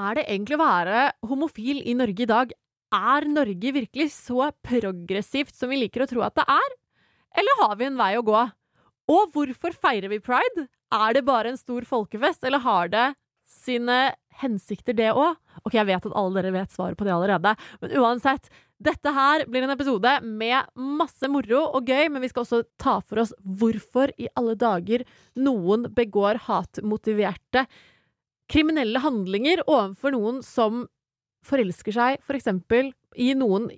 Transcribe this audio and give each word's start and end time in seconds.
er 0.00 0.18
det 0.18 0.26
egentlig 0.26 0.56
å 0.58 0.64
være 0.64 1.06
homofil 1.28 1.82
i 1.84 1.96
Norge 1.98 2.24
i 2.24 2.30
dag? 2.30 2.52
Er 2.94 3.26
Norge 3.30 3.74
virkelig 3.76 4.10
så 4.16 4.50
progressivt 4.66 5.54
som 5.56 5.70
vi 5.70 5.82
liker 5.84 6.04
å 6.04 6.10
tro 6.10 6.24
at 6.26 6.38
det 6.38 6.46
er? 6.50 6.76
Eller 7.40 7.62
har 7.62 7.76
vi 7.78 7.86
en 7.86 7.98
vei 8.00 8.12
å 8.18 8.26
gå? 8.26 8.40
Og 9.10 9.34
hvorfor 9.34 9.74
feirer 9.74 10.10
vi 10.10 10.22
pride? 10.22 10.66
Er 10.94 11.14
det 11.14 11.26
bare 11.26 11.52
en 11.52 11.60
stor 11.60 11.86
folkefest, 11.86 12.42
eller 12.46 12.62
har 12.64 12.90
det 12.90 13.06
sine 13.50 13.98
hensikter, 14.40 14.94
det 14.96 15.12
òg? 15.12 15.38
Ok, 15.62 15.76
jeg 15.76 15.86
vet 15.88 16.06
at 16.06 16.16
alle 16.16 16.38
dere 16.38 16.54
vet 16.54 16.74
svaret 16.74 16.98
på 16.98 17.06
det 17.06 17.14
allerede, 17.14 17.54
men 17.82 17.94
uansett. 18.00 18.50
Dette 18.80 19.12
her 19.12 19.44
blir 19.50 19.66
en 19.66 19.74
episode 19.74 20.12
med 20.24 20.70
masse 20.80 21.28
moro 21.28 21.66
og 21.68 21.90
gøy, 21.90 22.06
men 22.08 22.24
vi 22.24 22.30
skal 22.30 22.46
også 22.46 22.62
ta 22.80 22.96
for 23.04 23.20
oss 23.20 23.34
hvorfor 23.44 24.14
i 24.16 24.30
alle 24.40 24.56
dager 24.58 25.04
noen 25.36 25.84
begår 25.92 26.40
hatmotiverte 26.46 27.66
kriminelle 28.50 29.02
handlinger 29.02 29.62
overfor 29.66 30.14
noen 30.16 30.40
som 30.46 30.84
forelsker 31.46 31.94
seg 31.96 32.20
for 32.26 32.36
eksempel 32.36 32.90
i 33.16 33.32
noen 33.38 33.70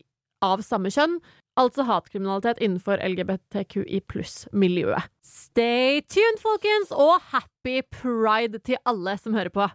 av 0.42 0.64
samme 0.66 0.90
kjønn, 0.90 1.20
altså 1.60 1.84
hatkriminalitet 1.86 2.58
innenfor 2.64 2.98
LGBTQI 3.04 4.00
pluss-miljøet. 4.10 5.06
Stay 5.22 6.00
tuned, 6.10 6.40
folkens, 6.42 6.90
og 6.90 7.20
happy 7.30 7.82
pride 7.94 8.62
til 8.66 8.80
alle 8.88 9.14
som 9.20 9.36
hører 9.36 9.52
på. 9.54 9.68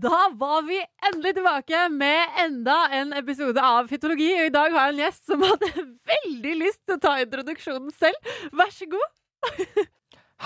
Da 0.00 0.30
var 0.34 0.62
vi 0.62 0.78
endelig 1.08 1.34
tilbake 1.34 1.88
med 1.88 2.28
enda 2.44 2.88
en 2.92 3.12
episode 3.12 3.60
av 3.60 3.88
Fytologi. 3.90 4.30
Og 4.38 4.46
i 4.48 4.52
dag 4.54 4.72
har 4.72 4.88
jeg 4.88 4.94
en 4.94 5.02
gjest 5.02 5.26
som 5.28 5.44
hadde 5.44 5.68
veldig 6.12 6.54
lyst 6.62 6.80
til 6.86 6.96
å 6.96 7.02
ta 7.02 7.14
introduksjonen 7.20 7.92
selv. 8.00 8.30
Vær 8.56 8.72
så 8.72 8.88
god. 8.94 9.10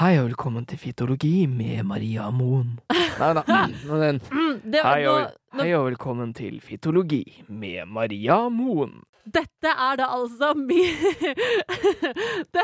Hei 0.01 0.17
og 0.19 0.27
velkommen 0.33 0.67
til 0.67 0.81
Fytologi 0.83 1.47
med 1.47 1.85
Maria 1.87 2.27
Moen. 2.35 2.81
Nei 2.91 3.31
da. 3.39 3.45
Mm, 3.47 4.75
hei 4.75 5.71
og 5.79 5.87
velkommen 5.93 6.35
til 6.35 6.59
Fytologi 6.65 7.23
med 7.47 7.87
Maria 7.87 8.41
Moen. 8.51 9.05
Dette 9.25 9.71
er 9.73 9.97
da 10.01 10.07
altså 10.13 10.51
min 10.59 10.93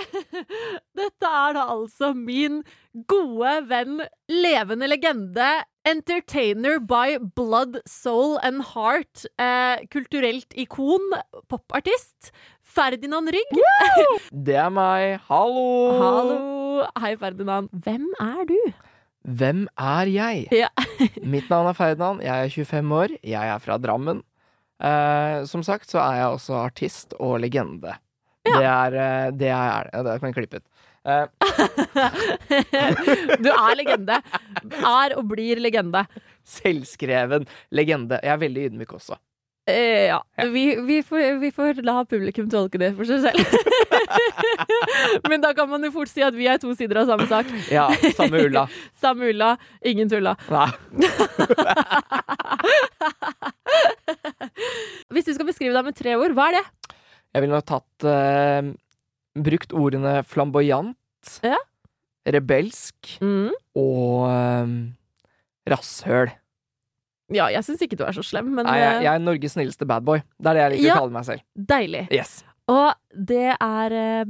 Dette 1.01 1.31
er 1.31 1.57
da 1.57 1.65
altså 1.73 2.13
min 2.17 2.61
gode 3.09 3.53
venn, 3.71 4.01
levende 4.29 4.89
legende, 4.91 5.49
entertainer 5.89 6.81
by 6.83 7.17
blood, 7.37 7.81
soul 7.89 8.37
and 8.45 8.65
heart, 8.75 9.25
eh, 9.41 9.81
kulturelt 9.93 10.57
ikon, 10.59 11.07
popartist, 11.49 12.33
Ferdinand 12.61 13.33
Rygg. 13.35 13.61
Det 14.47 14.59
er 14.61 14.71
meg. 14.75 15.19
Hallo! 15.31 15.67
Hallo! 16.03 16.87
Hei, 17.01 17.15
Ferdinand. 17.21 17.71
Hvem 17.73 18.07
er 18.21 18.45
du? 18.49 18.59
Hvem 19.21 19.67
er 19.77 20.11
jeg? 20.11 20.47
Ja. 20.55 20.71
Mitt 21.35 21.51
navn 21.53 21.69
er 21.71 21.77
Ferdinand. 21.77 22.23
Jeg 22.25 22.47
er 22.47 22.55
25 22.55 22.95
år. 22.97 23.17
Jeg 23.27 23.55
er 23.55 23.59
fra 23.63 23.77
Drammen. 23.83 24.23
Eh, 24.81 25.45
som 25.45 25.63
sagt 25.67 25.91
så 25.93 25.99
er 26.03 26.15
jeg 26.23 26.29
også 26.37 26.55
artist 26.61 27.15
og 27.21 27.41
legende. 27.45 27.93
Ja. 28.49 28.57
Det 28.57 28.67
er 28.67 28.91
eh, 29.05 29.31
det 29.37 29.49
jeg 29.51 29.67
er. 29.77 29.85
Ja, 29.93 29.99
det 30.07 30.13
kan 30.21 30.29
jeg 30.31 30.39
klippe 30.39 30.57
ut. 30.61 30.67
Uh. 31.01 31.27
Du 33.45 33.49
er 33.49 33.77
legende. 33.79 34.17
Er 34.81 35.15
og 35.17 35.25
blir 35.31 35.57
legende. 35.61 36.03
selvskreven 36.45 37.47
legende. 37.73 38.19
Jeg 38.25 38.33
er 38.35 38.43
veldig 38.43 38.63
ydmyk 38.71 38.93
også. 38.99 39.15
Eh, 39.71 40.07
ja. 40.11 40.19
Vi, 40.53 40.65
vi, 40.89 40.99
får, 41.07 41.39
vi 41.43 41.51
får 41.55 41.81
la 41.87 42.01
publikum 42.09 42.49
tolke 42.53 42.79
det 42.81 42.93
for 42.99 43.09
seg 43.09 43.23
selv. 43.25 43.41
Men 45.31 45.43
da 45.45 45.53
kan 45.57 45.69
man 45.71 45.85
jo 45.87 45.91
fort 45.95 46.11
si 46.11 46.23
at 46.27 46.35
vi 46.37 46.49
er 46.51 46.59
to 46.63 46.73
sider 46.79 47.03
av 47.03 47.11
samme 47.13 47.27
sak. 47.31 47.47
Ja, 47.77 47.89
samme 48.19 48.43
ulla. 48.49 48.67
Samme 49.03 49.31
ulla, 49.33 49.53
ingen 49.87 50.11
tulla. 50.11 50.35
Nei. 50.53 50.69
Hvis 55.11 55.27
du 55.29 55.33
skal 55.35 55.49
beskrive 55.49 55.75
deg 55.77 55.87
med 55.89 55.97
tre 55.99 56.15
ord, 56.19 56.35
hva 56.37 56.51
er 56.51 56.59
det? 56.61 56.65
Jeg 57.35 57.45
ville 57.45 57.55
nok 57.55 57.67
tatt 57.71 58.07
eh, 58.11 58.71
Brukt 59.41 59.75
ordene 59.77 60.17
flamboyant, 60.27 60.97
Ja. 61.47 61.59
rebelsk 62.27 63.17
Mm. 63.23 63.53
og 63.79 64.27
eh, 64.31 64.73
rasshøl. 65.71 66.33
Ja, 67.31 67.47
jeg 67.55 67.63
syns 67.65 67.83
ikke 67.87 67.97
du 67.97 68.05
er 68.05 68.13
så 68.17 68.25
slem, 68.27 68.49
men 68.57 68.67
Nei, 68.67 68.79
jeg, 68.81 68.95
eh, 68.97 69.03
jeg 69.05 69.15
er 69.15 69.19
Norges 69.23 69.53
snilleste 69.55 69.87
badboy. 69.87 70.23
Det 70.41 70.51
er 70.51 70.55
det 70.55 70.63
jeg 70.65 70.73
liker 70.73 70.87
Ja. 70.89 70.95
å 70.95 70.99
kalle 71.05 71.13
meg 71.13 71.25
selv. 71.29 71.43
deilig. 71.57 72.09
Yes. 72.11 72.45
Og 72.69 72.95
det 73.15 73.57
er 73.61 73.93
eh, 73.93 74.25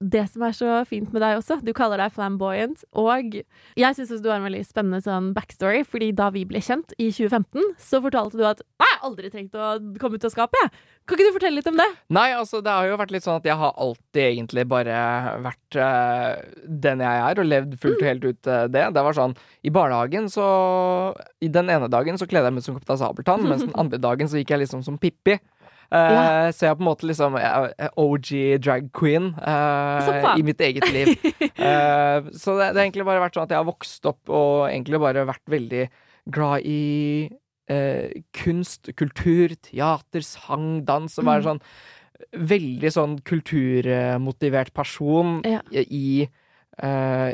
det 0.00 0.26
som 0.28 0.42
er 0.44 0.52
så 0.56 0.72
fint 0.88 1.12
med 1.14 1.22
deg 1.24 1.38
også. 1.38 1.58
Du 1.64 1.72
kaller 1.76 2.00
deg 2.02 2.12
flamboyant. 2.12 2.82
Og 3.00 3.38
jeg 3.78 3.96
syns 3.96 4.12
du 4.20 4.28
har 4.28 4.40
en 4.40 4.46
veldig 4.46 4.64
spennende 4.68 5.00
sånn 5.04 5.30
backstory, 5.36 5.82
fordi 5.88 6.10
da 6.16 6.28
vi 6.34 6.44
ble 6.48 6.60
kjent 6.64 6.92
i 7.00 7.08
2015, 7.08 7.72
så 7.80 8.02
fortalte 8.04 8.36
du 8.36 8.44
at 8.48 8.60
Nei, 8.76 8.90
jeg 8.90 9.00
har 9.00 9.08
aldri 9.08 9.30
trengt 9.32 9.56
å 9.56 9.70
komme 10.00 10.18
ut 10.18 10.26
av 10.28 10.32
skapet, 10.34 10.60
jeg. 10.60 10.92
Kan 11.06 11.16
ikke 11.16 11.28
du 11.30 11.36
fortelle 11.36 11.60
litt 11.60 11.68
om 11.70 11.78
det? 11.78 11.86
Nei, 12.12 12.26
altså, 12.34 12.60
det 12.64 12.72
har 12.74 12.88
jo 12.88 12.98
vært 12.98 13.12
litt 13.14 13.24
sånn 13.24 13.38
at 13.38 13.46
jeg 13.46 13.56
har 13.60 13.76
alltid 13.86 14.22
egentlig 14.24 14.64
bare 14.68 14.96
vært 15.44 15.78
uh, 15.78 16.32
den 16.66 17.04
jeg 17.04 17.22
er, 17.28 17.40
og 17.40 17.48
levd 17.48 17.76
fullt 17.80 18.00
og 18.00 18.08
helt 18.10 18.26
ut 18.26 18.50
uh, 18.50 18.64
det. 18.66 18.84
Det 18.96 19.04
var 19.06 19.16
sånn 19.16 19.36
I 19.64 19.72
barnehagen 19.72 20.26
så 20.32 20.46
I 21.40 21.50
den 21.52 21.70
ene 21.72 21.88
dagen 21.92 22.18
så 22.18 22.28
kledde 22.28 22.50
jeg 22.50 22.56
meg 22.56 22.64
ut 22.64 22.68
som 22.68 22.78
Kaptein 22.80 23.00
Sabeltann, 23.00 23.46
mens 23.46 23.64
den 23.64 23.76
andre 23.82 24.02
dagen 24.02 24.28
så 24.28 24.42
gikk 24.42 24.52
jeg 24.56 24.66
liksom 24.66 24.84
som 24.84 24.98
Pippi. 25.00 25.38
Eh, 25.92 26.12
Ja. 26.16 26.50
Så 26.52 26.66
jeg 26.66 26.70
er 26.70 26.78
på 26.78 26.82
en 26.84 26.88
måte 26.90 27.06
liksom 27.06 27.36
OG 27.96 28.30
drag 28.60 28.90
queen 28.92 29.34
eh, 29.38 30.38
i 30.38 30.42
mitt 30.42 30.60
eget 30.60 30.88
liv. 30.92 31.14
Eh, 31.66 32.20
så 32.36 32.52
det, 32.58 32.66
det 32.74 32.78
har 32.78 32.84
egentlig 32.84 33.04
bare 33.08 33.20
vært 33.22 33.34
sånn 33.34 33.46
at 33.46 33.52
jeg 33.54 33.58
har 33.58 33.66
vokst 33.66 34.04
opp 34.06 34.28
og 34.28 34.66
egentlig 34.68 34.98
bare 35.00 35.22
vært 35.26 35.42
veldig 35.50 35.84
glad 36.30 36.66
i 36.68 37.30
eh, 37.72 38.12
kunst, 38.36 38.90
kultur, 38.94 39.54
teater, 39.64 40.22
sang, 40.22 40.84
dans. 40.86 41.16
Og 41.18 41.24
være 41.26 41.40
Mm. 41.42 41.48
sånn 41.48 41.62
veldig 42.52 42.90
sånn 42.92 43.16
kulturmotivert 43.26 44.72
person 44.74 45.40
Ja. 45.44 45.60
i 45.72 46.28
eh, 46.82 47.32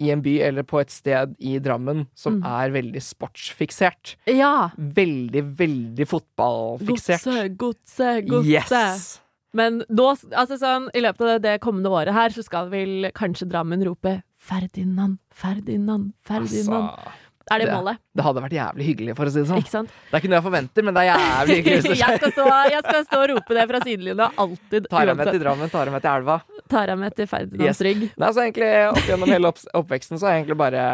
i 0.00 0.10
en 0.10 0.22
by 0.24 0.38
eller 0.40 0.62
på 0.64 0.80
et 0.80 0.90
sted 0.90 1.34
i 1.38 1.58
Drammen 1.58 2.06
som 2.14 2.40
Mm. 2.40 2.46
er 2.46 2.70
veldig 2.70 3.02
sportsfiksert. 3.02 4.16
Ja. 4.26 4.70
Veldig, 4.78 5.42
veldig 5.56 6.06
fotballfiksert. 6.08 7.24
Godse, 7.24 7.56
godse, 7.56 8.26
godse. 8.28 8.46
Yes! 8.48 9.20
Men 9.54 9.82
nå, 9.90 10.06
altså 10.32 10.56
sånn, 10.56 10.88
i 10.96 11.00
løpet 11.04 11.20
av 11.36 11.40
det 11.44 11.60
kommende 11.60 11.90
året 11.92 12.14
her, 12.16 12.30
så 12.30 12.42
skal 12.42 12.70
vel 12.72 13.10
kanskje 13.12 13.48
Drammen 13.50 13.84
rope 13.84 14.22
Ferdinand, 14.42 15.18
Ferdinand, 15.30 16.12
Ferdinand. 16.24 16.88
Altså, 16.88 17.12
Er 17.50 17.58
det 17.58 17.66
Det- 17.66 17.74
målet? 17.74 17.98
Det 18.14 18.24
hadde 18.24 18.42
vært 18.44 18.52
jævlig 18.52 18.84
hyggelig, 18.86 19.16
for 19.16 19.24
å 19.24 19.30
si 19.32 19.38
det 19.40 19.48
sånn. 19.48 19.58
Ikke 19.62 19.72
sant? 19.72 19.88
Det 19.88 20.12
er 20.14 20.20
ikke 20.20 20.28
noe 20.30 20.36
jeg 20.38 20.44
forventer, 20.46 20.84
men 20.84 20.94
det 20.94 21.00
er 21.02 21.08
jævlig 21.16 21.56
hyggelig 21.62 21.96
jeg, 21.98 22.18
skal 22.20 22.32
stå, 22.32 22.44
jeg 22.70 22.82
skal 22.84 23.04
stå 23.08 23.20
og 23.22 23.28
rope 23.32 23.54
det 23.56 23.64
fra 23.72 23.80
sidelinja 23.80 24.30
alltid. 24.36 24.88
Tar 24.92 25.06
jeg 25.06 25.16
med 25.16 25.30
til 25.32 25.40
Drammen, 25.42 25.70
tar 25.72 25.84
jeg 25.88 25.92
med 25.96 26.02
til 26.02 26.10
elva. 26.12 26.36
Tar 26.68 26.86
jeg 26.92 26.98
med 26.98 27.16
til 27.16 27.26
Ferdinandsrygg. 27.26 28.02
Yes. 28.02 28.12
Nei, 28.18 28.28
så 28.36 28.44
egentlig 28.44 28.70
Opp 28.92 29.08
gjennom 29.08 29.28
hele 29.32 29.48
opp 29.48 29.58
oppveksten 29.82 30.18
så 30.20 30.26
har 30.28 30.36
jeg 30.36 30.44
egentlig 30.44 30.58
bare 30.60 30.84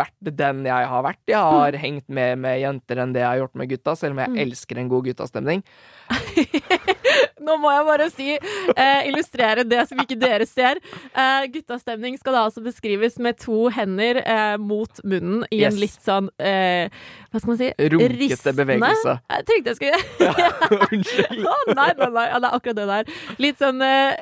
vært 0.00 0.30
den 0.36 0.64
jeg 0.64 0.86
har 0.92 1.02
vært. 1.04 1.20
Jeg 1.30 1.36
har 1.58 1.72
hengt 1.82 2.08
mer 2.08 2.36
med 2.36 2.60
jenter 2.62 3.02
enn 3.02 3.12
det 3.12 3.22
jeg 3.24 3.30
har 3.30 3.40
gjort 3.42 3.54
med 3.60 3.68
gutta, 3.70 3.96
selv 3.98 4.12
om 4.16 4.18
jeg 4.24 4.30
Mm. 4.30 4.38
elsker 4.46 4.78
en 4.78 4.88
god 4.88 5.04
guttastemning. 5.04 5.62
Nå 7.46 7.56
må 7.60 7.70
jeg 7.72 7.84
bare 7.88 8.06
si, 8.12 8.26
eh, 8.36 9.00
illustrere 9.08 9.64
det 9.66 9.86
som 9.88 10.00
ikke 10.02 10.18
dere 10.20 10.46
ser. 10.48 10.80
Eh, 11.14 11.46
guttastemning 11.54 12.18
skal 12.20 12.36
da 12.36 12.42
altså 12.48 12.62
beskrives 12.64 13.16
med 13.22 13.38
to 13.40 13.68
hender 13.74 14.20
eh, 14.22 14.56
mot 14.60 15.00
munnen 15.04 15.46
i 15.54 15.62
en 15.66 15.78
litt 15.80 15.96
sånn 16.04 16.28
eh, 16.38 16.92
Hva 17.30 17.40
skal 17.42 17.52
man 17.54 17.60
si? 17.62 17.70
Runkete 17.80 18.20
Ristende? 18.20 18.58
bevegelse. 18.64 19.16
Jeg 19.36 19.48
tenkte 19.50 19.74
jeg 19.74 19.80
skulle 19.80 20.38
Unnskyld. 20.90 21.44
Å, 21.46 21.58
nei, 21.74 21.90
nei, 21.98 22.10
nei. 22.18 22.26
Ja, 22.30 22.38
det 22.44 22.50
er 22.52 22.56
akkurat 22.60 22.80
det 22.82 22.88
der. 22.92 23.12
Litt 23.42 23.60
sånn 23.62 23.82
eh, 23.86 24.14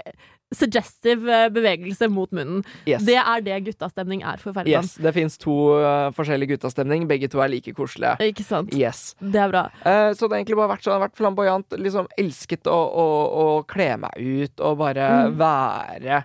suggestive 0.54 1.28
eh, 1.28 1.48
bevegelse 1.52 2.08
mot 2.08 2.30
munnen. 2.32 2.62
Yes. 2.88 3.02
Det 3.04 3.16
er 3.20 3.42
det 3.44 3.58
guttastemning 3.66 4.22
er 4.24 4.38
for 4.40 4.52
Ferdinand. 4.56 4.84
yes. 4.86 4.94
Det 4.96 5.12
fins 5.16 5.36
to 5.38 5.54
uh, 5.76 6.08
forskjellige 6.16 6.54
guttastemning. 6.56 7.06
Begge 7.10 7.28
to 7.28 7.42
er 7.44 7.48
like 7.52 7.74
koselige. 7.76 8.16
Ikke 8.30 8.44
sant? 8.46 8.72
Yes. 8.74 9.14
Det 9.20 9.42
er 9.42 9.52
bra. 9.52 9.66
Uh, 9.84 10.14
så 10.16 10.24
det 10.26 10.32
har 10.32 10.40
egentlig 10.40 10.56
bare 10.62 10.72
vært 10.76 10.86
sånn, 10.86 10.94
jeg 10.94 11.00
har 11.00 11.06
vært 11.08 11.20
flamboyant. 11.20 11.78
Liksom 11.78 12.08
elsket 12.18 12.66
å, 12.72 12.78
å, 12.78 13.06
å 13.28 13.46
kle 13.68 13.90
meg 14.06 14.18
ut 14.18 14.60
og 14.64 14.78
bare 14.80 15.08
Mm. 15.08 15.36
være 15.40 16.24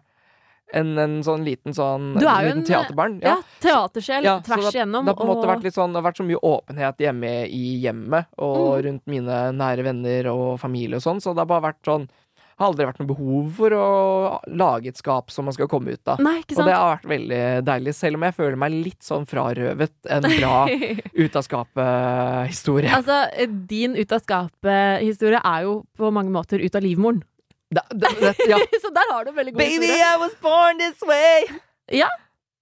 en, 0.73 0.89
en 0.97 1.13
sånn 1.23 1.43
liten 1.45 1.73
sånn 1.75 2.13
Du 2.17 2.25
er 2.25 2.47
jo 2.47 2.51
en, 2.55 2.63
teaterbarn. 2.65 3.19
Ja, 3.21 3.35
teatersjel 3.61 4.25
Ja, 4.25 4.39
så 4.41 4.47
tvers 4.47 4.65
det, 4.71 4.79
igjennom. 4.79 5.05
Det 5.05 5.13
har 5.13 5.19
på 5.19 5.23
en 5.27 5.29
måte 5.29 5.45
og- 5.45 5.51
vært 5.51 5.63
litt 5.67 5.75
sånn 5.75 5.93
Det 5.93 6.01
har 6.01 6.07
vært 6.11 6.17
så 6.21 6.25
mye 6.25 6.41
åpenhet 6.49 6.97
hjemme 7.05 7.31
i 7.47 7.61
hjemmet 7.83 8.25
og 8.39 8.57
Mm. 8.57 8.83
rundt 8.87 9.07
mine 9.07 9.37
nære 9.59 9.83
venner 9.85 10.31
og 10.33 10.59
familie 10.59 10.95
og 10.97 11.01
sånn, 11.05 11.21
så 11.21 11.33
det 11.35 11.43
har 11.45 11.51
bare 11.51 11.67
vært 11.73 11.83
sånn 11.85 12.07
har 12.57 12.67
aldri 12.69 12.85
vært 12.87 12.99
noe 13.01 13.09
behov 13.09 13.49
for 13.57 13.73
å 13.77 13.87
lage 14.53 14.91
et 14.93 14.99
skap 14.99 15.31
som 15.33 15.45
man 15.49 15.55
skal 15.55 15.67
komme 15.71 15.95
ut 15.95 16.07
av. 16.13 16.21
Nei, 16.23 16.39
Og 16.45 16.61
det 16.67 16.75
har 16.75 16.95
vært 16.97 17.09
veldig 17.13 17.41
deilig, 17.67 17.93
selv 17.97 18.19
om 18.19 18.25
jeg 18.27 18.35
føler 18.37 18.59
meg 18.61 18.75
litt 18.75 19.03
sånn 19.03 19.25
frarøvet 19.29 19.93
en 20.13 20.27
bra 20.27 20.55
ut 21.23 21.35
av 21.39 21.45
skapet-historie. 21.47 22.91
Altså, 22.93 23.19
din 23.69 23.95
ut 23.97 24.11
av 24.15 24.23
skapet-historie 24.23 25.41
er 25.43 25.65
jo 25.67 25.79
på 25.97 26.11
mange 26.13 26.33
måter 26.33 26.61
ut 26.63 26.75
av 26.77 26.85
livmoren. 26.85 27.23
Da, 27.73 27.81
da, 27.89 28.11
det- 28.21 28.49
ja. 28.51 28.59
Så 28.83 28.91
der 28.93 29.09
har 29.11 29.25
du 29.25 29.31
en 29.33 29.39
veldig 29.39 29.53
god 29.55 29.63
Baby, 29.63 29.87
historie. 29.87 30.13
I 30.13 30.17
was 30.21 30.35
born 30.43 30.77
this 30.77 31.01
way! 31.09 31.47
Ja. 31.91 32.07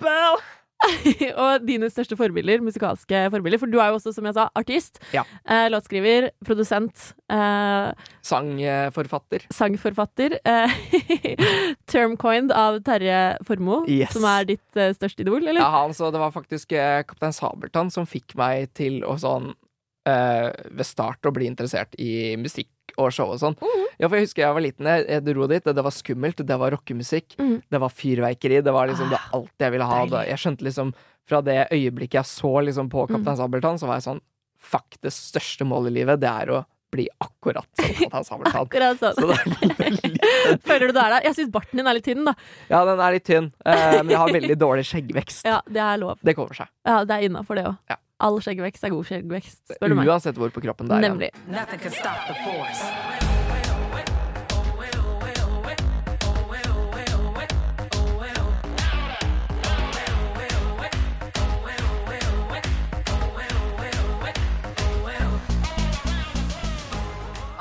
Bow. 0.01 0.39
og 1.44 1.66
dine 1.68 1.89
største 1.94 2.18
forbilder, 2.19 2.62
musikalske 2.66 3.25
forbilder. 3.33 3.62
For 3.62 3.69
du 3.72 3.78
er 3.81 3.92
jo 3.92 4.00
også, 4.00 4.13
som 4.16 4.25
jeg 4.30 4.36
sa, 4.38 4.48
artist. 4.57 4.98
Ja. 5.13 5.24
Eh, 5.45 5.68
låtskriver, 5.74 6.30
produsent, 6.48 7.12
eh, 7.31 7.92
Sangforfatter. 8.25 9.45
sangforfatter. 9.54 10.38
Eh, 10.45 10.75
Termcoined 11.92 12.51
av 12.56 12.80
Terje 12.86 13.38
Formoe, 13.48 13.86
Yes. 13.92 14.13
som 14.16 14.25
er 14.30 14.45
ditt 14.54 14.78
eh, 14.80 14.94
største 14.98 15.25
idol, 15.25 15.42
eller? 15.48 15.62
Ja, 15.62 15.69
han, 15.81 15.94
så 15.98 16.12
det 16.13 16.22
var 16.22 16.33
faktisk 16.36 16.72
eh, 16.78 17.01
Kaptein 17.07 17.36
Sabeltann 17.36 17.92
som 17.94 18.07
fikk 18.10 18.36
meg 18.39 18.72
til 18.78 19.01
å 19.07 19.18
sånn 19.22 19.51
eh, 20.07 20.50
ved 20.71 20.86
start 20.88 21.25
å 21.27 21.33
bli 21.36 21.45
interessert 21.50 21.95
i 22.01 22.36
musikk 22.39 22.69
og 23.00 23.12
show 23.15 23.30
og 23.31 23.39
sånn. 23.39 23.56
Mm. 23.62 23.86
Ja, 24.01 24.07
for 24.09 24.18
jeg 24.18 24.25
husker 24.27 24.44
jeg 24.44 24.56
var 24.57 24.65
liten, 24.65 24.89
jeg, 24.89 25.06
jeg 25.07 25.24
dro 25.30 25.48
dit, 25.48 25.63
det, 25.63 25.83
var 25.86 25.94
skummelt, 25.95 26.42
det 26.48 26.57
var 26.59 26.74
rockemusikk, 26.75 27.38
mm. 27.39 27.53
det 27.71 27.80
var 27.80 27.94
fyrverkeri, 27.95 28.59
det 28.65 28.74
var 28.75 28.89
liksom 28.92 29.09
det 29.13 29.19
Ah, 29.21 29.30
alt 29.38 29.63
jeg 29.63 29.71
ville 29.71 29.88
ha. 29.88 30.01
Det, 30.12 30.25
jeg 30.31 30.42
skjønte 30.44 30.68
liksom 30.68 30.92
fra 31.30 31.39
det 31.45 31.59
øyeblikket 31.71 32.19
jeg 32.19 32.25
så 32.33 32.51
liksom 32.65 32.89
på 32.92 33.06
Mhm. 33.07 33.13
Kaptein 33.15 33.38
Sabeltann, 33.39 33.80
så 33.80 33.88
var 33.88 34.00
jeg 34.01 34.07
sånn 34.09 34.21
Fuck, 34.62 34.98
det 35.01 35.09
største 35.15 35.65
målet 35.65 35.89
i 35.89 35.95
livet, 36.01 36.19
det 36.21 36.30
er 36.30 36.51
å 36.54 36.59
bli 36.91 37.07
akkurat 37.23 37.67
som 37.79 37.93
Kaptein 37.97 38.25
Sabeltann. 38.29 38.67
Akkurat 38.67 39.01
sånn. 39.01 39.15
Så 39.17 39.29
det 39.31 39.38
er 39.39 39.95
litt, 39.95 40.21
Føler 40.69 40.91
du 40.91 40.93
det 40.97 41.03
er 41.05 41.15
der? 41.15 41.25
Jeg 41.29 41.38
syns 41.39 41.51
barten 41.55 41.81
din 41.81 41.88
er 41.89 41.97
litt 41.97 42.07
tynn, 42.07 42.23
da. 42.27 42.35
ja, 42.71 42.83
den 42.91 43.01
er 43.07 43.17
litt 43.17 43.27
tynn, 43.27 43.49
eh, 43.65 43.97
men 44.01 44.13
jeg 44.13 44.21
har 44.21 44.35
veldig 44.38 44.59
dårlig 44.61 44.85
skjeggvekst. 44.91 45.43
Ja, 45.51 45.59
det 45.67 45.81
er 45.83 45.99
lov. 45.99 46.19
Det 46.23 46.35
kommer 46.38 46.55
seg. 46.55 46.69
Ja, 46.88 47.01
det 47.07 47.17
er 47.17 47.27
innafor, 47.27 47.59
det 47.59 47.65
òg. 47.71 47.75
Ja. 47.91 47.97
All 48.21 48.38
skjeggvekst 48.45 48.85
er 48.85 48.93
god 48.93 49.09
skjeggvekst, 49.09 49.59
spør 49.73 49.95
du 49.95 49.97
meg. 49.97 50.11
Uansett 50.13 50.38
hvor 50.38 50.53
på 50.53 50.61
kroppen 50.67 50.91
det 50.91 50.99
er. 50.99 51.07
Nemlig. 51.09 51.33
Nothing 51.49 53.31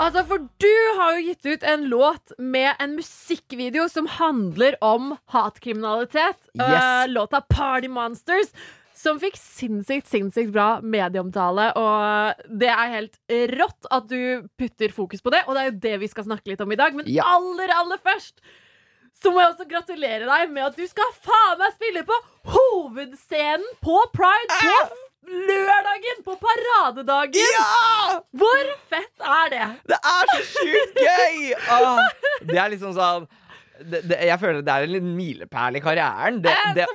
Altså, 0.00 0.23
for 0.25 0.47
du 0.62 0.75
har 0.97 1.17
jo 1.19 1.25
gitt 1.29 1.47
ut 1.47 1.64
en 1.69 1.82
låt 1.93 2.32
med 2.41 2.73
en 2.81 2.94
musikkvideo 2.97 3.85
som 3.93 4.06
handler 4.08 4.79
om 4.85 5.11
hatkriminalitet. 5.35 6.38
Yes. 6.56 6.85
Eh, 6.85 7.08
låta 7.12 7.41
Party 7.41 7.88
Monsters. 7.93 8.49
Som 9.00 9.17
fikk 9.20 9.37
sinnssykt, 9.41 10.08
sinnssykt 10.12 10.50
bra 10.52 10.81
medieomtale, 10.85 11.70
og 11.81 12.43
det 12.61 12.69
er 12.69 12.91
helt 12.93 13.14
rått 13.56 13.87
at 13.97 14.11
du 14.11 14.43
putter 14.61 14.93
fokus 14.93 15.23
på 15.25 15.32
det, 15.32 15.41
og 15.49 15.56
det 15.56 15.62
er 15.62 15.70
jo 15.70 15.79
det 15.87 15.94
vi 16.02 16.08
skal 16.12 16.26
snakke 16.26 16.52
litt 16.52 16.61
om 16.61 16.73
i 16.75 16.76
dag. 16.76 16.93
Men 16.99 17.08
Ja. 17.08 17.25
aller, 17.25 17.73
aller 17.73 17.97
først 18.05 18.43
så 19.23 19.32
må 19.32 19.41
jeg 19.41 19.55
også 19.55 19.69
gratulere 19.70 20.29
deg 20.29 20.52
med 20.52 20.64
at 20.67 20.76
du 20.76 20.85
skal 20.88 21.17
faen 21.25 21.58
meg 21.61 21.73
spille 21.76 22.05
på 22.08 22.19
hovedscenen 22.52 23.64
på 23.85 23.97
Pride 24.12 24.61
på 24.61 24.76
lørdagen! 25.56 26.23
På 26.26 26.37
paradedagen! 26.41 27.52
Ja! 27.56 28.20
Hvor 28.41 28.70
fett 28.93 29.25
er 29.37 29.52
det? 29.55 29.69
Det 29.93 29.99
er 30.12 30.32
så 30.35 30.41
sjukt 30.52 31.00
gøy! 31.05 31.52
Åh, 31.76 32.00
det 32.50 32.58
er 32.61 32.73
liksom 32.75 32.94
sånn 32.97 33.29
det, 33.81 34.02
det, 34.11 34.17
Jeg 34.29 34.37
føler 34.43 34.61
det 34.64 34.73
er 34.75 34.85
en 34.85 34.93
liten 34.93 35.12
milepæl 35.17 35.79
i 35.79 35.81
karrieren. 35.85 36.43
Det, 36.44 36.52
Eh, 36.52 36.75
det! 36.76 36.87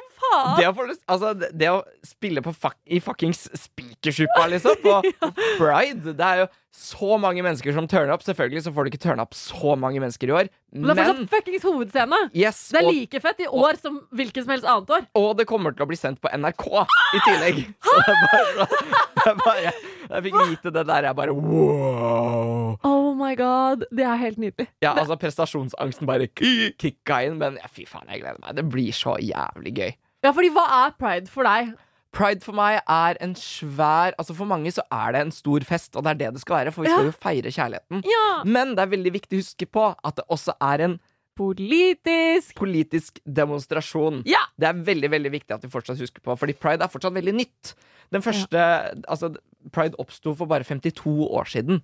Det, 0.59 0.67
å, 0.69 0.73
få, 0.77 0.85
altså, 1.11 1.33
det, 1.39 1.69
å 1.71 1.81
spille 2.05 2.41
på 2.45 2.51
fuck, 2.55 2.77
i 2.85 2.99
fuckings 3.03 3.45
Spikersuppa, 3.55 4.45
liksom, 4.51 4.77
på 4.83 4.99
Pride 5.59 6.13
Det 6.17 6.25
er 6.31 6.43
jo 6.45 6.47
så 6.75 7.15
mange 7.23 7.39
mennesker 7.39 7.71
som 7.71 7.85
turner 7.87 8.11
opp. 8.11 8.23
Selvfølgelig 8.25 8.65
så 8.65 8.71
får 8.75 8.83
du 8.83 8.89
ikke 8.91 8.99
turne 9.05 9.23
opp 9.23 9.31
så 9.37 9.77
mange 9.79 10.01
mennesker 10.03 10.27
i 10.27 10.33
år, 10.35 10.49
Men 10.75 10.89
det 10.91 11.05
er 11.05 11.07
fortsatt 11.13 11.31
fuckings 11.31 11.63
hovedscene. 11.63 12.17
yes, 12.35 12.57
Det 12.75 12.81
er 12.81 12.89
og, 12.89 12.97
like 12.97 13.21
fett 13.23 13.43
i 13.45 13.47
år 13.47 13.79
som 13.79 14.01
hvilket 14.11 14.43
som 14.43 14.51
helst 14.51 14.67
annet 14.67 14.91
år. 14.97 15.05
og 15.15 15.29
det 15.39 15.45
kommer 15.47 15.71
til 15.71 15.85
å 15.85 15.87
bli 15.87 15.95
sendt 15.95 16.19
på 16.19 16.27
NRK 16.35 16.65
i 17.15 17.21
tillegg. 17.29 17.61
Så 17.87 17.95
det 17.95 18.11
er 18.11 18.19
bare, 18.27 18.67
det 19.15 19.29
er 19.31 19.39
bare 19.45 19.71
Jeg 19.71 20.25
fikk 20.27 20.35
vite 20.51 20.73
det 20.75 20.83
der, 20.91 21.07
jeg 21.07 21.17
bare 21.21 21.37
wow. 21.39 22.75
Oh 22.83 23.13
my 23.15 23.31
god, 23.39 23.85
det 23.95 24.03
er 24.05 24.19
helt 24.19 24.37
nydelig. 24.41 24.67
Ja, 24.83 24.91
altså 24.99 25.15
prestasjonsangsten 25.21 26.07
bare 26.09 26.27
ki- 26.27 26.73
kicka 26.81 27.21
inn, 27.25 27.39
men 27.41 27.55
ja, 27.61 27.71
fy 27.71 27.87
faen, 27.89 28.07
jeg 28.11 28.21
gleder 28.25 28.41
meg. 28.43 28.55
Det 28.59 28.67
blir 28.71 28.91
så 28.95 29.15
jævlig 29.23 29.73
gøy. 29.79 29.95
Ja, 30.25 30.33
fordi 30.33 30.49
hva 30.55 30.65
er 30.81 30.95
pride 30.99 31.29
for 31.31 31.45
deg? 31.47 31.73
Pride 32.15 32.41
for 32.45 32.55
meg 32.55 32.77
er 32.87 33.17
en 33.19 33.33
svær 33.35 34.13
Altså 34.15 34.31
For 34.37 34.47
mange 34.47 34.71
så 34.71 34.85
er 34.93 35.11
det 35.11 35.21
en 35.25 35.33
stor 35.35 35.65
fest, 35.67 35.97
og 35.99 36.05
det 36.05 36.13
er 36.13 36.19
det 36.21 36.29
det 36.37 36.43
skal 36.45 36.61
være, 36.61 36.71
for 36.73 36.85
vi 36.85 36.89
Ja. 36.89 36.95
skal 36.95 37.09
jo 37.11 37.17
feire 37.25 37.51
kjærligheten. 37.51 38.05
Ja, 38.07 38.43
Men 38.47 38.71
det 38.75 38.85
er 38.85 38.93
veldig 38.93 39.11
viktig 39.17 39.35
å 39.35 39.43
huske 39.43 39.67
på 39.67 39.83
at 40.03 40.15
det 40.15 40.25
også 40.31 40.55
er 40.63 40.85
en 40.87 40.95
politisk. 41.35 42.55
politisk 42.55 43.19
demonstrasjon. 43.27 44.21
Ja! 44.25 44.45
Det 44.57 44.69
er 44.69 44.73
veldig 44.87 45.09
veldig 45.11 45.31
viktig 45.33 45.51
at 45.57 45.65
vi 45.65 45.71
fortsatt 45.71 45.99
husker 45.99 46.23
på, 46.23 46.37
fordi 46.39 46.55
pride 46.57 46.81
er 46.85 46.91
fortsatt 46.91 47.13
veldig 47.15 47.35
nytt. 47.35 47.75
Den 48.13 48.21
første 48.23 48.61
Altså, 49.09 49.35
pride 49.71 49.95
oppsto 49.99 50.33
for 50.37 50.45
bare 50.45 50.63
52 50.63 51.27
år 51.27 51.45
siden. 51.51 51.81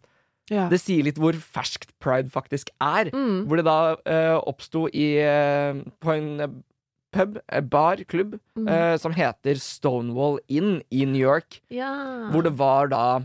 Ja. 0.50 0.68
Det 0.70 0.80
sier 0.82 1.04
litt 1.04 1.20
hvor 1.20 1.34
ferskt 1.34 1.92
pride 2.00 2.30
faktisk 2.30 2.70
er. 2.82 3.12
Mm. 3.14 3.46
Hvor 3.48 3.58
det 3.60 3.66
da 3.66 3.96
uh, 3.96 4.40
oppsto 4.48 4.88
i 4.94 5.20
uh, 5.24 5.82
På 6.02 6.16
en 6.16 6.64
pub, 7.12 7.38
eh, 7.50 7.62
bar, 7.62 7.98
klubb, 8.08 8.40
Mm. 8.58 8.68
eh, 8.68 8.98
som 8.98 9.14
heter 9.14 9.56
Stonewall 9.60 10.40
Inn 10.50 10.82
i 10.92 11.06
New 11.06 11.22
York. 11.22 11.62
ja. 11.70 11.92
Hvor 12.32 12.44
det 12.44 12.54
var 12.58 12.88
da 12.88 13.22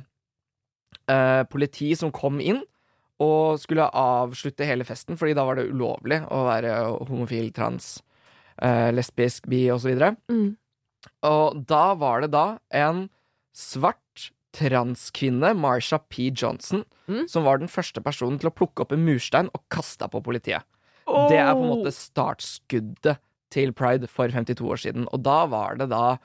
eh, 1.08 1.42
politi 1.44 1.94
som 1.96 2.10
kom 2.12 2.40
inn 2.40 2.62
og 3.22 3.58
skulle 3.62 3.88
avslutte 3.94 4.66
hele 4.66 4.84
festen, 4.84 5.16
fordi 5.16 5.34
da 5.34 5.44
var 5.46 5.56
det 5.56 5.70
ulovlig 5.70 6.18
å 6.28 6.42
være 6.48 6.72
homofil, 7.08 7.52
trans, 7.54 8.02
eh, 8.60 8.90
lesbisk, 8.92 9.46
bi 9.48 9.66
osv. 9.72 10.16
Mm. 10.28 10.56
Og 11.22 11.66
da 11.66 11.94
var 11.94 12.20
det 12.22 12.30
da 12.32 12.58
en 12.72 13.08
svart 13.54 14.30
transkvinne, 14.52 15.54
Marsha 15.56 15.98
P. 16.08 16.30
Johnson, 16.30 16.84
Mm. 17.08 17.28
som 17.28 17.44
var 17.44 17.58
den 17.58 17.68
første 17.68 18.02
personen 18.02 18.38
til 18.40 18.50
å 18.50 18.54
plukke 18.54 18.80
opp 18.82 18.92
en 18.92 19.04
murstein 19.06 19.48
og 19.54 19.62
kaste 19.70 20.08
på 20.10 20.22
politiet. 20.22 20.62
Det 21.06 21.38
er 21.38 21.54
på 21.54 21.62
en 21.62 21.70
måte 21.84 21.92
startskuddet 21.94 23.18
til 23.56 23.72
pride 23.76 24.08
for 24.12 24.32
52 24.32 24.62
år 24.62 24.82
siden. 24.84 25.10
Og 25.10 25.24
da 25.24 25.42
var 25.50 25.80
det 25.80 25.90
da 25.92 26.18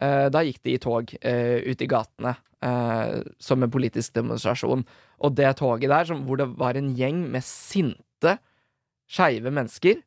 eh, 0.00 0.28
Da 0.32 0.44
gikk 0.46 0.62
de 0.62 0.76
i 0.76 0.82
tog 0.82 1.12
uh, 1.18 1.58
ut 1.66 1.82
i 1.82 1.90
gatene 1.90 2.36
eh, 2.62 3.20
som 3.38 3.62
en 3.62 3.72
politisk 3.72 4.14
demonstrasjon. 4.16 4.84
Og 5.18 5.36
det 5.36 5.56
toget 5.60 5.90
der, 5.90 6.08
som, 6.08 6.24
hvor 6.28 6.40
det 6.40 6.48
var 6.60 6.76
en 6.76 6.94
gjeng 6.96 7.26
med 7.32 7.44
sinte, 7.44 8.38
skeive 9.10 9.52
mennesker, 9.54 10.02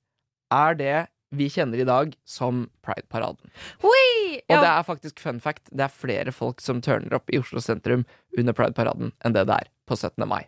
er 0.53 0.77
det 0.77 0.97
vi 1.35 1.45
kjenner 1.51 1.81
i 1.81 1.85
dag 1.85 2.15
som 2.25 2.63
Pride-paraden. 2.85 3.51
Oi! 3.85 4.39
Og 4.49 4.55
det 4.55 4.69
er 4.69 4.85
faktisk 4.85 5.21
fun 5.21 5.41
fact, 5.43 5.67
det 5.69 5.85
er 5.85 5.93
flere 5.93 6.33
folk 6.33 6.61
som 6.63 6.81
turner 6.81 7.19
opp 7.19 7.29
i 7.29 7.41
Oslo 7.41 7.61
sentrum 7.61 8.05
under 8.37 8.55
Pride-paraden 8.57 9.13
enn 9.25 9.35
det 9.35 9.45
det 9.49 9.59
er 9.61 9.69
på 9.89 9.97
17. 9.97 10.25
mai. 10.29 10.41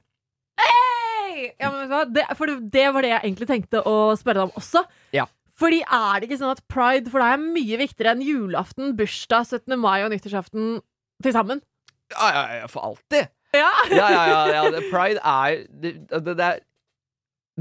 Hey! 0.61 1.51
Ja, 1.61 1.69
men? 1.73 2.13
Det, 2.15 2.25
for 2.37 2.49
det 2.49 2.87
var 2.95 3.05
det 3.05 3.13
jeg 3.13 3.23
egentlig 3.27 3.49
tenkte 3.49 3.83
å 3.85 4.15
spørre 4.17 4.41
deg 4.41 4.49
om 4.49 4.57
også. 4.61 4.83
Ja. 5.13 5.27
Fordi 5.61 5.83
er 5.85 6.21
det 6.21 6.27
ikke 6.29 6.39
sånn 6.41 6.55
at 6.55 6.63
pride 6.71 7.11
for 7.13 7.21
deg 7.21 7.35
er 7.35 7.43
mye 7.43 7.77
viktigere 7.83 8.15
enn 8.15 8.23
julaften, 8.25 8.95
bursdag, 8.97 9.45
17. 9.61 9.77
mai 9.77 9.99
og 10.01 10.09
nyttårsaften 10.13 10.79
til 11.21 11.35
sammen? 11.35 11.61
Ja, 12.15 12.31
ja, 12.33 12.43
ja, 12.63 12.71
for 12.71 12.87
alltid! 12.89 13.29
Ja! 13.53 13.69
Ja, 13.91 14.07
ja, 14.09 14.25
ja, 14.25 14.65
ja. 14.71 14.81
Pride 14.89 15.21
er 15.21 15.63
det, 15.69 15.95
det, 16.09 16.35
det 16.39 16.45
er 16.47 16.61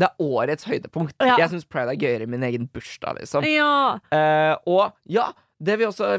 det 0.01 0.07
er 0.07 0.23
årets 0.23 0.65
høydepunkt. 0.65 1.17
Ja. 1.19 1.35
Jeg 1.43 1.51
syns 1.53 1.67
pride 1.69 1.93
er 1.93 1.99
gøyere 2.01 2.25
enn 2.25 2.33
min 2.33 2.45
egen 2.47 2.69
bursdag, 2.73 3.19
liksom. 3.19 3.45
ja. 3.51 3.99
Eh, 4.15 4.55
og 4.71 4.95
ja, 5.11 5.27
det 5.61 5.77
vi 5.81 5.89
også 5.89 6.15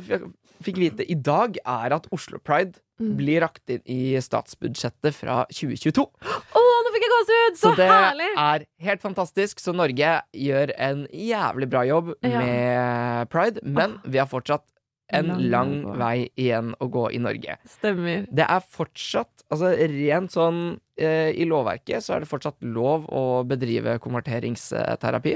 fikk 0.61 0.77
vite 0.77 1.07
i 1.09 1.15
dag, 1.17 1.57
er 1.63 1.95
at 1.95 2.05
Oslo 2.13 2.37
Pride 2.43 2.77
Mm. 3.01 3.15
blir 3.17 3.41
rakt 3.41 3.69
inn 3.73 3.81
i 3.85 4.15
statsbudsjettet 4.21 5.15
fra 5.17 5.45
2022. 5.49 6.03
Å, 6.05 6.61
nå 6.85 6.91
fikk 6.93 7.05
jeg 7.07 7.13
gåsehud! 7.15 7.57
Så, 7.57 7.61
Så 7.71 7.75
det 7.79 7.87
herlig! 7.89 8.29
er 8.37 8.65
helt 8.87 9.01
fantastisk. 9.01 9.59
Så 9.59 9.73
Norge 9.75 10.21
gjør 10.33 10.73
en 10.77 11.07
jævlig 11.11 11.69
bra 11.69 11.81
jobb 11.89 12.13
Ja. 12.21 12.39
med 12.39 13.29
pride, 13.33 13.59
men 13.63 13.99
vi 14.05 14.17
har 14.21 14.27
fortsatt 14.27 14.63
en 15.13 15.27
Lang 15.27 15.49
lang 15.51 15.71
vei 15.83 15.97
vei 15.99 16.29
igjen 16.39 16.69
å 16.79 16.87
gå 16.87 17.09
i 17.11 17.17
Norge. 17.19 17.57
Stemmer. 17.67 18.27
Det 18.31 18.45
er 18.47 18.61
fortsatt, 18.63 19.43
altså 19.51 19.73
rent 19.75 20.31
sånn 20.31 20.79
eh, 20.97 21.33
i 21.35 21.43
lovverket, 21.43 21.99
så 22.05 22.15
er 22.15 22.19
det 22.23 22.29
fortsatt 22.29 22.55
lov 22.63 23.09
å 23.11 23.43
bedrive 23.43 23.97
konverteringsterapi. 23.99 25.35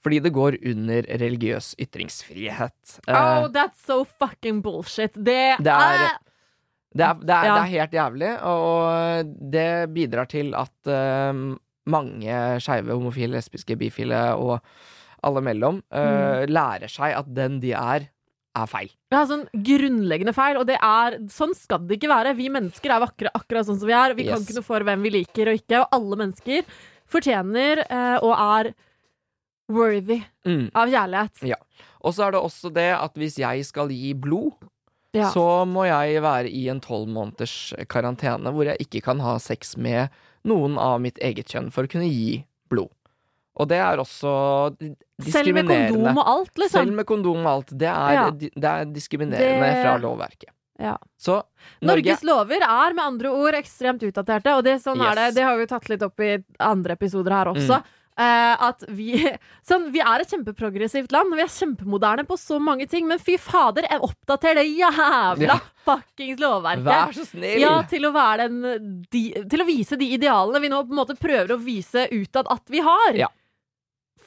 Fordi 0.00 0.18
det 0.24 0.30
går 0.32 0.56
under 0.64 1.02
religiøs 1.20 1.74
ytringsfrihet. 1.82 3.00
Eh, 3.08 3.14
Oh, 3.42 3.48
that's 3.48 3.82
so 3.84 4.04
fucking 4.04 4.62
bullshit. 4.62 5.12
Det, 5.12 5.56
Det 5.58 5.66
er- 5.66 6.14
Ah! 6.14 6.18
Det, 6.94 7.04
er, 7.06 7.14
det, 7.22 7.34
er, 7.34 7.44
Ja. 7.46 7.54
det 7.54 7.62
er 7.62 7.74
helt 7.74 7.92
jævlig, 7.98 8.30
og 8.42 9.34
det 9.52 9.68
bidrar 9.94 10.26
til 10.30 10.54
at 10.58 10.90
uh, 10.90 11.56
mange 11.90 12.38
skeive, 12.60 12.92
homofile, 12.92 13.36
lesbiske, 13.38 13.76
bifile 13.78 14.22
og 14.36 14.58
alle 15.22 15.40
mellom 15.44 15.82
eh, 15.92 16.46
lærer 16.48 16.88
seg 16.88 17.12
at 17.12 17.26
den 17.36 17.58
de 17.60 17.72
er, 17.76 18.06
er 18.56 18.66
feil. 18.70 18.88
Ja, 19.12 19.24
sånn 19.28 19.42
grunnleggende 19.52 20.32
feil, 20.32 20.56
og 20.56 20.64
det 20.70 20.78
er 20.80 21.18
sånn 21.28 21.52
skal 21.54 21.82
det 21.88 21.98
ikke 21.98 22.08
være. 22.08 22.32
Vi 22.38 22.46
mennesker 22.52 22.94
er 22.94 23.02
vakre 23.04 23.32
akkurat 23.36 23.66
sånn 23.68 23.76
som 23.82 23.90
vi 23.90 23.96
er. 23.96 24.14
Vi 24.16 24.24
kan 24.28 24.40
ikke 24.40 24.56
noe 24.56 24.64
for 24.64 24.80
hvem 24.86 25.02
vi 25.04 25.12
liker 25.18 25.50
og 25.52 25.58
ikke, 25.60 25.82
og 25.82 25.92
alle 25.98 26.20
mennesker 26.22 26.64
fortjener 27.10 27.82
uh, 27.90 28.16
og 28.24 28.32
er 28.36 28.72
worthy 29.70 30.22
Mm. 30.48 30.70
av 30.74 30.88
kjærlighet. 30.88 31.42
Og 32.00 32.14
så 32.16 32.24
er 32.26 32.32
det 32.32 32.40
også 32.40 32.70
det 32.72 32.88
at 32.96 33.12
hvis 33.20 33.36
jeg 33.38 33.64
skal 33.68 33.90
gi 33.92 34.14
blod, 34.16 34.56
Ja. 35.12 35.30
så 35.34 35.64
må 35.66 35.86
jeg 35.88 36.20
være 36.22 36.50
i 36.54 36.68
en 36.70 36.78
tolv 36.80 37.08
måneders 37.10 37.72
karantene 37.90 38.52
hvor 38.54 38.68
jeg 38.68 38.78
ikke 38.84 39.02
kan 39.02 39.18
ha 39.24 39.38
sex 39.42 39.76
med 39.76 40.08
noen 40.46 40.78
av 40.78 41.00
mitt 41.02 41.18
eget 41.18 41.50
kjønn 41.50 41.72
for 41.74 41.84
å 41.84 41.90
kunne 41.90 42.06
gi 42.06 42.44
blod. 42.70 42.92
Og 43.60 43.66
det 43.68 43.80
er 43.82 43.98
også 43.98 44.30
diskriminerende. 44.78 45.32
Selv 45.34 45.52
med 45.52 45.66
kondom 45.68 46.20
og 46.22 46.28
alt, 46.30 46.54
liksom. 46.56 46.78
Selv 46.78 46.96
med 46.96 47.06
kondom 47.10 47.40
og 47.42 47.50
alt. 47.50 47.74
Det 47.76 47.90
er, 47.90 48.12
Ja. 48.14 48.30
det 48.30 48.64
er 48.64 48.84
diskriminerende 48.86 49.66
Det- 49.66 49.82
fra 49.84 49.98
lovverket. 49.98 50.50
Ja. 50.78 50.96
Så 51.18 51.42
Norge 51.82 52.02
Norges 52.02 52.22
lover 52.24 52.62
er 52.62 52.94
med 52.94 53.04
andre 53.04 53.28
ord 53.28 53.52
ekstremt 53.54 54.00
utdaterte, 54.00 54.56
og 54.56 54.64
det, 54.64 54.78
sånn 54.80 55.00
er 55.04 55.14
det. 55.14 55.34
Det 55.34 55.42
har 55.44 55.58
vi 55.58 55.66
tatt 55.66 55.88
litt 55.90 56.02
opp 56.02 56.18
i 56.20 56.38
andre 56.58 56.94
episoder 56.96 57.30
her 57.32 57.46
også. 57.52 57.82
Mm. 57.82 57.84
Eh, 58.20 58.62
at 58.68 58.82
vi 58.92 59.14
sånn, 59.68 59.86
Vi 59.94 60.02
er 60.04 60.20
et 60.20 60.32
kjempeprogressivt 60.34 61.12
land, 61.14 61.32
og 61.32 61.38
vi 61.38 61.44
er 61.46 61.52
kjempemoderne 61.54 62.26
på 62.28 62.36
så 62.40 62.58
mange 62.60 62.84
ting, 62.90 63.06
men 63.08 63.20
fy 63.22 63.38
fader, 63.40 63.86
jeg 63.88 64.02
oppdater 64.04 64.58
det 64.60 64.66
jævla 64.68 65.38
Ja. 65.40 65.58
fuckings 65.86 66.42
lovverket. 66.42 66.84
Vær 66.90 67.16
så 67.16 67.24
snill! 67.30 67.62
Ja, 67.62 67.78
til 67.88 68.04
å 68.10 68.12
den 68.42 68.60
de, 69.08 69.22
Til 69.48 69.64
å 69.64 69.68
vise 69.68 69.96
de 70.00 70.10
idealene 70.18 70.60
vi 70.60 70.72
nå 70.72 70.82
på 70.84 70.92
en 70.92 71.00
måte 71.00 71.16
prøver 71.16 71.54
å 71.56 71.60
vise 71.62 72.08
utad 72.12 72.50
at 72.52 72.68
vi 72.68 72.84
har. 72.84 73.16
Ja. 73.16 73.30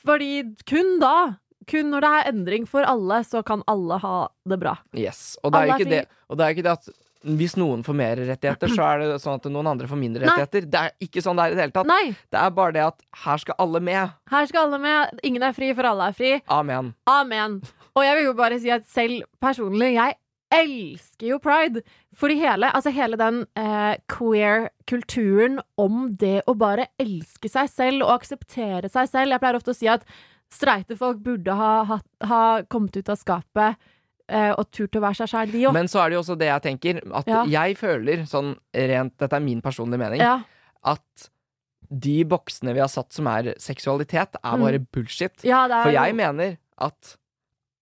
Fordi 0.04 0.42
kun 0.68 0.98
da, 1.00 1.36
kun 1.70 1.94
når 1.94 2.04
det 2.04 2.12
er 2.18 2.32
endring 2.34 2.66
for 2.68 2.84
alle, 2.88 3.22
så 3.28 3.44
kan 3.46 3.62
alle 3.72 4.00
ha 4.02 4.18
det 4.50 4.58
bra. 4.60 4.78
Yes. 4.98 5.38
Og 5.44 5.54
det 5.54 5.62
er 5.62 5.70
er 5.70 5.78
ikke 5.78 5.94
det, 5.94 6.06
og 6.30 6.40
det 6.40 6.46
er 6.48 6.58
ikke 6.58 6.66
det 6.66 6.78
at 6.80 6.90
hvis 7.24 7.56
noen 7.56 7.84
får 7.86 7.96
mer 7.96 8.20
rettigheter, 8.20 8.68
så 8.76 8.84
er 8.88 9.00
det 9.00 9.22
sånn 9.24 9.38
at 9.40 9.46
noen 9.52 9.68
andre 9.72 9.88
får 9.88 10.00
mindre 10.00 10.26
Nei. 10.26 10.34
rettigheter. 10.36 10.70
Det 10.70 10.80
er 10.82 10.92
ikke 11.08 11.24
sånn 11.24 11.38
det 11.40 11.46
er 11.46 11.52
i 11.54 11.56
det 11.56 11.64
hele 11.66 11.76
tatt. 11.78 11.88
Nei, 11.88 12.16
Det 12.32 12.40
er 12.42 12.50
bare 12.52 12.74
det 12.76 12.84
at 12.86 13.00
her 13.24 13.38
skal 13.44 13.56
alle 13.64 13.80
med. 13.80 14.12
her 14.30 14.46
skal 14.50 14.68
alle 14.68 14.80
med. 14.84 15.20
Ingen 15.24 15.44
er 15.44 15.54
fri, 15.54 15.74
for 15.74 15.84
alle 15.88 16.10
er 16.12 16.18
fri. 16.18 16.34
Amen. 16.50 16.94
Amen. 17.08 17.62
Og 17.96 18.04
jeg 18.04 18.16
vil 18.18 18.26
jo 18.26 18.34
bare 18.34 18.60
si 18.60 18.70
at 18.74 18.86
selv 18.90 19.24
personlig, 19.42 19.94
jeg 19.96 20.16
elsker 20.54 21.28
jo 21.32 21.40
pride. 21.42 21.82
Fordi 22.14 22.36
hele, 22.38 22.70
altså 22.74 22.92
hele 22.94 23.18
den 23.18 23.46
eh, 23.58 23.96
queer-kulturen 24.08 25.60
om 25.82 26.16
det 26.20 26.42
å 26.48 26.54
bare 26.58 26.88
elske 27.02 27.50
seg 27.50 27.70
selv 27.72 28.06
og 28.06 28.20
akseptere 28.20 28.90
seg 28.92 29.10
selv 29.10 29.34
Jeg 29.34 29.42
pleier 29.44 29.58
ofte 29.60 29.74
å 29.74 29.78
si 29.78 29.90
at 29.90 30.06
streite 30.54 30.98
folk 31.00 31.18
burde 31.26 31.56
ha, 31.58 31.72
ha, 31.90 31.98
ha 32.30 32.42
kommet 32.70 32.96
ut 33.00 33.10
av 33.10 33.18
skapet 33.18 33.80
og 34.30 34.72
turt 34.72 34.92
å 34.96 35.02
være 35.04 35.16
seg 35.16 35.28
sjæl, 35.34 35.52
de 35.52 35.66
òg. 35.68 35.74
Men 35.74 35.86
så 35.92 36.00
er 36.06 36.10
det 36.10 36.16
jo 36.16 36.22
også 36.24 36.38
det 36.40 36.48
jeg 36.48 36.62
tenker, 36.62 37.02
at 37.14 37.28
Ja. 37.28 37.44
jeg 37.46 37.76
føler 37.78 38.24
sånn 38.26 38.56
rent 38.74 39.18
Dette 39.18 39.34
er 39.36 39.40
min 39.42 39.62
personlige 39.62 40.00
mening. 40.00 40.20
Ja. 40.20 40.42
At 40.84 41.30
de 41.92 42.24
boksene 42.24 42.74
vi 42.74 42.80
har 42.80 42.88
satt 42.90 43.12
som 43.14 43.28
er 43.28 43.54
seksualitet, 43.62 44.36
er 44.44 44.58
bare 44.58 44.80
bullshit. 44.80 45.44
ja, 45.44 45.66
er 45.68 45.84
For 45.84 45.92
jeg 45.92 46.16
mener 46.16 46.58
at 46.80 47.18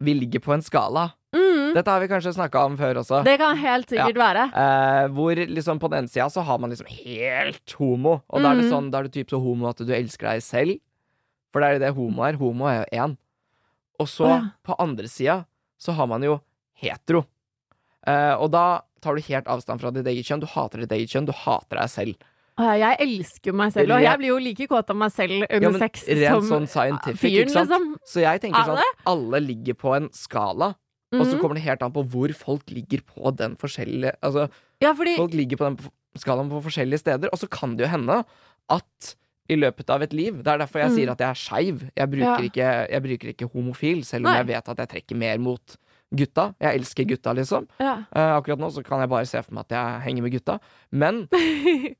vi 0.02 0.14
ligger 0.20 0.40
på 0.42 0.54
en 0.54 0.62
skala. 0.62 1.14
mm, 1.34 1.74
Dette 1.76 1.88
har 1.88 2.00
vi 2.02 2.08
kanskje 2.08 2.34
snakka 2.36 2.66
om 2.66 2.76
før 2.76 2.96
også. 3.04 3.24
Det 3.24 3.38
kan 3.40 3.56
helt 3.56 3.88
sikkert 3.88 4.16
være. 4.16 4.44
Eh, 4.54 5.08
hvor 5.14 5.36
liksom 5.48 5.80
på 5.80 5.90
den 5.90 6.08
sida 6.08 6.26
så 6.28 6.44
har 6.44 6.58
man 6.58 6.72
liksom 6.72 6.88
helt 6.90 7.72
homo. 7.78 8.24
Og 8.30 8.42
da 8.42 8.52
er 8.52 8.56
det 8.56 8.66
Mhm. 8.66 8.72
sånn 8.72 8.92
Da 8.92 8.98
er 9.00 9.04
du 9.04 9.10
typ 9.10 9.30
så 9.30 9.40
homo 9.42 9.70
at 9.70 9.78
du 9.78 9.86
elsker 9.94 10.28
deg 10.34 10.42
selv. 10.42 10.80
For 11.54 11.62
det 11.62 11.70
er 11.70 11.74
jo 11.74 11.80
det 11.86 11.96
homo 11.96 12.24
er. 12.24 12.34
Homo 12.34 12.66
er 12.66 12.84
jo 12.86 12.98
én. 13.00 13.18
Og 14.00 14.08
så, 14.08 14.26
oh, 14.26 14.30
ja. 14.30 14.42
på 14.66 14.76
andre 14.80 15.04
sida, 15.08 15.46
så 15.82 15.96
har 15.98 16.10
man 16.12 16.22
jo 16.26 16.38
hetero. 16.82 17.24
Eh, 18.08 18.34
og 18.38 18.52
da 18.54 18.82
tar 19.02 19.18
du 19.18 19.22
helt 19.26 19.50
avstand 19.50 19.82
fra 19.82 19.92
ditt 19.94 20.06
eget 20.10 20.28
kjønn. 20.28 20.42
Du 20.44 20.50
hater 20.50 20.84
ditt 20.84 20.94
eget 20.94 21.10
kjønn. 21.14 21.26
Du 21.30 21.34
hater 21.34 21.80
deg 21.82 21.90
selv. 21.90 22.28
Jeg 22.62 22.98
elsker 23.02 23.56
meg 23.58 23.72
selv, 23.74 23.94
og 23.96 24.04
jeg 24.04 24.20
blir 24.20 24.28
jo 24.30 24.38
like 24.44 24.66
kåt 24.70 24.90
av 24.92 24.98
meg 25.00 25.10
selv 25.16 25.46
under 25.48 25.72
Ja, 25.72 25.80
sex 25.82 26.04
som 26.06 26.44
sånn 26.46 26.68
fyren, 27.18 27.48
liksom. 27.50 27.86
Så 28.06 28.22
jeg 28.22 28.42
tenker 28.44 28.60
Er 28.60 28.68
sånn 28.70 28.82
at 28.84 29.00
alle 29.10 29.40
ligger 29.42 29.74
på 29.80 29.96
en 29.96 30.10
skala. 30.14 30.76
Og 31.14 31.26
så 31.26 31.34
Mhm. 31.36 31.42
kommer 31.42 31.56
det 31.56 31.64
helt 31.64 31.82
an 31.82 31.92
på 31.92 32.04
hvor 32.08 32.34
folk 32.36 32.66
ligger 32.70 33.02
på 33.02 33.36
den 33.36 33.56
forskjellige 33.58 34.14
Altså, 34.22 34.50
Ja, 34.80 34.94
fordi 34.94 35.18
folk 35.18 35.34
ligger 35.34 35.58
på 35.58 35.66
den 35.66 35.78
skalaen 36.18 36.50
på 36.52 36.62
forskjellige 36.62 37.00
steder, 37.00 37.30
og 37.34 37.40
så 37.40 37.50
kan 37.50 37.76
det 37.76 37.88
jo 37.88 37.92
hende 37.98 38.26
at 38.70 39.16
i 39.52 39.58
løpet 39.60 39.90
av 39.92 40.02
et 40.06 40.14
liv 40.16 40.38
Det 40.40 40.48
er 40.48 40.62
derfor 40.64 40.80
jeg 40.80 40.90
Mm. 40.92 40.96
sier 40.96 41.12
at 41.12 41.20
jeg 41.20 41.30
er 41.30 41.40
skeiv. 41.42 41.82
Jeg, 41.98 42.10
bruker 42.10 42.40
Ja. 42.40 42.50
ikke- 42.50 42.90
jeg 42.92 43.04
bruker 43.04 43.28
ikke 43.34 43.52
homofil, 43.54 44.04
selv 44.06 44.26
om 44.26 44.32
Nei. 44.32 44.38
jeg 44.40 44.48
vet 44.48 44.70
at 44.70 44.78
jeg 44.78 44.90
trekker 44.90 45.18
mer 45.18 45.38
mot 45.40 45.78
gutta. 46.14 46.54
Jeg 46.60 46.80
elsker 46.80 47.06
gutta, 47.08 47.34
liksom. 47.34 47.68
ja. 47.80 47.94
Uh, 48.16 48.40
akkurat 48.42 48.60
nå 48.60 48.72
så 48.72 48.84
kan 48.84 49.00
jeg 49.00 49.10
bare 49.10 49.26
se 49.26 49.42
for 49.42 49.54
meg 49.54 49.66
at 49.70 49.76
jeg 49.76 50.02
henger 50.08 50.22
med 50.24 50.32
gutta. 50.34 50.60
Men 50.92 51.28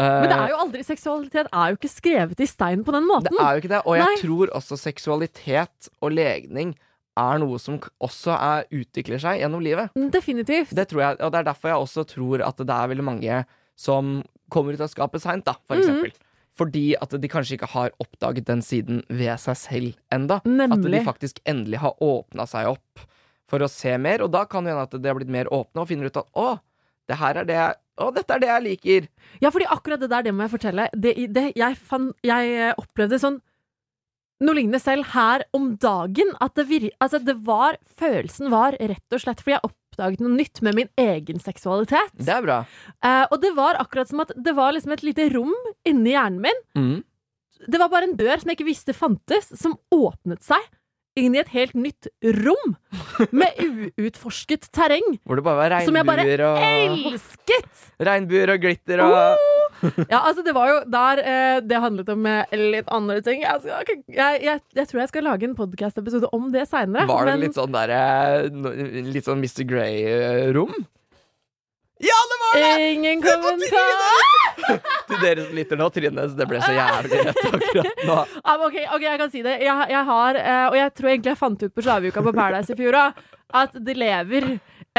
Men 0.00 0.28
det 0.30 0.32
er 0.38 0.48
jo 0.48 0.56
aldri 0.62 0.82
seksualitet 0.86 1.48
er 1.52 1.72
jo 1.72 1.76
ikke 1.76 1.90
skrevet 1.90 2.40
i 2.40 2.46
stein 2.46 2.84
på 2.86 2.92
den 2.94 3.04
måten. 3.04 3.34
Det 3.36 3.40
er 3.42 3.52
jo 3.56 3.60
ikke 3.60 3.72
det. 3.74 3.80
Og 3.84 3.96
jeg 3.98 4.06
Nei. 4.06 4.16
tror 4.22 4.46
også 4.56 4.78
seksualitet 4.80 5.88
og 6.00 6.12
legning 6.12 6.74
er 7.18 7.38
noe 7.42 7.58
som 7.60 7.78
også 8.00 8.32
er, 8.32 8.64
utvikler 8.72 9.20
seg 9.20 9.40
gjennom 9.42 9.60
livet. 9.60 9.90
Definitivt. 10.14 10.70
Det 10.72 10.88
tror 10.88 11.00
jeg, 11.04 11.20
og 11.20 11.32
det 11.34 11.40
er 11.42 11.48
derfor 11.52 11.68
jeg 11.68 11.82
også 11.82 12.06
tror 12.14 12.46
at 12.46 12.56
det 12.56 12.70
er 12.70 12.88
veldig 12.94 13.04
mange 13.04 13.44
som 13.76 14.22
kommer 14.50 14.72
ut 14.72 14.80
av 14.80 14.88
skapet 14.88 15.20
seint, 15.20 15.44
da, 15.44 15.54
for 15.68 15.76
Mhm. 15.76 15.82
eksempel. 15.82 16.12
Fordi 16.60 16.90
at 17.00 17.14
de 17.16 17.30
kanskje 17.32 17.56
ikke 17.56 17.70
har 17.72 17.94
oppdaget 18.02 18.48
den 18.50 18.60
siden 18.64 19.00
ved 19.08 19.32
seg 19.40 19.56
selv 19.56 19.92
enda. 20.12 20.42
At 20.44 20.82
de 20.84 21.04
faktisk 21.06 21.40
endelig 21.48 21.80
har 21.80 21.96
åpna 22.04 22.44
seg 22.50 22.68
opp 22.74 23.06
for 23.50 23.64
å 23.64 23.70
se 23.70 23.96
mer. 23.98 24.24
Og 24.24 24.32
da 24.34 24.44
kan 24.48 24.66
det 24.66 24.74
hende 24.74 24.86
at 24.88 24.96
de 24.96 25.10
har 25.10 25.16
blitt 25.18 25.32
mer 25.32 25.50
åpne 25.52 25.82
og 25.82 25.90
finner 25.90 26.10
ut 26.10 26.20
at 26.20 26.28
å, 26.38 26.50
det 27.10 27.18
her 27.20 27.42
er 27.42 27.48
det 27.48 27.60
jeg 27.60 27.78
Å, 28.00 28.06
dette 28.16 28.32
er 28.32 28.40
det 28.40 28.48
jeg 28.48 28.64
liker. 28.64 29.06
Ja, 29.42 29.50
fordi 29.52 29.66
akkurat 29.68 30.00
det 30.00 30.06
der, 30.08 30.22
det 30.24 30.32
må 30.32 30.46
jeg 30.46 30.52
fortelle. 30.54 30.86
Det, 30.96 31.10
det, 31.36 31.42
jeg, 31.52 31.76
fan, 31.76 32.06
jeg 32.24 32.54
eh, 32.56 32.70
opplevde 32.80 33.18
sånn 33.20 33.36
noe 34.40 34.56
lignende 34.56 34.80
selv 34.80 35.10
her 35.12 35.44
om 35.52 35.74
dagen. 35.76 36.32
At 36.40 36.54
det, 36.56 36.64
vir, 36.70 36.86
altså 36.96 37.20
det 37.20 37.34
var 37.44 37.76
Følelsen 38.00 38.48
var 38.54 38.78
rett 38.80 39.16
og 39.16 39.20
slett 39.20 39.42
fordi 39.44 39.58
jeg 39.58 39.68
oppdaget 39.90 40.22
noe 40.22 40.32
nytt 40.38 40.62
med 40.62 40.78
min 40.78 40.90
egen 41.00 41.40
seksualitet. 41.42 42.14
Det 42.14 42.32
er 42.32 42.44
bra. 42.46 42.62
Eh, 43.04 43.24
og 43.30 43.40
det 43.42 43.52
var 43.58 43.78
akkurat 43.80 44.10
som 44.10 44.22
at 44.24 44.32
det 44.36 44.54
var 44.56 44.74
liksom 44.76 44.94
et 44.94 45.04
lite 45.06 45.28
rom 45.34 45.54
inni 45.88 46.14
hjernen 46.14 46.40
min. 46.46 46.60
Mm. 46.78 46.98
Det 47.68 47.80
var 47.80 47.90
bare 47.92 48.08
en 48.08 48.16
dør 48.16 48.40
som 48.40 48.48
jeg 48.50 48.56
ikke 48.60 48.70
visste 48.70 48.96
fantes, 48.96 49.50
som 49.60 49.76
åpnet 49.92 50.42
seg 50.46 50.62
inn 51.18 51.34
i 51.34 51.40
et 51.42 51.50
helt 51.54 51.74
nytt 51.78 52.08
rom 52.40 52.76
med 53.34 53.58
uutforsket 53.98 54.68
terreng. 54.74 55.16
Hvor 55.26 55.40
det 55.40 55.44
bare 55.46 55.58
var 55.64 55.74
regnbuer 55.74 56.44
og 56.46 56.60
Elsket! 56.66 57.88
Regnbuer 58.10 58.54
og 58.54 58.62
glitter 58.62 59.02
og 59.06 59.48
Ja, 60.10 60.20
altså 60.28 60.44
det 60.44 60.52
var 60.52 60.68
jo 60.68 60.78
der 60.92 61.22
eh, 61.24 61.58
det 61.64 61.80
handlet 61.80 62.08
om 62.12 62.26
eh, 62.28 62.54
litt 62.76 62.90
andre 62.92 63.20
ting. 63.24 63.42
Skal, 63.64 64.02
jeg, 64.12 64.42
jeg, 64.44 64.62
jeg 64.76 64.90
tror 64.90 65.02
jeg 65.02 65.12
skal 65.12 65.26
lage 65.26 65.48
en 65.48 65.56
podcast-episode 65.56 66.28
om 66.36 66.50
det 66.52 66.66
seinere. 66.68 67.08
Var 67.08 67.30
det 67.30 67.36
litt 67.46 67.56
sånn 67.56 67.72
derre 67.74 68.00
Litt 69.10 69.28
sånn 69.28 69.40
Mr. 69.40 69.64
Grey-rom? 69.68 70.74
Ja, 72.00 72.18
det 72.30 72.36
var 72.40 72.54
det! 72.64 72.90
Ingen 72.94 73.20
kommentar! 73.22 74.28
Til 75.10 75.18
dere 75.20 75.44
som 75.44 75.56
lytter 75.58 75.78
nå, 75.80 75.88
Trine, 75.92 76.24
det 76.38 76.46
ble 76.48 76.60
så 76.62 76.70
jævlig 76.72 77.18
rett 77.28 77.40
akkurat 77.50 78.04
nå. 78.08 78.16
Um, 78.40 78.64
okay, 78.68 78.84
ok, 78.86 78.94
ok, 78.96 79.04
jeg 79.04 79.20
kan 79.20 79.32
si 79.34 79.42
det. 79.44 79.56
Jeg, 79.66 79.86
jeg 79.92 80.04
har, 80.08 80.38
uh, 80.40 80.66
og 80.70 80.76
jeg 80.78 80.92
tror 80.96 81.12
egentlig 81.12 81.32
jeg 81.34 81.40
fant 81.40 81.64
ut 81.66 81.74
på 81.76 81.84
slaveuka 81.84 82.24
på 82.24 82.32
Paradise 82.36 82.72
i 82.72 82.78
fjor 82.78 82.96
òg, 83.02 83.20
at 83.60 83.76
det 83.88 83.96
lever 84.00 84.46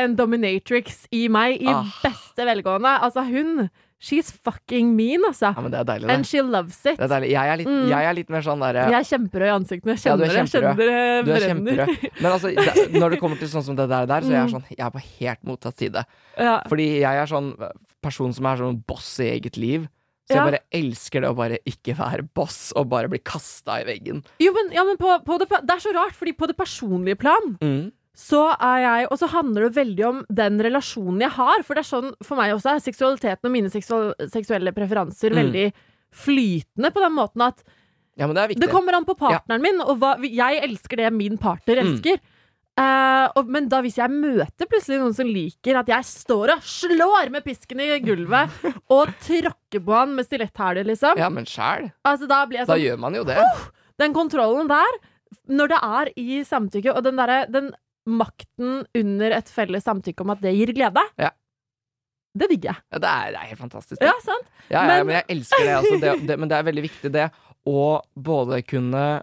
en 0.02 0.14
dominatrix 0.20 1.06
i 1.16 1.26
meg 1.32 1.58
i 1.64 1.70
Ah. 1.72 1.88
beste 2.04 2.46
velgående. 2.48 2.94
Altså, 3.08 3.24
hun 3.28 3.66
She's 4.02 4.32
fucking 4.34 4.96
mean, 4.98 5.22
altså. 5.28 5.52
Ja, 5.54 5.62
men 5.62 5.70
det 5.70 5.78
er 5.84 5.86
deilig, 5.92 6.10
And 6.10 6.26
she 6.26 6.42
loves 6.42 6.80
it. 6.90 6.98
det 6.98 7.06
er 7.06 7.12
deilig. 7.12 7.30
Jeg, 7.36 7.50
er 7.54 7.58
litt, 7.62 7.68
Mm. 7.70 7.88
jeg 7.92 8.06
er 8.10 8.14
litt 8.18 8.30
mer 8.34 8.42
sånn 8.42 8.60
derre 8.66 8.86
Jeg 8.90 8.98
er 8.98 9.06
kjemperød 9.12 9.46
i 9.46 9.54
ansiktene. 9.60 9.94
Jeg 9.94 10.02
Ja, 10.06 10.16
kjenner 10.16 10.26
er 10.26 10.34
det. 10.34 10.52
Kjenner 10.52 10.76
det 10.82 10.90
er 10.90 11.24
brenner. 11.30 12.12
Men 12.22 12.32
altså, 12.32 12.50
det, 12.56 12.92
når 12.98 13.10
det 13.12 13.20
kommer 13.22 13.38
til 13.38 13.48
sånn 13.54 13.64
som 13.64 13.76
det 13.78 13.88
der, 13.94 14.08
der 14.10 14.22
så 14.26 14.34
jeg 14.34 14.42
er 14.42 14.52
sånn 14.56 14.66
Jeg 14.74 14.86
er 14.88 14.90
på 14.98 15.04
helt 15.22 15.44
motsatt 15.46 15.78
side. 15.78 16.06
Ja. 16.40 16.58
Fordi 16.68 16.88
jeg 17.06 17.22
er 17.22 17.30
sånn 17.30 17.54
person 18.02 18.34
som 18.34 18.46
er 18.50 18.58
sånn 18.58 18.82
boss 18.90 19.20
i 19.22 19.30
eget 19.38 19.58
liv. 19.62 19.88
Så 20.32 20.38
jeg 20.38 20.48
bare 20.48 20.60
elsker 20.72 21.22
det 21.22 21.30
å 21.30 21.36
bare 21.36 21.58
ikke 21.68 21.94
være 21.98 22.24
boss 22.34 22.72
og 22.80 22.88
bare 22.90 23.10
bli 23.12 23.20
kasta 23.20 23.82
i 23.82 23.86
veggen. 23.86 24.24
Jo, 24.40 24.54
men, 24.56 24.70
ja, 24.72 24.84
men 24.88 24.96
på, 24.98 25.10
på 25.28 25.38
det, 25.42 25.50
det 25.50 25.74
er 25.76 25.82
så 25.84 25.92
rart, 25.94 26.16
fordi 26.16 26.32
på 26.34 26.48
det 26.48 26.56
personlige 26.58 27.18
plan 27.20 27.58
Mm. 27.62 27.92
Så 28.18 28.42
er 28.60 28.80
jeg 28.84 29.08
Og 29.12 29.18
så 29.22 29.28
handler 29.32 29.70
det 29.70 29.76
veldig 29.78 30.04
om 30.08 30.18
den 30.30 30.60
relasjonen 30.60 31.22
jeg 31.24 31.32
har. 31.32 31.62
For 31.64 31.74
det 31.76 31.86
er 31.86 31.90
sånn, 31.90 32.10
for 32.24 32.36
meg 32.36 32.52
også 32.54 32.74
er 32.76 32.82
seksualiteten 32.84 33.48
og 33.48 33.52
mine 33.54 33.70
seksuelle 33.72 34.74
preferanser 34.76 35.32
Mm. 35.32 35.40
veldig 35.40 35.68
flytende 36.12 36.92
på 36.92 37.00
den 37.06 37.14
måten 37.16 37.42
at 37.48 37.64
Ja, 38.20 38.28
men 38.28 38.36
det 38.36 38.60
det 38.60 38.70
kommer 38.70 38.94
an 38.94 39.06
på 39.08 39.16
partneren 39.18 39.62
min, 39.64 39.80
og 39.82 39.98
hva, 40.02 40.18
jeg 40.22 40.60
elsker 40.62 40.98
det 40.98 41.14
min 41.16 41.38
partner 41.40 41.80
Mm. 41.80 41.88
elsker. 41.96 42.20
Eh, 42.78 43.28
og, 43.36 43.48
men 43.48 43.68
da 43.70 43.82
hvis 43.82 43.96
jeg 43.98 44.10
møter 44.12 44.66
plutselig 44.68 45.00
noen 45.00 45.14
som 45.16 45.28
liker 45.28 45.76
at 45.80 45.88
jeg 45.88 46.04
står 46.08 46.54
og 46.56 46.62
slår 46.64 47.30
med 47.32 47.44
pisken 47.44 47.80
i 47.84 48.00
gulvet 48.00 48.50
og 48.96 49.08
tråkker 49.24 49.80
på 49.84 49.94
han 49.96 50.16
med 50.16 50.26
stiletthæler, 50.28 50.86
liksom 50.88 51.18
Ja, 51.18 51.30
men 51.30 51.46
sjæl. 51.46 51.92
altså, 52.06 52.28
Da 52.28 52.46
sånn, 52.46 52.68
Da 52.68 52.78
gjør 52.78 53.00
man 53.00 53.14
jo 53.16 53.24
det. 53.24 53.38
Den 54.00 54.14
kontrollen 54.14 54.68
der, 54.68 55.00
når 55.50 55.68
det 55.68 55.80
er 55.84 56.12
i 56.18 56.44
samtykke, 56.44 56.96
og 56.96 57.04
den 57.04 57.16
derre 57.20 57.46
den 57.52 57.72
makten 58.08 58.86
under 58.98 59.32
et 59.38 59.50
felles 59.50 59.84
samtykke 59.86 60.22
om 60.26 60.30
at 60.34 60.42
det 60.42 60.56
gir 60.58 60.74
glede, 60.74 61.04
Ja. 61.22 61.30
det 62.38 62.48
digger 62.50 62.72
jeg. 62.74 62.82
Ja, 62.94 63.00
det, 63.04 63.10
er, 63.10 63.32
det 63.32 63.40
er 63.42 63.50
helt 63.52 63.60
fantastisk. 63.60 64.02
Ja, 64.02 64.14
sant? 64.24 64.48
Ja, 64.70 64.86
Men- 64.88 65.06
men, 65.08 65.16
jeg 65.20 65.26
elsker 65.38 65.66
det, 65.66 65.76
altså. 65.76 66.00
det, 66.02 66.14
det. 66.28 66.40
Men 66.40 66.50
det 66.50 66.58
er 66.58 66.64
veldig 66.64 66.84
viktig, 66.90 67.12
det 67.12 67.28
å 67.68 68.02
både 68.16 68.62
kunne 68.66 69.22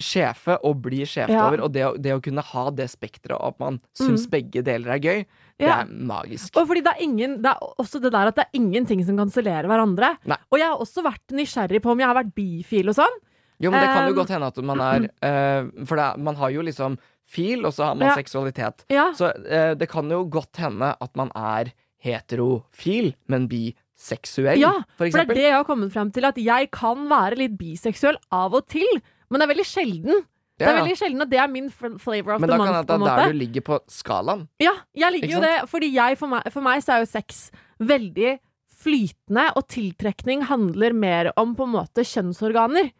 sjefe 0.00 0.54
og 0.64 0.78
bli 0.80 1.02
sjefet 1.04 1.34
Ja. 1.34 1.46
over, 1.48 1.60
og 1.66 1.72
det 1.74 1.82
å, 1.84 1.90
det 2.00 2.14
å 2.16 2.22
kunne 2.24 2.40
ha 2.40 2.70
det 2.70 2.86
spekteret 2.88 3.36
av 3.36 3.48
at 3.52 3.58
man 3.60 3.80
syns 3.92 4.24
begge 4.32 4.62
deler 4.64 4.94
er 4.94 4.98
gøy, 5.04 5.18
det 5.60 5.66
Ja. 5.68 5.80
er 5.82 5.86
magisk. 5.92 6.56
Og 6.56 6.66
fordi 6.68 6.80
det 6.82 6.94
er 6.96 7.02
ingen 7.04 7.42
Det 7.42 7.50
er 7.50 7.58
også 7.78 8.00
det 8.00 8.12
der 8.12 8.28
at 8.28 8.34
det 8.34 8.46
er 8.46 8.56
ingenting 8.58 9.04
som 9.04 9.16
kansellerer 9.18 9.66
hverandre. 9.68 10.16
Nei. 10.24 10.38
Og 10.50 10.58
jeg 10.58 10.68
har 10.68 10.78
også 10.78 11.02
vært 11.04 11.26
nysgjerrig 11.36 11.82
på 11.82 11.90
om 11.90 11.98
jeg 11.98 12.06
har 12.08 12.14
vært 12.14 12.32
bifil 12.34 12.88
og 12.88 12.94
sånn. 12.96 13.18
Jo, 13.60 13.70
men 13.70 13.80
det 13.82 13.88
kan 13.92 14.08
jo 14.08 14.14
Um, 14.14 14.16
godt 14.24 14.28
hende 14.30 14.46
at 14.46 14.56
man 14.64 14.80
er 14.80 15.10
uh, 15.20 15.84
For 15.84 15.96
det, 15.96 16.16
man 16.18 16.34
har 16.36 16.48
jo 16.50 16.62
liksom 16.62 16.96
fil, 17.30 17.62
og 17.68 17.72
så 17.76 17.90
har 17.90 17.94
man 17.98 18.08
Ja. 18.10 18.16
seksualitet. 18.18 18.84
Ja. 18.90 19.10
Så 19.16 19.30
eh, 19.46 19.74
det 19.78 19.88
kan 19.92 20.10
jo 20.10 20.24
godt 20.30 20.58
hende 20.62 20.94
at 21.00 21.16
man 21.16 21.30
er 21.38 21.70
heterofil, 22.02 23.12
men 23.30 23.46
biseksuell, 23.50 24.58
Ja, 24.60 24.72
for 24.96 25.10
For 25.10 25.24
det 25.24 25.30
er 25.30 25.34
det 25.34 25.46
jeg 25.46 25.54
har 25.58 25.64
kommet 25.68 25.92
frem 25.92 26.10
til, 26.14 26.24
at 26.24 26.38
jeg 26.40 26.70
kan 26.74 27.06
være 27.10 27.36
litt 27.36 27.56
biseksuell 27.60 28.16
av 28.32 28.54
og 28.56 28.66
til. 28.72 29.00
Men 29.30 29.40
det 29.40 29.46
er 29.48 29.54
veldig 29.54 29.68
sjelden. 29.68 30.22
Det 30.60 30.68
er 30.68 30.76
veldig 30.76 30.96
sjelden 30.98 31.22
at 31.24 31.30
det 31.32 31.38
er 31.40 31.48
min 31.48 31.70
flavor 31.72 32.34
of 32.34 32.40
Men 32.42 32.50
the 32.50 32.56
da 32.56 32.64
kan 32.64 32.84
det 32.84 33.00
være 33.00 33.16
der 33.24 33.32
du 33.32 33.38
ligger 33.38 33.62
på 33.64 33.78
skalaen. 33.88 34.42
Ja, 34.60 34.74
jeg 34.94 35.12
ligger 35.14 35.30
jo 35.38 35.40
det, 35.40 35.54
fordi 35.70 35.88
jeg, 35.94 36.18
for, 36.20 36.28
meg, 36.28 36.50
for 36.52 36.60
meg 36.66 36.82
så 36.84 36.96
er 36.98 37.04
jo 37.04 37.08
sex 37.08 37.50
veldig 37.80 38.34
flytende, 38.80 39.46
og 39.56 39.66
tiltrekning 39.68 40.44
handler 40.48 40.92
mer 40.96 41.30
om 41.40 41.54
på 41.56 41.64
en 41.68 41.74
måte 41.78 42.04
kjønnsorganer. 42.04 42.90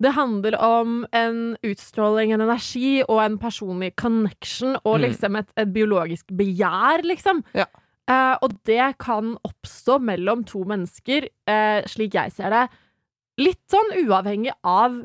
Det 0.00 0.12
handler 0.14 0.54
om 0.62 1.04
en 1.12 1.56
utstråling, 1.66 2.30
en 2.32 2.40
energi 2.44 3.02
og 3.08 3.18
en 3.24 3.38
personlig 3.38 3.94
connection 3.98 4.76
og 4.84 4.98
Mm. 5.00 5.02
liksom 5.08 5.36
et, 5.40 5.48
et 5.56 5.72
biologisk 5.74 6.26
begjær, 6.38 7.02
liksom. 7.02 7.42
Ja. 7.54 7.66
Eh, 8.08 8.36
og 8.42 8.54
det 8.64 8.98
kan 8.98 9.36
oppstå 9.44 9.98
mellom 10.00 10.44
to 10.46 10.62
mennesker, 10.64 11.28
eh, 11.46 11.82
slik 11.86 12.14
jeg 12.14 12.32
ser 12.32 12.50
det, 12.50 12.68
litt 13.38 13.60
sånn 13.70 13.90
uavhengig 14.06 14.52
av 14.64 15.02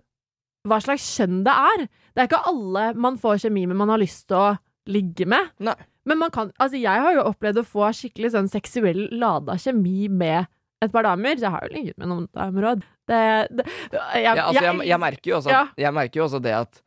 hva 0.66 0.80
slags 0.80 1.04
kjønn 1.18 1.44
det 1.44 1.52
er. 1.54 1.88
Det 2.16 2.22
er 2.24 2.28
ikke 2.30 2.46
alle 2.48 2.94
man 2.96 3.18
får 3.18 3.42
kjemi 3.44 3.66
med 3.68 3.76
man 3.78 3.90
har 3.90 4.00
lyst 4.00 4.28
til 4.30 4.38
å 4.38 4.58
ligge 4.88 5.26
med. 5.28 5.50
Nei. 5.60 5.76
Men 6.06 6.18
man 6.20 6.32
kan, 6.32 6.52
altså 6.60 6.80
jeg 6.80 7.02
har 7.02 7.14
jo 7.16 7.24
opplevd 7.30 7.58
å 7.62 7.66
få 7.66 7.90
skikkelig 7.96 8.32
sånn 8.34 8.50
seksuell 8.52 9.10
lada 9.12 9.54
kjemi 9.58 10.08
med 10.10 10.48
et 10.88 10.94
par 10.96 11.04
damer. 11.08 11.36
Så 11.40 11.48
jeg 11.48 11.56
har 11.56 11.68
jo 11.68 11.74
ligget 11.76 11.98
med 11.98 12.12
noen 12.12 12.28
damer 12.34 12.70
òg. 12.74 12.88
Ja, 13.10 14.34
altså, 14.48 14.64
jeg, 14.64 14.88
jeg, 14.88 15.00
merker 15.00 15.32
jo 15.34 15.38
også, 15.42 15.52
Ja. 15.52 15.68
jeg 15.78 15.94
merker 15.94 16.22
jo 16.22 16.26
også 16.30 16.42
det 16.44 16.56
at 16.56 16.82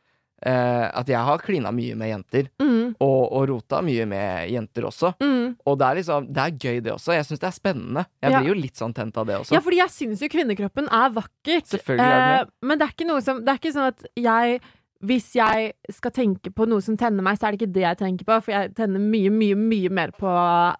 Uh, 0.44 0.90
At 1.00 1.08
jeg 1.08 1.16
har 1.16 1.38
klina 1.40 1.70
mye 1.72 1.94
med 1.96 2.10
jenter, 2.10 2.50
mm, 2.60 2.96
og, 3.00 3.20
og 3.32 3.46
rota 3.48 3.78
mye 3.80 4.04
med 4.04 4.50
jenter 4.52 4.84
også. 4.84 5.14
mm. 5.16 5.54
Og 5.64 5.78
det 5.80 5.86
er 5.86 5.96
liksom 5.96 6.26
Det 6.28 6.42
er 6.42 6.58
gøy, 6.60 6.80
det 6.84 6.92
også. 6.92 7.14
Jeg 7.16 7.24
syns 7.24 7.40
det 7.40 7.48
er 7.48 7.54
spennende. 7.56 8.02
Jeg 8.20 8.30
Ja. 8.34 8.40
blir 8.42 8.50
jo 8.52 8.56
litt 8.60 8.76
sånn 8.76 8.92
tent 8.92 9.16
av 9.16 9.24
det 9.26 9.38
også. 9.40 9.54
Ja, 9.56 9.60
fordi 9.64 9.78
jeg 9.80 9.88
syns 9.94 10.20
jo 10.20 10.28
kvinnekroppen 10.28 10.90
er 10.92 11.08
vakkert. 11.16 11.64
Selvfølgelig 11.72 12.04
er 12.12 12.20
det 12.20 12.42
uh, 12.44 12.52
men 12.68 12.78
det 12.78 12.84
er 12.84 12.92
ikke 12.92 13.08
noe 13.08 13.22
som 13.24 13.40
Det 13.40 13.48
er 13.54 13.58
ikke 13.62 13.72
sånn 13.78 13.88
at 13.88 14.04
jeg 14.14 14.60
hvis 15.06 15.28
jeg 15.38 15.72
skal 15.94 16.12
tenke 16.14 16.50
på 16.54 16.66
noe 16.68 16.82
som 16.84 16.96
tenner 16.98 17.24
meg, 17.24 17.38
så 17.38 17.46
er 17.48 17.54
det 17.54 17.60
ikke 17.62 17.74
det 17.76 17.84
jeg 17.84 17.98
tenker 18.00 18.28
på, 18.28 18.38
for 18.46 18.54
jeg 18.54 18.72
tenner 18.78 19.02
mye, 19.02 19.30
mye, 19.32 19.56
mye 19.58 19.92
mer 20.00 20.12
på 20.16 20.30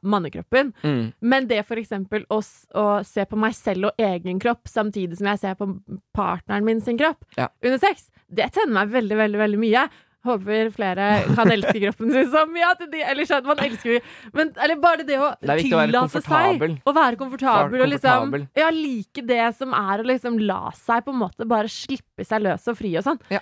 mannekroppen. 0.06 0.72
Mm. 0.82 1.04
Men 1.20 1.46
det 1.50 1.62
for 1.68 1.80
eksempel 1.80 2.26
å, 2.32 2.40
å 2.76 2.86
se 3.06 3.26
på 3.28 3.38
meg 3.40 3.54
selv 3.58 3.90
og 3.90 4.02
egen 4.02 4.40
kropp 4.42 4.66
samtidig 4.70 5.18
som 5.20 5.30
jeg 5.32 5.42
ser 5.44 5.58
på 5.58 5.70
partneren 6.16 6.66
min 6.66 6.82
sin 6.84 6.98
kropp 7.00 7.22
Ja. 7.38 7.48
under 7.62 7.78
sex, 7.82 8.10
det 8.28 8.50
tenner 8.56 8.74
meg 8.80 8.92
veldig, 8.94 9.16
veldig, 9.22 9.40
veldig 9.44 9.62
mye. 9.62 9.86
Håper 10.26 10.70
flere 10.74 11.04
kan 11.36 11.50
elske 11.54 11.78
kroppen 11.84 12.10
sin 12.10 12.30
så 12.32 12.40
mye 12.50 12.66
at 12.72 12.80
de 12.90 12.98
Eller 13.06 13.28
skjønner 13.28 13.46
man 13.46 13.60
elsker 13.62 14.00
Men 14.34 14.48
eller 14.58 14.80
bare 14.82 15.04
det 15.06 15.20
å 15.22 15.28
Det 15.38 15.54
tillate 15.62 16.18
seg 16.24 16.64
å 16.82 16.94
være 16.96 17.20
komfortabel 17.20 17.84
og 17.84 17.92
liksom. 17.92 18.34
Ja, 18.58 18.72
like 18.74 19.22
det 19.22 19.44
som 19.54 19.76
er 19.78 20.02
å 20.02 20.08
liksom 20.10 20.40
la 20.42 20.72
seg 20.74 21.04
på 21.06 21.14
en 21.14 21.20
måte 21.20 21.46
bare 21.46 21.70
slippe 21.70 22.26
seg 22.26 22.42
løs 22.42 22.66
og 22.66 22.74
fri 22.80 22.96
og 22.98 23.06
sånn. 23.06 23.22
Ja. 23.30 23.38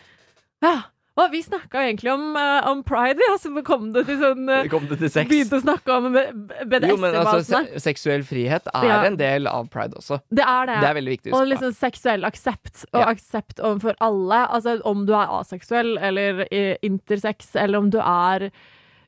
Ja. 0.62 0.82
Og 1.14 1.30
vi 1.30 1.44
snakka 1.46 1.78
egentlig 1.84 2.10
om, 2.10 2.22
uh, 2.34 2.66
om 2.72 2.80
pride, 2.82 3.22
ja, 3.22 3.36
så 3.38 3.52
kom 3.62 3.92
det 3.94 4.02
til 4.08 4.16
sånn 4.18 4.48
uh, 4.50 4.64
Kom 4.70 4.88
det 4.90 4.96
til 4.98 5.12
sex? 5.12 5.28
Begynte 5.30 5.60
å 5.60 5.62
snakke 5.62 5.94
om 5.94 6.08
Jo, 6.10 6.96
men 6.98 7.14
altså, 7.20 7.38
se 7.46 7.82
seksuell 7.84 8.24
frihet 8.26 8.66
er 8.74 8.86
Ja. 8.88 8.96
en 9.06 9.18
del 9.20 9.46
av 9.46 9.68
pride 9.70 9.94
også. 10.00 10.18
det 10.34 10.42
er 10.42 10.66
det. 10.66 10.80
Det 10.82 10.88
er 10.88 10.98
veldig 10.98 11.14
viktig 11.14 11.30
å 11.30 11.36
og 11.36 11.44
huske 11.44 11.52
liksom 11.52 11.76
seksuell 11.78 12.26
aksept, 12.26 12.84
og 12.92 13.00
Ja. 13.00 13.06
aksept 13.14 13.62
overfor 13.62 13.94
alle. 14.00 14.40
Altså 14.50 14.80
om 14.84 15.06
du 15.06 15.14
er 15.14 15.30
aseksuell 15.38 15.98
eller 15.98 16.48
eh, 16.50 16.76
intersex, 16.82 17.54
eller 17.54 17.78
om 17.78 17.90
du 17.90 18.00
er 18.02 18.50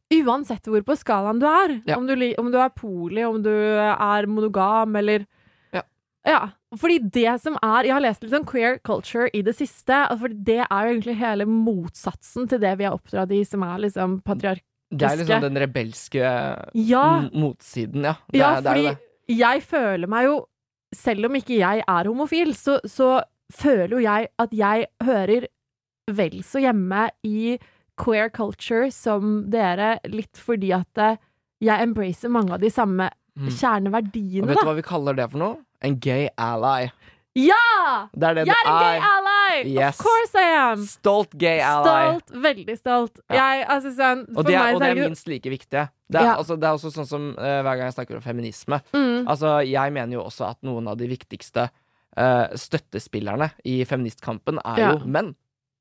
Uansett 0.06 0.68
hvor 0.70 0.84
på 0.86 0.94
skalaen 0.94 1.40
du 1.42 1.46
er. 1.50 1.80
Ja. 1.84 1.96
Om, 1.98 2.06
du, 2.06 2.14
om 2.38 2.52
du 2.52 2.58
er 2.62 2.68
poli, 2.70 3.24
om 3.26 3.42
du 3.42 3.50
er 3.50 4.26
monogam, 4.30 4.94
eller 4.94 5.26
Ja. 6.26 6.48
Fordi 6.76 6.98
det 7.14 7.36
som 7.40 7.54
er 7.62 7.86
Jeg 7.86 7.94
har 7.94 8.02
lest 8.02 8.24
litt 8.24 8.34
om 8.36 8.44
queer 8.44 8.78
culture 8.84 9.28
i 9.32 9.42
det 9.46 9.54
siste, 9.56 9.94
For 10.18 10.28
det 10.28 10.58
er 10.64 10.88
jo 10.88 10.94
egentlig 10.96 11.16
hele 11.20 11.46
motsatsen 11.48 12.48
til 12.50 12.60
det 12.62 12.72
vi 12.80 12.84
er 12.88 12.96
oppdratt 12.96 13.32
i, 13.32 13.44
som 13.46 13.62
er 13.62 13.84
liksom 13.86 14.18
patriarkiske 14.26 14.98
Det 14.98 15.06
er 15.08 15.20
liksom 15.22 15.46
den 15.46 15.60
rebelske 15.62 16.32
Ja! 16.74 17.06
motsiden, 17.32 18.04
ja. 18.10 18.16
Det, 18.30 18.38
Ja, 18.38 18.50
er, 18.56 18.60
det 18.60 18.72
fordi 18.72 18.86
det. 18.90 19.38
jeg 19.38 19.62
føler 19.62 20.06
meg 20.08 20.24
jo 20.28 20.36
Selv 20.94 21.26
om 21.26 21.34
ikke 21.38 21.58
jeg 21.58 21.82
er 21.86 22.06
homofil, 22.10 22.54
så, 22.54 22.80
så 22.86 23.20
føler 23.52 23.96
jo 23.96 24.02
jeg 24.04 24.28
at 24.38 24.52
jeg 24.54 24.86
hører 25.04 25.46
vel 26.10 26.42
så 26.46 26.60
hjemme 26.62 27.08
i 27.26 27.58
queer 27.98 28.30
culture 28.30 28.90
som 28.94 29.50
dere, 29.50 29.96
litt 30.06 30.38
fordi 30.38 30.70
at 30.76 30.98
eh, 31.02 31.16
jeg 31.60 31.82
embracer 31.82 32.30
mange 32.30 32.54
av 32.54 32.60
de 32.62 32.70
samme 32.70 33.10
Mm. 33.36 33.50
Og 33.50 33.52
kjerneverdiene, 33.60 34.46
vet 34.48 34.62
du 34.62 34.64
hva 34.64 34.72
vi 34.78 34.82
kaller 34.86 35.16
det 35.18 35.26
for 35.28 35.42
noe? 35.42 35.56
En 35.82 35.98
gay 36.00 36.28
ally. 36.38 36.88
Ja! 37.36 38.08
Det 38.16 38.24
er 38.30 38.34
det 38.38 38.46
Jeg 38.48 38.56
er 38.64 38.68
en 38.70 38.78
gay 38.80 39.00
ally! 39.04 39.64
Yes. 39.74 39.98
Of 40.00 40.06
course 40.06 40.34
I 40.40 40.52
am! 40.56 40.84
Stolt 40.88 41.34
gay 41.38 41.58
ally. 41.60 41.84
Stolt. 41.84 42.30
Veldig 42.46 42.76
stolt. 42.78 43.20
Ja. 43.28 43.36
Jeg, 43.36 43.66
altså 43.68 43.92
sånn 43.98 44.22
Og 44.36 44.46
det, 44.48 44.54
er, 44.56 44.74
og 44.74 44.80
det 44.80 44.88
er 44.88 45.00
minst 45.02 45.28
like 45.28 45.50
viktig. 45.52 45.84
Det 46.08 46.20
er, 46.20 46.24
Ja. 46.30 46.36
altså, 46.40 46.56
det 46.56 46.64
er 46.64 46.78
også 46.78 46.92
sånn 46.94 47.06
som 47.08 47.26
uh, 47.36 47.60
hver 47.66 47.76
gang 47.76 47.90
jeg 47.90 47.96
snakker 47.98 48.16
om 48.16 48.22
feminisme. 48.24 48.80
mm, 48.94 49.26
Altså, 49.28 49.58
jeg 49.68 49.92
mener 49.92 50.16
jo 50.16 50.22
også 50.24 50.48
at 50.50 50.62
noen 50.62 50.88
av 50.88 50.96
de 50.96 51.08
viktigste 51.12 51.68
uh, 52.16 52.46
støttespillerne 52.56 53.50
i 53.68 53.82
feministkampen 53.84 54.58
er 54.64 54.78
Ja. 54.80 54.92
jo 54.96 55.04
menn. 55.04 55.34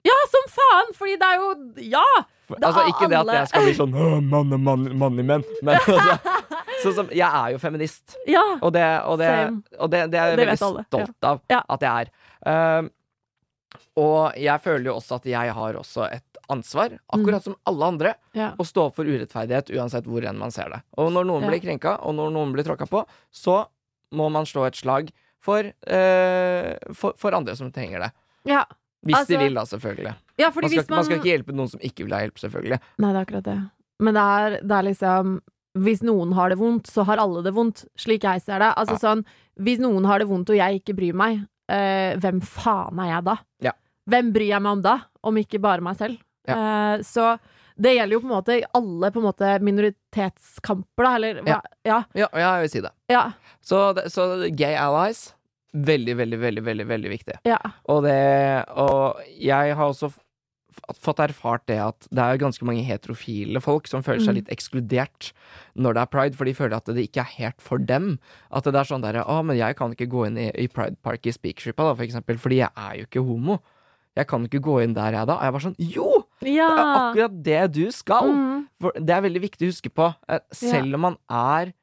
Ja, 0.06 0.16
som 0.32 0.48
faen! 0.54 0.96
Fordi 0.98 1.18
det 1.22 1.28
er 1.34 1.42
jo 1.42 1.52
Ja! 1.92 2.08
Det 2.46 2.62
altså, 2.62 2.84
ikke 2.92 3.08
det 3.10 3.18
at 3.18 3.30
jeg 3.34 3.48
skal 3.50 3.64
bli 3.66 3.72
sånn 3.74 3.96
«Åh, 3.98 4.18
mann, 4.22 4.52
mann, 4.62 4.84
mann 5.02 5.16
i 5.18 5.24
menn, 5.26 5.42
men 5.66 5.80
altså, 5.82 6.36
sånn 6.84 6.94
som, 7.00 7.08
jeg 7.10 7.26
er 7.26 7.56
jo 7.56 7.62
feminist. 7.64 8.14
Ja. 8.30 8.44
Og 8.60 8.70
det, 8.76 8.84
og 9.10 9.18
det, 9.18 9.32
og 9.80 9.90
det, 9.90 10.04
det 10.14 10.20
er 10.22 10.36
jeg 10.36 10.42
veldig 10.44 10.58
stolt 10.60 11.26
av 11.26 11.42
Ja. 11.50 11.64
at 11.74 11.86
jeg 11.88 12.06
er. 12.06 12.12
Um, 12.46 12.92
og 13.98 14.38
jeg 14.38 14.62
føler 14.62 14.92
jo 14.92 14.96
også 15.00 15.18
at 15.18 15.26
jeg 15.32 15.56
har 15.58 15.80
også 15.82 16.06
et 16.12 16.40
ansvar, 16.54 16.94
akkurat 17.18 17.42
som 17.48 17.58
alle 17.66 17.90
andre, 17.90 18.14
ja. 18.38 18.52
å 18.62 18.68
stå 18.68 18.92
opp 18.92 19.00
for 19.00 19.10
urettferdighet 19.10 19.74
uansett 19.74 20.06
hvor 20.06 20.22
enn 20.30 20.38
man 20.38 20.54
ser 20.54 20.70
det. 20.70 20.84
Og 21.02 21.10
når 21.16 21.26
noen 21.26 21.50
blir 21.50 21.64
krenka, 21.64 21.96
og 22.06 22.14
når 22.20 22.30
noen 22.36 22.54
blir 22.54 22.68
tråkka 22.68 22.86
på, 22.92 23.02
så 23.34 23.64
må 24.14 24.30
man 24.30 24.46
slå 24.46 24.68
et 24.70 24.78
slag 24.78 25.10
for, 25.42 25.66
uh, 25.66 26.94
for, 26.94 27.18
for 27.18 27.34
andre 27.42 27.58
som 27.58 27.74
trenger 27.74 28.06
det. 28.06 28.14
ja. 28.54 28.68
Hvis 29.06 29.16
Altså- 29.20 29.28
de 29.34 29.38
vil, 29.38 29.54
da, 29.54 29.62
selvfølgelig. 29.70 30.16
Ja, 30.38 30.50
Man 30.56 30.70
skal, 30.70 30.86
man 30.90 30.98
man 30.98 31.06
skal 31.06 31.18
ikke 31.20 31.32
hjelpe 31.32 31.54
noen 31.56 31.70
som 31.70 31.80
ikke 31.80 32.04
vil 32.04 32.14
ha 32.14 32.20
hjelp, 32.26 32.40
selvfølgelig. 32.42 32.80
Nei, 33.00 33.12
det 33.14 33.16
er 33.20 33.26
akkurat 33.26 33.44
det. 33.44 33.58
Men 34.00 34.14
det 34.18 34.24
er, 34.24 34.56
det 34.62 34.72
er 34.80 34.84
liksom 34.92 35.36
Hvis 35.78 36.02
noen 36.08 36.32
har 36.34 36.50
det 36.50 36.58
vondt, 36.58 36.88
så 36.88 37.04
har 37.04 37.18
alle 37.20 37.42
det 37.44 37.52
vondt. 37.54 37.86
Slik 38.00 38.24
jeg 38.24 38.42
ser 38.42 38.60
det. 38.60 38.74
Altså 38.78 38.96
Ja. 38.96 39.04
sånn 39.04 39.26
Hvis 39.60 39.80
noen 39.80 40.06
har 40.06 40.20
det 40.20 40.28
vondt 40.28 40.50
og 40.50 40.56
jeg 40.56 40.82
ikke 40.82 40.96
bryr 40.96 41.14
meg, 41.14 41.46
øh, 41.72 42.16
hvem 42.20 42.42
faen 42.42 43.00
er 43.00 43.10
jeg 43.16 43.24
da? 43.26 43.38
Ja. 43.62 43.72
Hvem 44.10 44.34
bryr 44.34 44.48
jeg 44.50 44.62
meg 44.62 44.72
om 44.72 44.82
da, 44.82 45.00
om 45.24 45.36
ikke 45.38 45.60
bare 45.62 45.82
meg 45.82 45.96
selv? 45.98 46.18
Uh, 46.48 47.00
så 47.02 47.40
det 47.80 47.96
gjelder 47.98 48.14
jo 48.14 48.20
på 48.22 48.28
en 48.30 48.36
måte 48.36 48.64
alle 48.74 49.12
på 49.12 49.18
en 49.20 49.26
måte 49.26 49.60
minoritetskamper, 50.16 51.04
da, 51.04 51.16
eller 51.16 51.42
hva? 51.42 51.62
Ja. 51.86 52.04
Ja, 52.14 52.28
ja, 52.34 52.56
jeg 52.56 52.62
vil 52.62 52.70
si 52.70 52.82
det. 52.82 52.92
Ja. 53.10 53.32
Så, 53.62 53.94
så 54.12 54.28
gay 54.56 54.76
allies 54.76 55.34
Veldig, 55.76 56.14
veldig, 56.18 56.38
veldig, 56.40 56.64
veldig 56.64 56.86
veldig 56.88 57.10
viktig. 57.12 57.40
ja. 57.46 57.58
Og, 57.92 58.04
det, 58.06 58.16
og 58.80 59.20
jeg 59.44 59.76
har 59.76 59.90
også 59.92 60.12
fått 61.00 61.20
erfart 61.24 61.64
det 61.72 61.78
at 61.80 62.08
det 62.12 62.20
er 62.24 62.38
ganske 62.42 62.66
mange 62.68 62.84
heterofile 62.84 63.62
folk 63.64 63.88
som 63.88 64.04
føler 64.04 64.20
seg 64.26 64.34
Mm. 64.36 64.40
litt 64.42 64.50
ekskludert 64.52 65.30
når 65.80 65.94
det 65.96 66.02
er 66.02 66.10
pride, 66.12 66.36
for 66.36 66.46
de 66.46 66.54
føler 66.54 66.76
at 66.76 66.86
det 66.92 67.06
ikke 67.08 67.22
er 67.24 67.32
helt 67.38 67.62
for 67.64 67.78
dem. 67.80 68.20
At 68.52 68.64
det 68.68 68.76
er 68.76 68.84
sånn 68.90 69.02
derre 69.04 69.24
Å, 69.24 69.38
men 69.44 69.56
jeg 69.58 69.76
kan 69.80 69.92
ikke 69.96 70.08
gå 70.12 70.26
inn 70.28 70.38
i, 70.38 70.50
i 70.52 70.68
Pride 70.68 70.98
Park 71.02 71.26
i 71.28 71.32
Speakershipa, 71.32 71.84
da, 71.88 71.96
for 71.96 72.04
eksempel, 72.04 72.38
fordi 72.38 72.60
jeg 72.60 72.70
er 72.76 73.00
jo 73.00 73.08
ikke 73.08 73.24
homo. 73.26 73.60
Jeg 74.16 74.28
kan 74.28 74.44
ikke 74.48 74.62
gå 74.64 74.78
inn 74.84 74.94
der, 74.96 75.12
jeg, 75.12 75.28
da. 75.28 75.36
Og 75.40 75.44
jeg 75.44 75.54
var 75.56 75.64
sånn 75.64 75.76
Jo! 75.80 76.10
Det 76.44 76.58
er 76.60 76.84
akkurat 76.84 77.40
det 77.44 77.64
du 77.76 77.86
skal! 77.92 78.30
Mm. 78.32 78.68
Det 79.00 79.16
er 79.16 79.24
veldig 79.26 79.42
viktig 79.48 79.68
å 79.68 79.72
huske 79.74 79.92
på. 79.92 80.12
eh, 80.30 80.40
Selv 80.56 80.96
om 80.96 81.02
man 81.10 81.18
er 81.32 81.74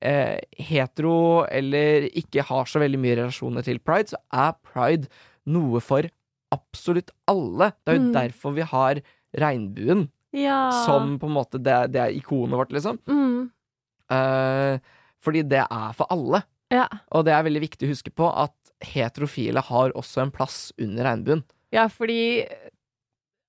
eh, 0.00 0.38
hetero 0.58 1.44
eller 1.50 2.08
ikke 2.16 2.44
har 2.48 2.64
så 2.70 2.80
veldig 2.82 3.00
mye 3.02 3.16
relasjoner 3.22 3.64
til 3.66 3.78
pride, 3.80 4.12
så 4.14 4.20
er 4.32 4.54
pride 4.62 5.08
noe 5.48 5.80
for 5.84 6.06
absolutt 6.54 7.10
alle. 7.28 7.72
Det 7.84 7.92
er 7.94 7.98
jo 7.98 8.06
Mm. 8.08 8.12
derfor 8.14 8.54
vi 8.56 8.62
har 8.62 9.00
regnbuen 9.36 10.08
ja. 10.32 10.70
som 10.86 11.18
på 11.18 11.26
en 11.28 11.34
måte 11.34 11.58
det, 11.60 11.92
det 11.92 12.00
er 12.00 12.14
ikonet 12.16 12.56
vårt, 12.56 12.72
liksom. 12.72 12.98
mm. 13.06 13.50
Eh, 14.10 14.78
fordi 15.20 15.42
det 15.42 15.64
er 15.66 15.92
for 15.98 16.06
alle. 16.10 16.42
Ja. 16.72 16.86
Og 17.12 17.24
det 17.26 17.32
er 17.34 17.42
veldig 17.44 17.60
viktig 17.60 17.88
å 17.88 17.92
huske 17.92 18.10
på 18.14 18.28
at 18.30 18.54
heterofile 18.84 19.60
har 19.60 19.90
også 19.98 20.22
en 20.22 20.30
plass 20.30 20.72
under 20.78 21.04
regnbuen. 21.04 21.42
ja, 21.72 21.88
fordi 21.88 22.46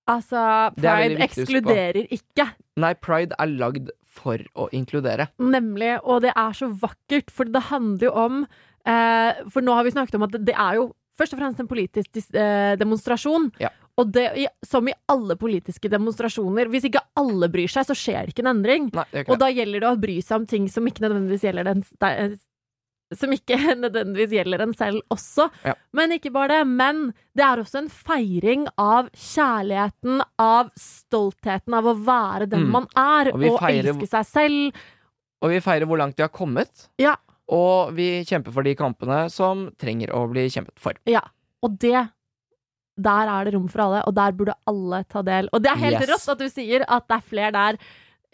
Altså, 0.10 0.74
pride 0.74 1.20
ekskluderer 1.22 2.08
ikke. 2.10 2.48
Nei, 2.82 2.94
pride 2.98 3.36
er 3.38 3.46
lagd 3.46 3.92
for 4.10 4.42
å 4.58 4.70
inkludere. 4.76 5.30
Nemlig, 5.42 5.96
og 6.04 6.24
det 6.26 6.34
er 6.34 6.56
så 6.58 6.72
vakkert, 6.82 7.30
for 7.34 7.50
det 7.50 7.68
handler 7.70 8.10
jo 8.10 8.14
om 8.18 8.40
eh, 8.42 9.44
For 9.54 9.66
nå 9.66 9.76
har 9.78 9.86
vi 9.86 9.94
snakket 9.94 10.18
om 10.18 10.26
at 10.26 10.40
det, 10.40 10.56
er 10.56 10.80
jo 10.80 10.90
først 11.20 11.36
og 11.36 11.42
fremst 11.42 11.62
en 11.62 11.70
politisk 11.70 12.20
eh, 12.34 12.74
demonstrasjon. 12.80 13.50
Ja. 13.62 13.72
Og 14.00 14.14
det, 14.16 14.30
som 14.64 14.88
i 14.88 14.96
alle 15.12 15.36
politiske 15.40 15.92
demonstrasjoner, 15.92 16.70
hvis 16.72 16.88
ikke 16.88 17.04
alle 17.20 17.50
bryr 17.52 17.72
seg, 17.72 17.88
så 17.90 17.98
skjer 17.98 18.26
det 18.26 18.34
ikke 18.34 18.46
en 18.46 18.54
endring. 18.54 18.88
Nei, 18.96 19.08
ikke 19.12 19.34
Og 19.34 19.42
da 19.42 19.50
gjelder 19.52 19.84
det 19.84 19.90
å 19.90 20.00
bry 20.00 20.20
seg 20.24 20.42
om 20.42 20.48
ting 20.50 20.70
som 20.72 20.88
ikke 20.88 21.04
nødvendigvis 21.04 21.44
gjelder 21.50 21.68
den 21.68 21.84
Som 23.18 23.32
ikke 23.34 23.58
nødvendigvis 23.84 24.36
gjelder 24.38 24.62
en 24.62 24.74
selv 24.78 25.02
også. 25.10 25.48
Ja. 25.66 25.74
Men 25.98 26.12
ikke 26.14 26.30
bare 26.32 26.60
det. 26.60 26.68
Men 26.68 27.00
det 27.36 27.44
er 27.46 27.58
også 27.64 27.80
en 27.82 27.90
feiring 27.90 28.68
av 28.78 29.10
kjærligheten, 29.18 30.22
av 30.40 30.70
stoltheten 30.78 31.74
av 31.74 31.88
å 31.90 31.96
være 32.06 32.50
den 32.52 32.68
Mm. 32.68 32.72
man 32.72 32.88
er, 32.96 33.32
Og 33.34 33.42
og 33.54 33.60
feirer- 33.64 33.90
elske 33.96 34.08
seg 34.12 34.26
selv. 34.30 34.76
Og 35.42 35.50
vi 35.50 35.60
feirer 35.64 35.88
hvor 35.88 35.98
langt 35.98 36.16
de 36.18 36.24
har 36.24 36.30
kommet. 36.30 36.88
Ja. 37.00 37.16
Og 37.50 37.94
vi 37.98 38.24
kjemper 38.30 38.54
for 38.54 38.62
de 38.64 38.76
kampene 38.76 39.24
som 39.32 39.72
trenger 39.80 40.12
å 40.14 40.28
bli 40.30 40.46
kjempet 40.50 40.78
for. 40.78 40.94
Ja. 41.10 41.22
Og 41.64 41.80
det 41.80 42.10
Der 43.00 43.30
er 43.32 43.46
det 43.46 43.54
rom 43.54 43.70
for 43.72 43.80
alle, 43.80 44.02
og 44.06 44.14
der 44.14 44.34
burde 44.36 44.54
alle 44.68 45.06
ta 45.08 45.22
del. 45.24 45.48
Og 45.54 45.62
det 45.64 45.72
er 45.72 45.78
helt 45.80 46.02
Yes. 46.02 46.10
rått 46.10 46.32
at 46.34 46.38
du 46.38 46.50
sier 46.50 46.84
at 46.86 47.08
det 47.08 47.16
er 47.16 47.22
flere 47.22 47.52
der 47.54 47.78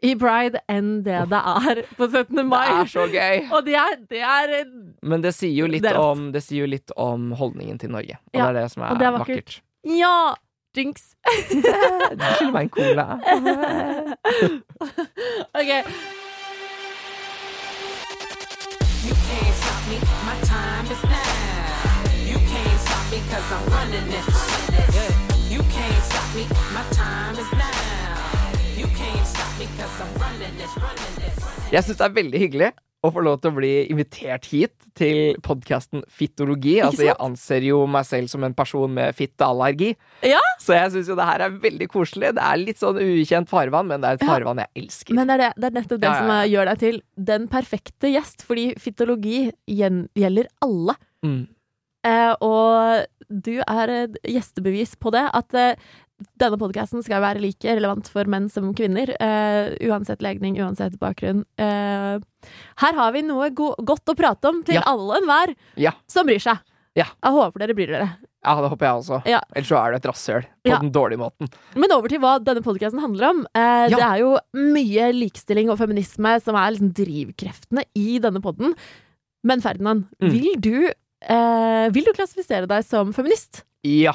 i 0.06 0.14
pride 0.22 0.60
enn 0.70 1.00
det 1.06 1.24
det 1.32 1.40
er 1.42 1.82
på 1.98 2.06
17. 2.12 2.44
mai. 2.46 2.68
Det 2.70 2.78
er 2.84 2.88
så 2.94 3.06
gøy! 3.10 3.38
Og 3.58 3.66
det 3.66 3.76
er, 3.82 3.96
det 4.12 4.22
er 4.22 4.54
Men 5.02 5.22
det 5.26 5.34
sier 5.38 5.56
jo 5.58 5.66
litt, 5.72 5.84
Det 5.86 5.96
om, 5.98 6.28
det 6.36 6.44
sier 6.46 6.60
jo 6.66 6.70
litt 6.76 6.92
om 6.96 7.32
holdningen 7.40 7.78
til 7.82 7.90
Norge. 7.96 8.16
Og 8.34 8.38
Ja, 8.40 8.44
det 8.52 8.56
er 8.56 8.60
det 8.62 8.72
som 8.76 8.84
er, 8.86 8.90
det 9.02 9.08
er 9.10 9.14
vakkert. 9.20 9.36
vakkert. 9.36 9.62
Ja! 9.98 10.18
Jinx. 10.76 10.96
Du 11.24 11.32
skylder 12.36 12.52
meg 12.52 12.64
en 12.66 12.70
cola. 12.76 13.06
OK. 15.56 15.72
You 19.08 19.14
can't 19.28 19.56
stop 19.62 19.82
me, 19.88 19.98
my 20.28 20.36
time 20.44 20.86
is 20.92 21.00
now. 21.04 21.12
You 22.28 22.38
can't 22.52 22.80
stop 22.84 23.06
me 23.12 23.20
cause 23.32 23.48
I'm 23.56 23.64
running 23.72 24.10
it. 24.20 24.26
You 25.54 25.62
can't 25.72 26.04
stop 26.04 26.28
me, 26.36 26.44
my 26.76 26.84
time 26.92 27.36
is 27.40 27.48
now. 27.54 27.95
Jeg 29.56 29.72
syns 31.86 31.96
det 31.96 32.04
er 32.04 32.16
veldig 32.16 32.40
hyggelig 32.42 32.70
å 33.06 33.12
få 33.14 33.22
lov 33.24 33.38
til 33.40 33.54
å 33.54 33.56
bli 33.56 33.70
invitert 33.94 34.48
hit 34.52 34.74
til 34.98 35.38
podkasten 35.46 36.04
Fittologi. 36.12 36.82
Altså, 36.84 37.06
jeg 37.08 37.16
anser 37.24 37.64
jo 37.68 37.78
meg 37.88 38.06
selv 38.10 38.28
som 38.34 38.44
en 38.44 38.56
person 38.58 38.92
med 38.92 39.16
fitteallergi. 39.16 39.94
Ja. 40.28 40.42
Så 40.60 40.76
jeg 40.76 40.92
syns 40.92 41.08
jo 41.12 41.16
det 41.16 41.28
her 41.30 41.40
er 41.46 41.56
veldig 41.64 41.88
koselig. 41.94 42.34
Det 42.36 42.44
er 42.44 42.64
litt 42.66 42.80
sånn 42.82 43.00
ukjent 43.00 43.50
farvann, 43.52 43.88
men 43.94 44.00
det 44.04 44.12
er 44.12 44.16
et 44.20 44.28
farvann 44.28 44.60
jeg 44.66 44.72
elsker. 44.84 45.14
Men 45.16 45.32
det 45.32 45.36
er, 45.38 45.42
det, 45.46 45.52
det 45.56 45.66
er 45.70 45.76
nettopp 45.80 46.00
det 46.04 46.10
Ja, 46.10 46.14
ja, 46.14 46.20
som 46.22 46.30
gjør 46.52 46.66
deg 46.72 46.78
til 46.84 46.96
den 47.32 47.44
perfekte 47.56 48.08
gjest, 48.12 48.40
fordi 48.48 48.66
fittologi 48.82 49.40
gjelder 49.72 50.46
alle. 50.66 50.94
Mm. 51.24 51.44
Eh, 52.06 52.34
og 52.46 53.06
du 53.30 53.56
er 53.66 53.94
gjestebevis 54.28 54.96
på 55.02 55.14
det. 55.16 55.24
At 55.36 55.56
eh, 55.58 55.94
denne 56.40 56.58
podkasten 56.58 57.04
skal 57.04 57.22
være 57.22 57.42
like 57.44 57.64
relevant 57.76 58.08
for 58.08 58.24
menn 58.32 58.48
som 58.50 58.74
kvinner. 58.74 59.10
Uh, 59.20 59.76
uansett 59.90 60.22
legning, 60.24 60.56
uansett 60.64 60.96
bakgrunn. 61.00 61.44
Uh, 61.60 62.20
her 62.84 62.94
har 62.96 63.12
vi 63.16 63.22
noe 63.28 63.50
go 63.56 63.74
godt 63.84 64.06
å 64.08 64.16
prate 64.16 64.46
om 64.48 64.64
til 64.64 64.76
Ja. 64.80 64.84
alle 64.88 65.14
og 65.18 65.22
enhver 65.22 65.56
Ja. 65.76 65.92
som 66.08 66.26
bryr 66.26 66.40
seg. 66.40 66.58
Ja. 66.96 67.06
Jeg 67.24 67.32
håper 67.36 67.60
dere 67.60 67.76
bryr 67.76 67.88
dere. 67.92 68.10
ja, 68.46 68.54
det 68.62 68.70
håper 68.72 68.86
jeg 68.86 68.96
også. 69.02 69.18
Ja. 69.28 69.42
Ellers 69.54 69.68
så 69.68 69.76
er 69.82 69.92
du 69.92 69.96
et 69.98 70.04
rasshøl. 70.08 70.44
På 70.64 70.70
Ja. 70.72 70.78
den 70.80 70.92
dårlige 70.94 71.20
måten. 71.20 71.50
Men 71.76 71.92
over 71.92 72.08
til 72.08 72.20
hva 72.20 72.38
denne 72.40 72.62
podkasten 72.64 73.02
handler 73.02 73.30
om. 73.32 73.46
Eh, 73.54 73.90
Ja. 73.90 73.98
Det 73.98 74.06
er 74.06 74.18
jo 74.20 74.38
mye 74.56 75.12
likestilling 75.12 75.70
og 75.70 75.78
feminisme 75.80 76.42
som 76.42 76.56
er 76.56 76.72
liksom 76.72 76.94
drivkreftene 76.94 77.84
i 77.96 78.20
denne 78.20 78.40
podden. 78.42 78.74
Men 79.44 79.60
Ferdinand, 79.62 80.08
Mm. 80.22 80.32
vil, 80.32 80.56
du, 80.60 80.92
eh, 81.28 81.90
vil 81.90 82.04
du 82.06 82.14
klassifisere 82.14 82.66
deg 82.68 82.84
som 82.86 83.12
feminist? 83.12 83.64
Ja. 83.84 84.14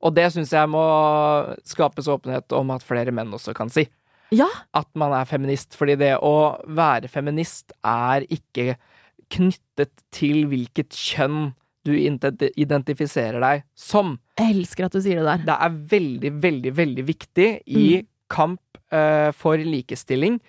Og 0.00 0.14
det 0.16 0.30
syns 0.32 0.52
jeg 0.56 0.68
må 0.72 0.80
skapes 1.68 2.08
åpenhet 2.08 2.52
om 2.56 2.70
at 2.74 2.84
flere 2.86 3.12
menn 3.12 3.32
også 3.36 3.52
kan 3.56 3.68
si. 3.72 3.84
Ja. 4.32 4.46
At 4.76 4.88
man 4.98 5.12
er 5.12 5.26
feminist. 5.28 5.74
Fordi 5.76 5.96
det 6.00 6.14
å 6.24 6.34
være 6.70 7.10
feminist 7.10 7.74
er 7.84 8.24
ikke 8.32 8.76
knyttet 9.30 9.92
til 10.14 10.46
hvilket 10.50 10.94
kjønn 10.96 11.50
du 11.86 11.92
identifiserer 11.96 13.40
deg 13.40 13.62
som. 13.78 14.16
Jeg 14.38 14.56
elsker 14.58 14.88
at 14.88 14.96
du 14.96 15.00
sier 15.04 15.20
det 15.20 15.28
der. 15.28 15.44
Det 15.48 15.56
er 15.66 15.76
veldig, 15.94 16.32
veldig, 16.42 16.72
veldig 16.76 17.04
viktig 17.08 17.48
i 17.66 17.84
Mm. 18.00 18.06
kamp 18.30 18.60
uh, 18.92 19.30
for 19.32 19.56
likestilling 19.58 20.40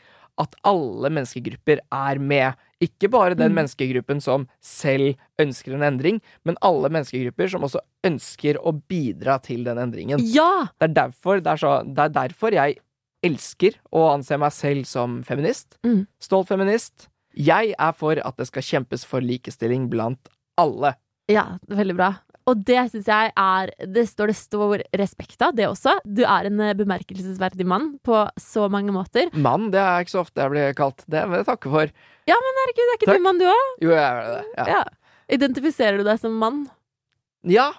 at 0.42 0.56
alle 0.68 1.10
menneskegrupper 1.10 1.80
er 1.92 2.20
med. 2.20 2.54
Ikke 2.82 3.10
bare 3.14 3.36
den 3.38 3.52
Mm. 3.54 3.60
menneskegruppen 3.62 4.22
som 4.22 4.48
selv 4.60 5.16
ønsker 5.40 5.76
en 5.76 5.84
endring, 5.86 6.22
men 6.44 6.58
alle 6.62 6.90
menneskegrupper 6.90 7.50
som 7.52 7.62
også 7.68 7.80
ønsker 8.04 8.58
å 8.58 8.74
bidra 8.90 9.40
til 9.42 9.64
den 9.64 9.78
endringen. 9.78 10.20
Ja! 10.34 10.68
Det 10.80 10.90
er 10.90 10.96
derfor, 11.06 11.42
det 11.44 11.52
er 11.54 11.62
så, 11.62 11.76
det 11.86 12.00
er 12.08 12.10
derfor 12.10 12.52
jeg 12.58 12.80
elsker 13.24 13.76
å 13.94 14.08
anse 14.16 14.38
meg 14.42 14.52
selv 14.52 14.88
som 14.90 15.22
feminist. 15.28 15.78
Mm. 15.86 16.08
Stolt 16.20 16.50
feminist. 16.50 17.08
Jeg 17.38 17.76
er 17.80 17.94
for 17.94 18.18
at 18.18 18.36
det 18.38 18.48
skal 18.50 18.66
kjempes 18.66 19.06
for 19.08 19.22
likestilling 19.22 19.86
blant 19.92 20.28
alle. 20.60 20.96
Ja, 21.32 21.60
veldig 21.70 21.96
bra. 21.96 22.10
Og 22.50 22.64
det 22.66 22.80
syns 22.90 23.06
jeg 23.06 23.32
er 23.38 23.70
Det 23.86 24.08
står 24.10 24.32
det 24.32 24.36
stor 24.36 24.82
respekt 24.98 25.40
av, 25.46 25.54
det 25.56 25.68
også. 25.70 25.94
Du 26.04 26.24
er 26.26 26.50
en 26.50 26.60
eh, 26.60 26.74
bemerkelsesverdig 26.74 27.68
mann 27.70 28.00
på 28.04 28.24
så 28.42 28.66
mange 28.74 28.92
måter. 28.92 29.30
Mann, 29.38 29.70
det 29.72 29.80
er 29.80 30.02
ikke 30.02 30.16
så 30.18 30.24
ofte 30.26 30.42
jeg 30.42 30.50
blir 30.52 30.74
kalt. 30.76 31.06
Det 31.08 31.22
må 31.30 31.38
jeg 31.38 31.46
takke 31.46 31.70
for. 31.72 31.94
Ja, 32.32 32.40
men 32.46 32.60
herregud, 32.62 32.88
er 32.88 32.98
ikke 33.00 33.10
Takk. 33.12 33.20
du 33.22 33.26
mann, 33.28 33.42
du 33.42 33.46
òg? 33.52 33.70
Jo, 33.84 33.92
jeg 33.94 34.02
er 34.08 34.32
det. 34.32 34.42
Ja. 34.58 34.66
Ja. 34.78 34.82
Identifiserer 35.38 36.00
du 36.02 36.08
deg 36.08 36.20
som 36.24 36.40
mann? 36.42 36.64
ja. 37.48 37.70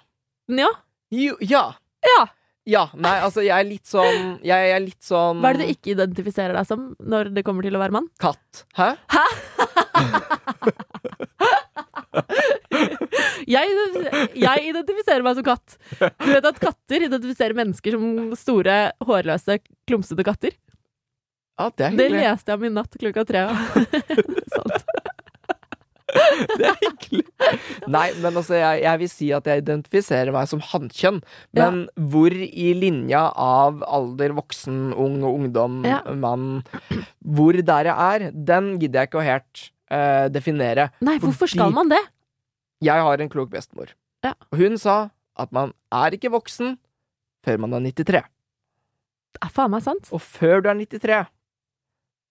Ja. 0.53 0.69
Jo, 1.13 1.37
ja. 1.45 1.67
Ja. 2.05 2.23
Ja, 2.69 2.85
nei, 2.95 3.17
altså, 3.25 3.43
jeg 3.43 3.57
er 3.59 3.67
litt 3.67 3.89
sånn 3.91 4.37
Jeg 4.47 4.69
er 4.71 4.79
litt 4.85 5.03
sånn 5.03 5.41
Hva 5.43 5.51
er 5.51 5.57
det 5.59 5.67
du 5.67 5.73
ikke 5.75 5.91
identifiserer 5.97 6.55
deg 6.55 6.69
som 6.69 6.85
når 7.03 7.33
det 7.35 7.43
kommer 7.47 7.67
til 7.67 7.75
å 7.75 7.81
være 7.83 7.95
mann? 7.97 8.07
Katt. 8.23 8.63
Hæ? 8.79 8.93
Jeg, 13.49 13.73
jeg 14.39 14.69
identifiserer 14.71 15.25
meg 15.27 15.37
som 15.39 15.45
katt. 15.47 15.75
Du 16.23 16.29
vet 16.31 16.47
at 16.49 16.61
katter 16.63 17.07
identifiserer 17.09 17.57
mennesker 17.59 17.97
som 17.97 18.35
store, 18.39 18.77
hårløse, 19.05 19.59
klumsete 19.89 20.25
katter? 20.27 20.55
Ja, 21.63 21.69
det 21.79 21.93
Det 22.01 22.11
leste 22.11 22.51
jeg 22.53 22.59
om 22.59 22.65
i 22.67 22.73
natt 22.75 22.99
klokka 22.99 23.25
tre. 23.29 23.47
Sant. 24.57 24.85
Det 26.59 26.67
er 26.69 26.77
hyggelig. 26.83 27.23
Nei, 27.89 28.09
men 28.21 28.35
altså, 28.37 28.53
jeg, 28.59 28.83
jeg 28.85 29.01
vil 29.01 29.09
si 29.09 29.29
at 29.33 29.47
jeg 29.49 29.63
identifiserer 29.63 30.33
meg 30.35 30.49
som 30.51 30.61
hannkjønn. 30.61 31.23
Men 31.57 31.79
hvor 32.13 32.35
i 32.37 32.67
linja 32.77 33.23
av 33.41 33.81
alder, 33.89 34.35
voksen, 34.37 34.91
ung 34.93 35.23
ungdom, 35.25 35.79
Ja. 35.89 36.03
mann 36.13 36.63
Hvor 37.25 37.57
der 37.57 37.89
jeg 37.89 37.97
er, 37.97 38.27
den 38.35 38.75
gidder 38.83 39.01
jeg 39.07 39.09
ikke 39.13 39.23
å 39.23 39.25
helt 39.25 39.65
uh, 39.89 40.29
definere. 40.29 40.91
Nei, 41.01 41.17
hvorfor 41.23 41.47
Fordi- 41.47 41.57
skal 41.57 41.73
man 41.81 41.89
det? 41.95 42.03
Jeg 42.83 43.01
har 43.09 43.21
en 43.23 43.33
klok 43.33 43.49
bestemor. 43.55 43.95
Ja. 44.27 44.35
Og 44.53 44.59
hun 44.61 44.77
sa 44.79 45.11
at 45.39 45.53
man 45.55 45.73
er 45.95 46.13
ikke 46.19 46.33
voksen 46.35 46.77
før 47.47 47.59
man 47.65 47.73
er 47.79 47.81
93. 47.89 48.21
Det 49.33 49.41
er 49.41 49.49
faen 49.55 49.71
meg 49.73 49.83
sant. 49.87 50.11
Og 50.13 50.21
før 50.21 50.61
du 50.61 50.69
er 50.69 50.77
93, 50.77 51.25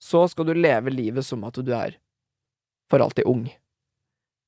så 0.01 0.25
skal 0.31 0.49
du 0.49 0.55
leve 0.57 0.93
livet 0.93 1.25
som 1.27 1.43
at 1.47 1.59
du 1.61 1.73
er 1.77 1.97
for 2.91 3.03
alltid 3.03 3.27
ung. 3.29 3.45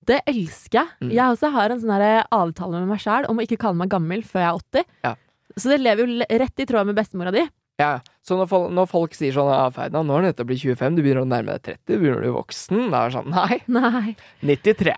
Det 0.04 0.20
elsker 0.28 0.82
jeg. 0.82 0.96
Mm. 1.00 1.12
Jeg 1.16 1.26
også 1.38 1.52
har 1.54 1.72
en 1.72 1.80
sånn 1.80 2.08
avtale 2.36 2.82
med 2.82 2.90
meg 2.92 3.04
sjæl 3.04 3.28
om 3.32 3.40
å 3.40 3.46
ikke 3.46 3.62
kalle 3.62 3.80
meg 3.80 3.92
gammel 3.94 4.24
før 4.28 4.44
jeg 4.44 4.50
er 4.50 4.64
80. 4.84 4.90
Ja. 5.06 5.14
Så 5.54 5.70
det 5.72 5.84
lever 5.84 6.04
jo 6.04 6.26
rett 6.42 6.64
i 6.64 6.68
tråd 6.68 6.90
med 6.90 6.98
bestemora 6.98 7.32
di. 7.36 7.46
Ja, 7.82 7.94
så 8.26 8.36
når 8.38 8.50
folk, 8.52 8.74
når 8.76 8.90
folk 8.90 9.16
sier 9.18 9.34
sånn 9.34 9.50
ja, 9.50 9.64
Ferdinand, 9.74 10.10
nå 10.10 10.18
er 10.18 10.26
det 10.26 10.34
nettopp 10.34 10.46
å 10.46 10.52
bli 10.52 10.60
25, 10.62 10.98
du 10.98 11.02
begynner 11.06 11.24
å 11.24 11.30
nærme 11.30 11.56
deg 11.56 11.64
30, 11.72 11.86
du 11.88 11.94
begynner 11.96 12.22
bli 12.22 12.34
voksen. 12.36 12.84
Da 12.94 13.00
er 13.00 13.14
det 13.14 13.16
sånn, 13.18 13.32
nei, 13.34 13.58
Nei. 13.74 14.16
93. 14.46 14.98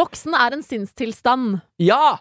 Voksen 0.00 0.36
er 0.38 0.56
en 0.56 0.66
sinnstilstand. 0.66 1.60
Ja! 1.82 2.18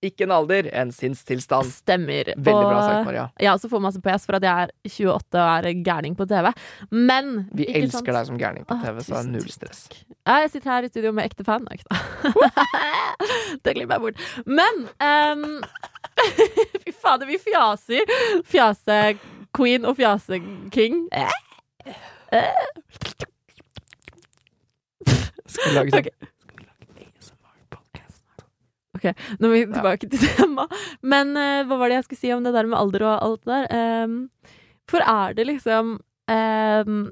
Ikke 0.00 0.24
en 0.24 0.32
alder, 0.32 0.64
en 0.72 0.88
sinnstilstand. 0.96 1.68
Stemmer. 1.76 2.30
Veldig 2.32 2.64
bra 2.70 2.78
sagt, 2.86 3.04
Maria. 3.04 3.26
Jeg 3.36 3.50
også 3.52 3.68
får 3.68 3.82
masse 3.84 4.00
PS 4.00 4.24
for 4.24 4.38
at 4.38 4.46
jeg 4.46 4.64
er 4.64 4.70
28 4.88 5.42
og 5.42 5.66
er 5.68 5.82
gærning 5.84 6.14
på 6.16 6.24
TV. 6.30 6.48
Men 6.88 7.28
Vi 7.52 7.66
elsker 7.68 7.98
sant? 7.98 8.14
deg 8.16 8.30
som 8.30 8.38
gærning 8.40 8.64
på 8.64 8.78
TV, 8.80 8.96
TV, 8.96 9.02
så 9.10 9.20
null 9.28 9.50
stress. 9.52 9.82
Ja, 10.24 10.38
jeg 10.46 10.54
sitter 10.54 10.72
her 10.72 10.88
i 10.88 10.90
studio 10.92 11.12
med 11.12 11.28
ekte 11.28 11.44
fan. 11.44 11.68
Det 13.64 13.76
glemmer 13.76 13.98
jeg 13.98 14.06
bort. 14.06 14.24
Men 14.48 14.88
um, 15.04 15.60
Fy 16.86 16.92
fader, 16.96 17.28
vi 17.28 17.36
fjaser. 17.44 18.16
Fjase-queen 18.48 19.84
og 19.84 19.96
fjase-king. 20.00 21.02
Skal 25.50 25.68
vi 25.68 25.76
lage 25.76 25.90
sånn 25.92 26.28
Ok. 29.00 29.08
Nå 29.40 29.48
må 29.48 29.54
vi 29.56 29.64
tilbake 29.70 30.10
til 30.12 30.20
temaet. 30.36 30.76
Men 31.00 31.32
uh, 31.38 31.64
hva 31.64 31.80
var 31.80 31.88
det 31.88 32.00
jeg 32.00 32.10
skulle 32.10 32.22
si 32.26 32.34
om 32.36 32.44
det 32.44 32.52
der 32.56 32.68
med 32.68 32.78
alder 32.80 33.06
og 33.08 33.16
alt 33.16 33.48
det 33.48 33.56
der? 33.56 34.04
Um, 34.04 34.20
for 34.90 35.06
er 35.06 35.34
det 35.38 35.46
liksom 35.48 35.96
um, 36.28 37.02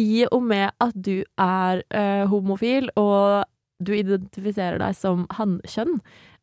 I 0.00 0.10
og 0.30 0.42
med 0.48 0.70
at 0.80 0.96
du 0.96 1.20
er 1.36 1.84
uh, 1.92 2.24
homofil, 2.32 2.88
og 2.96 3.44
du 3.80 3.94
identifiserer 3.96 4.80
deg 4.80 4.96
som 4.96 5.24
hannkjønn, 5.36 5.98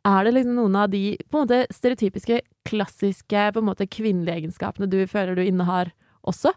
er 0.08 0.24
det 0.24 0.34
liksom 0.38 0.56
noen 0.56 0.76
av 0.80 0.92
de 0.94 1.18
på 1.28 1.40
en 1.40 1.48
måte 1.48 1.74
stereotypiske, 1.74 2.40
klassiske 2.68 3.48
på 3.54 3.62
en 3.62 3.68
måte 3.68 3.90
kvinnelige 3.92 4.44
egenskapene 4.44 4.88
du 4.90 5.02
føler 5.10 5.36
du 5.36 5.44
innehar 5.44 5.92
også? 6.28 6.54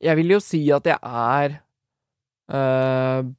Jeg 0.00 0.16
vil 0.18 0.32
jo 0.34 0.40
si 0.42 0.62
at 0.74 0.88
jeg 0.88 0.96
er 0.96 1.58
øh, 2.50 3.30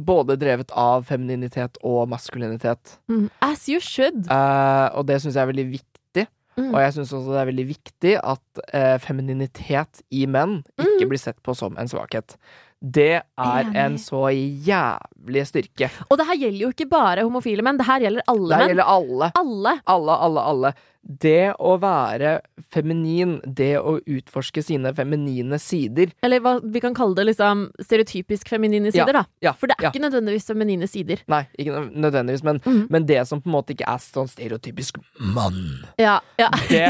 både 0.00 0.36
drevet 0.40 0.70
av 0.78 1.04
femininitet 1.08 1.76
og 1.84 2.08
maskulinitet. 2.08 2.98
Mm. 3.08 3.28
As 3.44 3.68
you 3.68 3.80
should. 3.80 4.24
Uh, 4.30 4.88
og 4.96 5.06
det 5.06 5.20
syns 5.22 5.34
jeg 5.36 5.42
er 5.42 5.50
veldig 5.52 5.66
viktig. 5.72 6.26
Mm. 6.56 6.74
Og 6.74 6.80
jeg 6.82 6.92
syns 6.98 7.12
også 7.16 7.32
det 7.32 7.40
er 7.40 7.48
veldig 7.48 7.64
viktig 7.68 8.14
at 8.20 8.62
uh, 8.74 8.96
femininitet 9.00 10.02
i 10.12 10.26
menn 10.26 10.62
ikke 10.78 11.04
Mm. 11.06 11.08
blir 11.08 11.18
sett 11.18 11.38
på 11.42 11.54
som 11.56 11.76
en 11.80 11.88
svakhet. 11.88 12.36
Det 12.82 13.22
er 13.22 13.68
en 13.78 13.98
så 14.02 14.26
jævlig 14.34 15.44
styrke. 15.46 15.90
Og 16.10 16.18
det 16.18 16.26
her 16.26 16.40
gjelder 16.40 16.64
jo 16.64 16.70
ikke 16.74 16.88
bare 16.90 17.22
homofile 17.22 17.62
menn, 17.62 17.78
det 17.78 17.86
her 17.86 18.08
gjelder 18.08 18.26
alle 18.26 18.48
menn. 18.48 18.50
Det 18.50 18.62
her 18.62 18.72
gjelder 18.72 18.90
alle. 18.96 19.28
Alle. 19.38 19.74
Alle, 19.94 20.16
alle, 20.26 20.46
alle. 20.52 20.72
Det 21.02 21.54
å 21.58 21.76
være 21.82 22.36
feminin, 22.70 23.40
det 23.42 23.74
å 23.78 23.96
utforske 23.98 24.62
sine 24.62 24.92
feminine 24.94 25.58
sider 25.58 26.12
Eller 26.22 26.38
hva 26.44 26.52
vi 26.62 26.78
kan 26.84 26.94
kalle 26.94 27.18
det 27.18 27.24
liksom 27.32 27.64
stereotypisk 27.82 28.52
feminine 28.52 28.92
sider, 28.94 29.18
da. 29.18 29.24
ja, 29.42 29.50
For 29.58 29.66
det 29.66 29.80
er 29.80 29.88
ja. 29.88 29.90
ikke 29.90 30.04
nødvendigvis 30.04 30.46
feminine 30.46 30.86
sider. 30.86 31.24
Nei, 31.32 31.42
ikke 31.58 31.84
nødvendigvis, 31.90 32.46
men, 32.46 32.62
mm. 32.62 32.86
men 32.94 33.06
det 33.10 33.18
som 33.26 33.42
på 33.42 33.50
en 33.50 33.56
måte 33.56 33.74
ikke 33.74 33.90
er 33.90 34.02
sånn 34.02 34.30
stereotypisk 34.30 35.02
mann. 35.34 35.82
Ja, 35.98 36.20
ja. 36.38 36.52
Det 36.70 36.86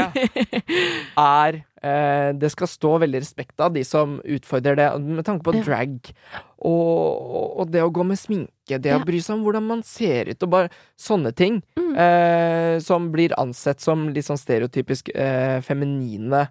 er 1.25 1.63
Det 1.83 2.49
skal 2.53 2.69
stå 2.71 2.93
veldig 3.03 3.19
respekt 3.19 3.59
av 3.59 3.73
de 3.75 3.81
som 3.83 4.13
utfordrer 4.23 4.77
det, 4.79 4.85
med 5.03 5.25
tanke 5.27 5.43
på 5.43 5.53
Ja. 5.57 5.63
drag. 5.67 5.97
Og, 6.63 7.59
og 7.59 7.71
det 7.73 7.81
å 7.83 7.91
gå 7.91 8.05
med 8.07 8.17
sminke, 8.17 8.79
det 8.79 8.85
Ja. 8.93 8.99
å 8.99 9.05
bry 9.05 9.19
seg 9.19 9.35
om 9.35 9.43
hvordan 9.43 9.65
man 9.67 9.83
ser 9.83 10.29
ut, 10.31 10.41
og 10.43 10.49
bare 10.49 10.69
sånne 10.97 11.33
ting. 11.35 11.61
Mm. 11.75 11.93
Eh, 11.97 12.79
som 12.79 13.11
blir 13.11 13.35
ansett 13.37 13.81
som 13.83 14.07
litt 14.15 14.25
sånn 14.25 14.39
stereotypisk 14.39 15.09
eh, 15.13 15.59
feminine 15.61 16.47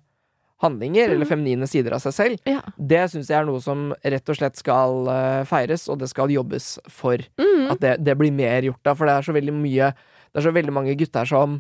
handlinger, 0.63 1.11
eller 1.11 1.27
feminine 1.27 1.67
sider 1.67 1.97
av 1.97 1.99
seg 2.05 2.13
selv. 2.15 2.39
ja. 2.47 2.61
Det 2.79 3.01
syns 3.11 3.29
jeg 3.33 3.41
er 3.41 3.45
noe 3.49 3.61
som 3.61 3.89
rett 4.05 4.29
og 4.29 4.37
slett 4.39 4.57
skal 4.61 5.09
eh, 5.11 5.45
feires, 5.49 5.89
og 5.89 5.99
det 5.99 6.09
skal 6.13 6.31
jobbes 6.31 6.79
for. 6.89 7.19
Mm. 7.41 7.71
At 7.73 7.81
det, 7.81 7.97
det 8.05 8.15
blir 8.21 8.31
mer 8.31 8.63
gjort 8.69 8.87
av, 8.87 8.97
for 9.01 9.07
det 9.11 9.17
er 9.17 9.23
så 9.27 9.33
veldig 9.35 9.55
mye 9.57 9.93
Det 10.33 10.41
er 10.41 10.47
så 10.47 10.53
veldig 10.55 10.73
mange 10.73 10.95
gutter 10.97 11.27
som 11.29 11.59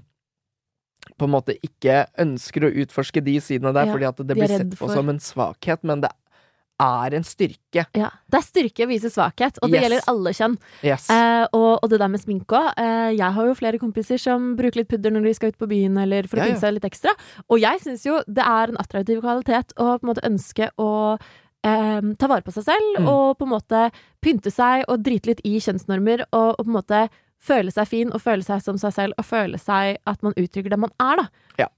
på 1.18 1.24
en 1.28 1.30
måte 1.34 1.54
ikke 1.62 2.06
ønsker 2.18 2.66
å 2.68 2.72
utforske 2.84 3.22
de 3.24 3.38
sidene 3.40 3.72
der, 3.74 3.86
Ja, 3.86 3.92
fordi 3.92 4.08
at 4.08 4.16
det 4.16 4.26
de 4.28 4.34
blir 4.34 4.48
sett 4.48 4.70
på 4.70 4.76
for- 4.86 4.94
som 4.94 5.08
en 5.08 5.18
svakhet, 5.18 5.82
men 5.84 6.00
det 6.00 6.10
er 6.80 7.14
en 7.14 7.22
styrke. 7.22 7.86
ja. 7.94 8.08
Det 8.30 8.38
er 8.38 8.42
styrke 8.42 8.84
å 8.84 8.88
vise 8.88 9.10
svakhet, 9.10 9.58
og 9.62 9.70
det 9.70 9.78
Yes. 9.80 9.82
gjelder 9.84 10.02
alle 10.08 10.30
kjønn. 10.30 10.56
Yes. 10.82 11.10
Eh, 11.10 11.46
og, 11.52 11.78
og 11.82 11.90
det 11.90 11.98
der 12.00 12.08
med 12.08 12.20
sminke 12.20 12.46
òg. 12.58 12.72
Eh, 12.76 13.10
jeg 13.16 13.32
har 13.32 13.46
jo 13.46 13.54
flere 13.54 13.78
kompiser 13.78 14.18
som 14.18 14.56
bruker 14.56 14.76
litt 14.80 14.88
pudder 14.88 15.12
når 15.12 15.22
de 15.22 15.34
skal 15.34 15.48
ut 15.52 15.58
på 15.58 15.68
byen, 15.68 15.96
eller 16.02 16.22
for 16.26 16.38
å 16.38 16.46
Ja, 16.46 16.46
ja. 16.54 16.58
seg 16.58 16.74
litt 16.74 16.84
ekstra. 16.90 17.10
Og 17.48 17.60
jeg 17.60 17.78
syns 17.82 18.02
jo 18.04 18.22
det 18.26 18.42
er 18.42 18.68
en 18.72 18.76
attraktiv 18.76 19.20
kvalitet 19.22 19.72
å 19.76 20.00
på 20.00 20.02
en 20.02 20.14
måte 20.14 20.24
ønske 20.26 20.70
å 20.78 21.18
eh, 21.64 22.00
ta 22.18 22.26
vare 22.26 22.42
på 22.42 22.50
seg 22.52 22.64
selv, 22.64 22.98
Mm. 22.98 23.06
og 23.08 23.38
på 23.38 23.42
en 23.46 23.52
måte 23.60 23.92
pynte 24.20 24.50
seg 24.50 24.84
og 24.88 25.02
drite 25.04 25.26
litt 25.26 25.40
i 25.44 25.58
kjønnsnormer, 25.60 26.24
og, 26.32 26.56
og 26.58 26.66
på 26.66 26.68
en 26.68 26.82
måte 26.82 27.08
føle 27.42 27.72
seg 27.74 27.88
fin 27.90 28.12
og 28.14 28.22
føle 28.22 28.44
seg 28.46 28.62
som 28.62 28.78
seg 28.78 28.94
selv, 28.94 29.14
og 29.18 29.26
føle 29.26 29.58
seg 29.58 29.98
at 30.06 30.22
man 30.22 30.36
uttrykker 30.38 30.70
det 30.70 30.78
man 30.78 30.92
er, 31.02 31.22
da. 31.24 31.26
Ja. 31.64 31.68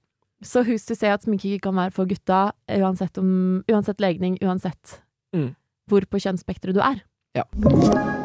Så 0.45 0.61
husk 0.67 0.91
to 0.91 0.95
se 0.99 1.09
at 1.09 1.23
sminke 1.25 1.49
ikke 1.49 1.69
kan 1.69 1.79
være 1.79 1.91
for 1.95 2.05
gutta, 2.09 2.51
uansett, 2.69 3.17
om, 3.17 3.63
uansett 3.71 4.03
legning, 4.03 4.37
uansett 4.45 5.01
Mm. 5.35 5.55
hvor 5.89 6.05
på 6.07 6.21
kjønnsspekteret 6.21 6.77
du 6.77 6.79
er. 6.79 7.01
Sektor 7.35 8.24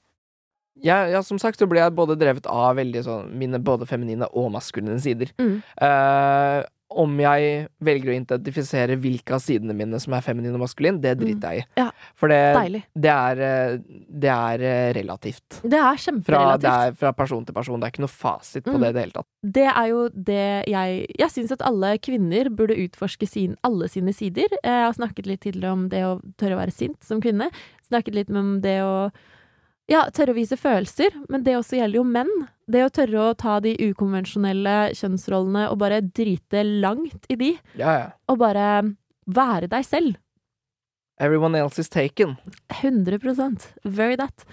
Ja, 0.81 1.03
ja, 1.11 1.21
som 1.23 1.39
sagt 1.41 1.59
så 1.59 1.67
blir 1.69 1.83
jeg 1.83 1.95
både 1.97 2.15
drevet 2.19 2.47
av 2.49 2.77
veldig 2.79 3.03
sånn 3.05 3.33
mine 3.37 3.59
både 3.61 3.85
feminine 3.89 4.29
og 4.31 4.51
maskuline 4.55 4.99
sider. 5.03 5.33
Mm. 5.41 5.57
Uh, 5.81 6.63
om 6.91 7.13
jeg 7.21 7.67
velger 7.83 8.11
å 8.11 8.15
identifisere 8.15 8.97
hvilke 8.99 9.35
av 9.35 9.41
sidene 9.43 9.75
mine 9.77 9.99
som 10.01 10.15
er 10.15 10.23
feminine 10.25 10.57
og 10.57 10.63
maskuline, 10.65 10.99
det 11.01 11.13
driter 11.21 11.55
jeg 11.55 11.63
i. 11.63 11.67
Ja, 11.79 11.87
For 12.19 12.31
det, 12.31 12.81
det 12.91 13.11
er, 13.11 13.41
eh, 13.45 13.77
det 14.23 14.31
er 14.33 14.65
eh, 14.67 14.91
relativt. 14.97 15.61
Det 15.63 15.79
er 15.79 16.01
Fra, 16.27 16.43
det 16.59 16.71
er 16.71 16.95
fra 16.99 17.13
person 17.15 17.45
til 17.47 17.55
person. 17.55 17.79
Det 17.79 17.87
er 17.87 17.95
ikke 17.95 18.05
noe 18.05 18.11
fasit 18.11 18.65
på 18.65 18.75
Mm. 18.75 18.81
det 18.81 18.89
i 18.89 18.93
det 18.93 19.01
hele 19.05 19.17
tatt. 19.17 19.27
Det 19.41 19.67
er 19.67 19.87
jo 19.89 20.09
det 20.09 20.63
jeg 20.67 21.07
Jeg 21.17 21.29
syns 21.31 21.51
at 21.51 21.61
alle 21.61 21.97
kvinner 21.97 22.49
burde 22.49 22.75
utforske 22.75 23.27
sin, 23.27 23.55
alle 23.63 23.87
sine 23.87 24.13
sider. 24.13 24.47
Jeg 24.63 24.85
har 24.85 24.93
snakket 24.93 25.25
litt 25.25 25.41
tidligere 25.41 25.71
om 25.71 25.89
det 25.89 26.03
å 26.03 26.19
tørre 26.37 26.55
å 26.55 26.61
være 26.65 26.71
sint 26.75 27.03
som 27.03 27.21
kvinne. 27.21 27.51
Snakket 27.87 28.13
litt 28.13 28.29
om 28.29 28.59
det 28.61 28.81
å 28.81 29.11
Ja, 29.91 30.05
tørre 30.13 30.31
å 30.31 30.37
vise 30.37 30.55
følelser, 30.55 31.11
men 31.27 31.43
det 31.43 31.57
også 31.57 31.75
gjelder 31.75 31.99
jo 31.99 32.05
menn. 32.07 32.29
Det 32.71 32.85
å 32.85 32.91
tørre 32.93 33.23
å 33.25 33.35
ta 33.35 33.57
de 33.63 33.73
ukonvensjonelle 33.89 34.93
kjønnsrollene 34.95 35.65
og 35.67 35.79
bare 35.81 35.99
drite 36.05 36.63
langt 36.63 37.27
i 37.27 37.35
de, 37.39 37.49
Ja, 37.75 37.95
ja. 37.97 38.05
og 38.31 38.39
bare 38.39 38.67
være 39.27 39.67
deg 39.71 39.83
selv. 39.87 40.15
Everyone 41.21 41.59
else 41.59 41.77
is 41.83 41.89
taken. 41.91 42.37
100% 42.79 43.67
Very 43.83 44.15
that. 44.15 44.45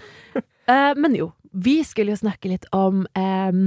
uh, 0.67 0.93
men 1.01 1.15
jo, 1.15 1.31
vi 1.53 1.79
skulle 1.87 2.13
jo 2.13 2.19
snakke 2.19 2.51
litt 2.51 2.67
om 2.75 3.05
um, 3.15 3.63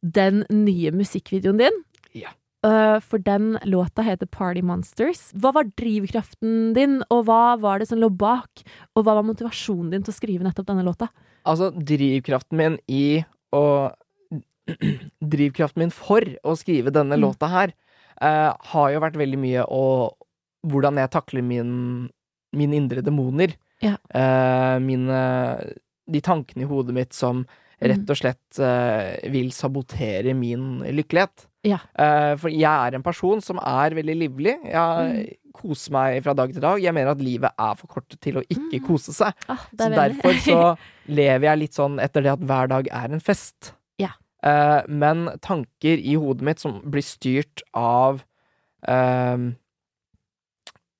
den 0.00 0.42
nye 0.50 0.90
musikkvideoen 0.96 1.60
din. 1.60 1.78
Ja. 2.16 2.32
Eh, 2.64 3.00
for 3.04 3.18
den 3.22 3.58
låta 3.68 4.02
heter 4.02 4.26
Party 4.26 4.62
Monsters. 4.64 5.30
Hva 5.36 5.52
var 5.54 5.68
drivkraften 5.76 6.72
din, 6.74 7.02
og 7.12 7.26
hva 7.28 7.56
var 7.60 7.78
det 7.78 7.88
som 7.90 8.00
lå 8.00 8.08
bak? 8.10 8.64
Og 8.96 9.04
hva 9.04 9.18
var 9.18 9.26
motivasjonen 9.28 9.90
din 9.92 10.06
til 10.06 10.14
å 10.14 10.16
skrive 10.16 10.46
nettopp 10.46 10.66
denne 10.70 10.86
låta? 10.86 11.10
Altså, 11.46 11.70
drivkraften 11.70 12.58
min 12.58 12.78
i 12.88 13.22
å 13.54 13.92
Drivkraften 15.22 15.78
min 15.84 15.92
for 15.94 16.24
å 16.42 16.56
skrive 16.58 16.90
denne 16.90 17.14
Mm. 17.14 17.22
låta 17.22 17.46
her, 17.46 17.72
uh, 18.18 18.50
har 18.58 18.88
jo 18.90 19.02
vært 19.04 19.16
veldig 19.20 19.38
mye 19.38 19.66
å 19.70 20.12
Hvordan 20.66 20.96
jeg 20.98 21.10
takler 21.14 21.44
min, 21.46 22.08
mine 22.52 22.74
indre 22.74 23.00
demoner. 23.00 23.52
Ja. 23.80 23.92
Uh, 24.10 24.80
mine 24.82 25.20
De 26.10 26.20
tankene 26.20 26.64
i 26.64 26.66
hodet 26.66 26.94
mitt 26.96 27.12
som 27.14 27.44
Mm. 27.76 27.90
rett 27.92 28.10
og 28.10 28.16
slett 28.16 28.58
uh, 28.58 29.30
vil 29.30 29.52
sabotere 29.52 30.34
min 30.34 30.80
lykkelighet. 30.80 31.46
Ja. 31.66 31.80
Uh, 31.98 32.36
for 32.38 32.52
jeg 32.52 32.62
er 32.70 32.94
en 32.94 33.02
person 33.02 33.40
som 33.42 33.58
er 33.58 33.96
veldig 33.98 34.14
livlig. 34.20 34.54
Jeg 34.70 35.10
Mm. 35.10 35.34
koser 35.56 35.90
meg 35.96 36.22
fra 36.22 36.34
dag 36.36 36.52
til 36.52 36.60
dag. 36.62 36.78
Jeg 36.84 36.92
mener 36.94 37.10
at 37.10 37.22
livet 37.24 37.50
er 37.58 37.74
for 37.80 37.86
kort 37.88 38.14
til 38.20 38.36
å 38.38 38.42
ikke 38.44 38.78
Mm. 38.80 38.86
kose 38.86 39.12
seg. 39.16 39.32
Ah, 39.48 39.64
Så 39.74 39.86
er 39.88 39.96
derfor 39.96 40.36
så 40.44 40.58
lever 41.08 41.48
jeg 41.48 41.58
litt 41.58 41.72
sånn 41.74 41.98
etter 41.98 42.22
det 42.22 42.32
at 42.36 42.44
hver 42.44 42.68
dag 42.68 42.88
er 42.92 43.12
en 43.16 43.20
fest. 43.24 43.72
Ja. 43.98 44.12
Uh, 44.44 44.82
men 44.86 45.26
tanker 45.42 45.98
i 45.98 46.14
hodet 46.14 46.42
mitt 46.42 46.60
som 46.60 46.80
blir 46.84 47.02
styrt 47.02 47.62
av 47.74 48.22
uh, 48.86 49.50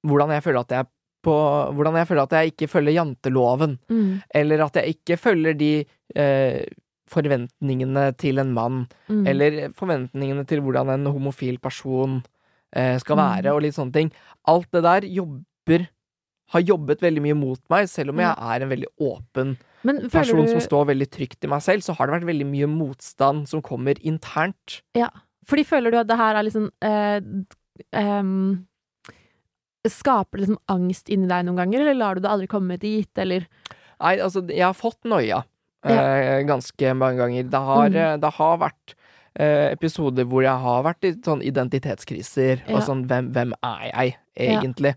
hvordan 0.06 0.32
jeg 0.34 0.42
føler 0.46 0.60
at 0.64 0.74
jeg 0.80 0.86
på 1.26 1.34
Hvordan 1.74 1.96
jeg 1.98 2.06
føler 2.06 2.22
at 2.22 2.34
jeg 2.36 2.52
ikke 2.52 2.68
følger 2.70 2.94
janteloven, 2.94 3.78
Mm, 3.90 4.22
eller 4.32 4.60
at 4.62 4.74
jeg 4.78 4.94
ikke 4.94 5.16
følger 5.18 5.56
de 5.58 5.70
eh, 6.14 6.64
forventningene 7.10 8.08
til 8.18 8.40
en 8.42 8.52
mann, 8.56 8.86
mm. 9.08 9.26
eller 9.30 9.58
forventningene 9.78 10.46
til 10.48 10.62
hvordan 10.64 10.90
en 10.94 11.06
homofil 11.06 11.58
person 11.62 12.22
eh, 12.74 12.98
skal 12.98 13.16
Mm. 13.16 13.22
være, 13.22 13.52
og 13.54 13.62
litt 13.62 13.76
sånne 13.76 13.92
ting. 13.94 14.10
Alt 14.46 14.70
det 14.74 14.82
der 14.82 15.06
jobber 15.06 15.86
har 16.54 16.62
jobbet 16.62 17.00
veldig 17.02 17.22
mye 17.22 17.34
mot 17.34 17.60
meg, 17.70 17.88
selv 17.90 18.10
om 18.10 18.20
jeg 18.22 18.30
er 18.30 18.62
en 18.62 18.70
veldig 18.70 18.90
åpen 19.02 19.56
person 20.10 20.42
du 20.42 20.50
som 20.50 20.60
står 20.62 20.86
veldig 20.92 21.08
trygt 21.10 21.44
i 21.44 21.50
meg 21.50 21.62
selv, 21.62 21.82
så 21.82 21.94
har 21.94 22.06
det 22.06 22.20
vært 22.20 22.28
veldig 22.30 22.46
mye 22.46 22.68
motstand 22.70 23.48
som 23.50 23.62
kommer 23.62 23.98
internt. 24.06 24.80
Fordi 25.46 25.64
føler 25.66 25.90
du 25.94 25.98
at 25.98 26.08
det 26.10 26.18
her 26.18 26.34
er 26.38 26.46
liksom 26.46 26.70
eh, 26.82 27.20
em, 27.94 28.66
Skaper 29.86 30.38
det 30.40 30.46
liksom 30.48 30.58
angst 30.66 31.10
inni 31.14 31.28
deg 31.30 31.44
noen 31.46 31.60
ganger, 31.60 31.84
eller 31.84 31.94
lar 31.94 32.18
du 32.18 32.24
det 32.24 32.30
aldri 32.30 32.48
komme 32.50 32.78
dit, 32.82 33.10
eller 33.18 33.46
Nei, 34.02 34.16
altså, 34.18 34.42
jeg 34.50 34.64
har 34.66 34.74
fått 34.76 35.06
noia 35.08 35.44
eh, 35.92 36.42
ganske 36.48 36.94
mange 36.96 37.16
ganger. 37.18 37.42
Det 37.50 37.60
har, 37.60 37.88
Mm. 37.88 37.96
eh, 37.96 38.16
det 38.16 38.32
har 38.34 38.58
vært 38.58 38.94
eh, 39.38 39.70
episoder 39.72 40.24
hvor 40.24 40.42
jeg 40.42 40.58
har 40.58 40.82
vært 40.82 41.04
i 41.04 41.12
sånn 41.12 41.42
identitetskriser, 41.44 42.62
Ja. 42.66 42.76
og 42.76 42.82
sånn 42.82 43.06
hvem, 43.06 43.32
hvem 43.32 43.52
er 43.62 43.90
jeg 43.92 44.16
Ja. 44.36 44.60
egentlig? 44.60 44.94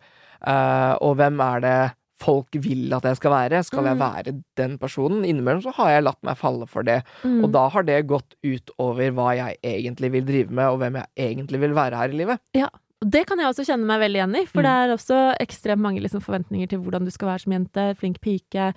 Eh, 0.47 0.97
og 1.01 1.17
hvem 1.17 1.39
er 1.41 1.59
det 1.59 1.93
folk 2.19 2.47
vil 2.53 2.93
at 2.93 3.03
jeg 3.03 3.15
skal 3.17 3.31
være? 3.31 3.63
Skal 3.65 3.83
jeg 3.83 3.97
Mm. 3.97 3.99
være 3.99 4.43
den 4.55 4.77
personen? 4.77 5.25
Innimellom 5.25 5.61
så 5.61 5.73
har 5.73 5.89
jeg 5.89 6.03
latt 6.03 6.17
meg 6.23 6.37
falle 6.37 6.65
for 6.67 6.83
det, 6.83 7.03
mm. 7.23 7.43
og 7.43 7.51
da 7.51 7.67
har 7.69 7.83
det 7.83 8.07
gått 8.07 8.35
utover 8.43 9.11
hva 9.11 9.35
jeg 9.35 9.57
egentlig 9.63 10.11
vil 10.11 10.23
drive 10.25 10.49
med, 10.51 10.65
og 10.67 10.79
hvem 10.79 10.93
jeg 10.95 11.35
egentlig 11.35 11.59
vil 11.59 11.73
være 11.73 11.95
her 11.95 12.09
i 12.09 12.17
livet. 12.17 12.39
Ja. 12.53 12.69
Det 13.01 13.25
kan 13.27 13.37
jeg 13.39 13.47
også 13.47 13.63
kjenne 13.65 13.85
meg 13.85 14.01
veldig 14.01 14.15
igjen 14.19 14.35
i, 14.41 14.45
for 14.45 14.59
Mm. 14.61 14.63
det 14.63 14.71
er 14.71 14.93
også 14.97 15.37
ekstremt 15.39 15.79
mange 15.79 16.01
liksom, 16.01 16.19
forventninger 16.21 16.67
til 16.67 16.79
hvordan 16.79 17.05
du 17.05 17.11
skal 17.11 17.29
være 17.29 17.39
som 17.39 17.53
jente, 17.53 17.95
flink 17.97 18.19
pike, 18.19 18.73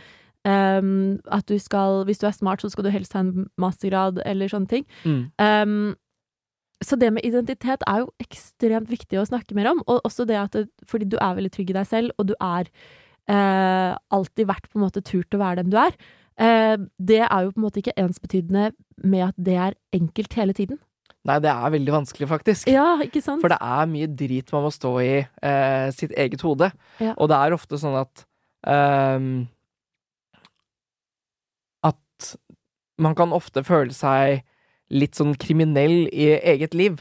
em, 0.48 1.18
at 1.31 1.46
du 1.48 1.59
skal 1.59 2.05
Hvis 2.05 2.18
du 2.18 2.26
er 2.26 2.37
smart, 2.37 2.62
så 2.62 2.70
skal 2.72 2.85
du 2.85 2.90
helst 2.90 3.12
ha 3.12 3.20
en 3.20 3.48
mastergrad, 3.61 4.22
eller 4.26 4.48
sånne 4.48 4.68
ting. 4.68 4.87
Mm. 5.05 5.22
Um, 5.38 5.94
så 6.83 6.98
det 6.98 7.12
med 7.14 7.24
identitet 7.24 7.85
er 7.87 8.02
jo 8.02 8.11
ekstremt 8.22 8.90
viktig 8.90 9.20
å 9.20 9.28
snakke 9.28 9.55
mer 9.55 9.70
om, 9.70 9.85
og 9.87 10.02
også 10.02 10.26
det 10.26 10.38
at 10.40 10.57
det, 10.57 10.66
fordi 10.88 11.07
du 11.12 11.16
er 11.20 11.37
veldig 11.38 11.52
trygg 11.55 11.70
i 11.70 11.76
deg 11.78 11.87
selv, 11.87 12.14
og 12.18 12.33
du 12.33 12.35
er 12.42 12.70
eh, 13.31 13.92
alltid 14.11 14.48
vært 14.48 14.66
på 14.70 14.81
en 14.81 14.87
måte 14.87 15.02
turt 15.07 15.35
å 15.37 15.40
være 15.42 15.62
den 15.62 15.70
du 15.70 15.78
er. 15.78 15.94
Eh, 16.42 16.74
det 16.98 17.20
er 17.22 17.44
jo 17.44 17.52
på 17.52 17.61
en 17.61 17.66
måte 17.66 17.83
ikke 17.83 17.94
ensbetydende 18.00 18.72
med 19.05 19.28
at 19.28 19.38
det 19.38 19.59
er 19.68 19.78
enkelt 19.94 20.35
hele 20.38 20.57
tiden. 20.57 20.81
Nei, 21.28 21.38
det 21.38 21.52
er 21.52 21.70
veldig 21.70 21.92
vanskelig, 21.94 22.26
faktisk. 22.31 22.68
Ja, 22.70 22.96
ikke 23.05 23.22
sant? 23.22 23.44
For 23.44 23.52
det 23.52 23.61
er 23.62 23.90
mye 23.90 24.09
drit 24.11 24.50
man 24.55 24.64
må 24.66 24.72
stå 24.74 24.96
i 25.05 25.12
eh, 25.22 25.88
sitt 25.94 26.14
eget 26.18 26.42
hode. 26.42 26.72
Ja. 26.98 27.14
Og 27.14 27.31
det 27.31 27.38
er 27.38 27.55
ofte 27.55 27.78
sånn 27.78 27.98
at 28.00 28.24
ehm, 28.66 29.35
At 31.87 32.35
man 33.03 33.15
kan 33.19 33.33
ofte 33.35 33.65
føle 33.67 33.93
seg 33.97 34.43
litt 34.93 35.17
sånn 35.19 35.35
kriminell 35.41 36.07
i 36.12 36.29
eget 36.38 36.75
liv. 36.77 37.01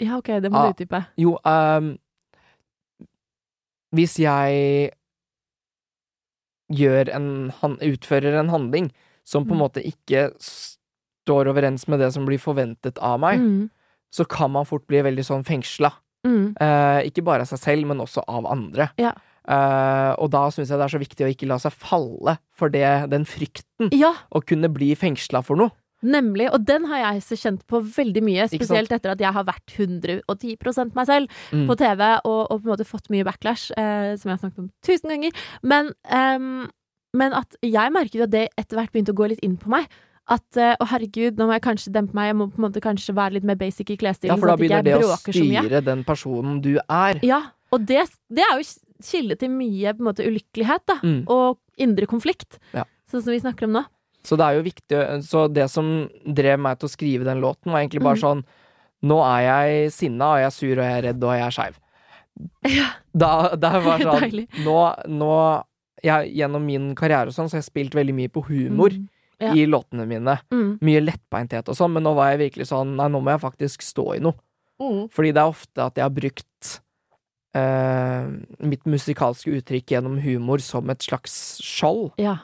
Ja, 0.00 0.16
ok, 0.20 0.30
det 0.40 0.50
må 0.52 0.60
Ah. 0.60 0.70
du 0.70 0.84
utdype. 0.84 1.02
Jo, 1.20 1.36
um, 1.44 1.98
Hvis 3.92 4.18
jeg 4.22 4.92
gjør 6.70 7.08
en 7.16 7.50
han, 7.60 7.72
utfører 7.82 8.36
en 8.38 8.52
handling 8.52 8.92
som 9.26 9.44
på 9.44 9.50
en 9.52 9.58
Mm. 9.58 9.64
måte 9.66 9.82
ikke 9.84 10.30
står 10.38 11.48
overens 11.50 11.88
med 11.88 11.98
det 11.98 12.12
som 12.14 12.24
blir 12.26 12.38
forventet 12.38 12.98
av 13.02 13.18
meg, 13.20 13.40
Mm, 13.40 13.70
så 14.12 14.24
kan 14.28 14.50
man 14.52 14.64
fort 14.64 14.86
bli 14.86 15.02
veldig 15.02 15.24
sånn 15.26 15.44
fengsla. 15.44 15.92
mm, 16.24 16.54
Eh, 16.60 17.02
ikke 17.10 17.24
bare 17.24 17.40
av 17.40 17.46
seg 17.48 17.58
selv, 17.58 17.86
men 17.86 17.98
også 17.98 18.22
av 18.28 18.44
andre. 18.46 18.90
Ja. 18.98 19.12
Eh, 19.48 20.12
og 20.20 20.30
da 20.30 20.46
syns 20.52 20.68
jeg 20.70 20.78
det 20.78 20.84
er 20.86 20.92
så 20.94 21.00
viktig 21.00 21.26
å 21.26 21.30
ikke 21.32 21.48
la 21.48 21.56
seg 21.62 21.72
falle 21.72 22.36
for 22.56 22.68
det, 22.72 22.84
den 23.10 23.24
frykten. 23.24 23.88
ja, 23.96 24.12
Å 24.34 24.42
kunne 24.44 24.68
bli 24.72 24.92
fengsla 24.94 25.42
for 25.44 25.56
noe. 25.56 25.70
nemlig. 26.02 26.46
Og 26.52 26.64
den 26.64 26.86
har 26.88 26.98
jeg 27.12 27.22
så 27.26 27.36
kjent 27.36 27.66
på 27.68 27.80
veldig 27.84 28.22
mye, 28.24 28.46
spesielt 28.48 28.88
etter 28.92 29.10
at 29.12 29.20
jeg 29.20 29.32
har 29.36 29.44
vært 29.44 29.68
110 29.76 30.94
meg 30.96 31.06
selv 31.06 31.28
Mm. 31.52 31.66
på 31.68 31.76
TV, 31.76 32.02
og, 32.24 32.46
og 32.50 32.62
på 32.62 32.64
en 32.64 32.72
måte 32.72 32.86
fått 32.88 33.10
mye 33.10 33.24
backlash, 33.24 33.70
eh, 33.76 34.16
som 34.16 34.30
jeg 34.30 34.38
har 34.38 34.40
snakket 34.40 34.58
om 34.64 34.70
tusen 34.82 35.10
ganger. 35.12 35.32
Men, 35.62 35.92
um, 36.08 36.70
men 37.12 37.32
at 37.36 37.54
jeg 37.62 37.92
merker 37.92 38.16
jo 38.18 38.24
at 38.24 38.30
det 38.32 38.48
etter 38.56 38.76
hvert 38.78 38.92
begynte 38.92 39.12
å 39.12 39.18
gå 39.20 39.28
litt 39.28 39.44
inn 39.44 39.58
på 39.60 39.68
meg. 39.68 39.88
At 40.30 40.56
eh, 40.56 40.72
å 40.80 40.86
herregud, 40.88 41.36
nå 41.36 41.48
må 41.50 41.52
jeg 41.58 41.64
kanskje 41.68 41.92
dempe 41.92 42.14
meg, 42.14 42.30
jeg 42.30 42.36
må 42.38 42.46
på 42.48 42.60
en 42.62 42.68
måte 42.70 42.80
kanskje 42.80 43.12
være 43.16 43.34
litt 43.36 43.44
mer 43.44 43.56
basic 43.60 43.90
i 43.90 43.96
klesstilen, 44.00 44.30
Ja, 44.32 44.36
for 44.40 44.48
sånn 44.48 44.56
da 44.56 44.60
begynner 44.62 44.84
det 44.86 45.04
å 45.04 45.16
styre 45.20 45.80
den 45.84 46.04
personen 46.06 46.60
du 46.62 46.78
er. 46.88 47.20
Ja, 47.26 47.42
og 47.74 47.84
det, 47.84 48.06
det 48.30 48.44
er 48.46 48.56
jo 48.56 48.64
kilde 49.04 49.36
til 49.40 49.50
mye 49.50 49.92
på 49.96 50.02
en 50.04 50.08
måte 50.10 50.26
ulykkelighet, 50.26 50.84
da. 50.86 50.98
Mm. 51.02 51.22
Og 51.28 51.58
indre 51.80 52.06
konflikt. 52.10 52.58
Ja. 52.76 52.84
Sånn 53.10 53.22
som 53.24 53.32
vi 53.34 53.40
snakker 53.42 53.64
om 53.68 53.72
nå. 53.78 53.84
Så 54.22 54.36
det 54.36 54.44
er 54.44 54.58
jo 54.58 54.62
viktig 54.66 54.98
Så 55.24 55.46
det 55.48 55.64
som 55.72 55.86
drev 56.28 56.58
meg 56.60 56.76
til 56.78 56.90
å 56.90 56.92
skrive 56.92 57.24
den 57.24 57.40
låten, 57.40 57.72
var 57.72 57.80
egentlig 57.80 58.02
bare 58.04 58.18
Mm. 58.20 58.20
sånn 58.20 58.44
Nå 59.02 59.16
er 59.24 59.40
jeg 59.46 59.92
sinna, 59.92 60.26
og 60.34 60.38
jeg 60.42 60.46
er 60.46 60.50
sur, 60.50 60.72
og 60.76 60.84
jeg 60.84 60.98
er 60.98 61.02
redd, 61.08 61.24
og 61.24 61.32
jeg 61.32 61.46
er 61.46 61.54
skeiv. 61.56 61.78
Ja. 62.76 62.88
Da, 63.16 63.30
det 63.62 63.70
var 63.84 63.98
sånn 64.04 64.46
Nå, 64.64 64.76
nå 65.08 65.64
jeg, 66.04 66.34
Gjennom 66.36 66.64
min 66.64 66.94
karriere 66.94 67.28
og 67.28 67.34
sånn, 67.34 67.48
så 67.48 67.56
har 67.56 67.62
jeg 67.64 67.70
spilt 67.72 67.94
veldig 67.96 68.14
mye 68.14 68.28
på 68.32 68.44
humor 68.48 68.90
Mm. 68.92 69.08
Ja. 69.40 69.54
i 69.56 69.64
låtene 69.64 70.04
mine. 70.06 70.34
Mm. 70.52 70.74
Mye 70.84 71.00
lettbeinthet 71.00 71.66
og 71.72 71.74
sånn, 71.74 71.94
men 71.94 72.02
nå 72.04 72.10
var 72.14 72.34
jeg 72.36 72.50
virkelig 72.52 72.66
sånn 72.68 72.90
Nei, 72.98 73.06
nå 73.08 73.22
må 73.24 73.30
jeg 73.32 73.40
faktisk 73.40 73.80
stå 73.80 74.16
i 74.18 74.20
noe. 74.20 74.34
Mm. 74.78 75.08
Fordi 75.08 75.32
det 75.32 75.40
er 75.40 75.48
ofte 75.48 75.80
at 75.86 75.94
jeg 75.96 76.04
har 76.04 76.12
brukt 76.12 76.80
eh, 77.54 78.26
mitt 78.66 78.84
musikalske 78.86 79.50
uttrykk 79.58 79.94
gjennom 79.96 80.18
humor 80.22 80.58
som 80.62 80.88
et 80.90 81.02
slags 81.02 81.58
skjold. 81.64 82.12
Ja. 82.18 82.38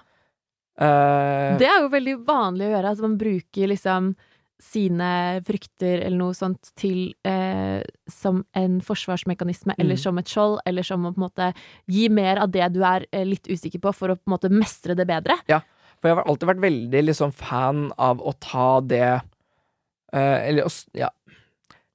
Eh, 0.78 1.56
Det 1.58 1.66
er 1.68 1.82
jo 1.84 1.88
veldig 1.92 2.16
vanlig 2.26 2.66
å 2.68 2.72
gjøre, 2.76 2.90
at 2.96 3.04
man 3.04 3.18
bruker 3.20 3.68
liksom 3.72 4.14
sine 4.58 5.42
frykter 5.44 6.00
eller 6.06 6.16
noe 6.16 6.32
sånt 6.34 6.70
til 6.80 7.10
eh, 7.28 7.82
som 8.08 8.38
en 8.56 8.78
forsvarsmekanisme, 8.80 9.74
eller 9.78 9.96
Mm. 9.96 10.00
som 10.02 10.18
et 10.18 10.26
skjold, 10.32 10.58
eller 10.64 10.82
som 10.82 11.04
å 11.04 11.12
på 11.12 11.18
en 11.20 11.28
måte 11.28 11.54
gi 11.86 12.08
mer 12.08 12.38
av 12.40 12.50
det 12.50 12.72
du 12.72 12.82
er 12.82 13.04
litt 13.24 13.44
usikker 13.48 13.78
på, 13.80 13.92
for 13.94 14.08
å 14.08 14.16
på 14.16 14.24
en 14.26 14.32
måte 14.38 14.48
mestre 14.50 14.96
det 14.96 15.06
bedre. 15.06 15.36
Ja, 15.48 15.60
For 16.00 16.08
jeg 16.08 16.16
har 16.16 16.24
alltid 16.28 16.48
vært 16.48 16.60
veldig 16.60 17.02
liksom 17.06 17.32
fan 17.32 17.92
av 17.98 18.18
å 18.20 18.32
ta 18.38 18.80
det 18.80 19.20
eh, 20.12 20.48
Eller 20.48 20.64
ja. 20.94 21.08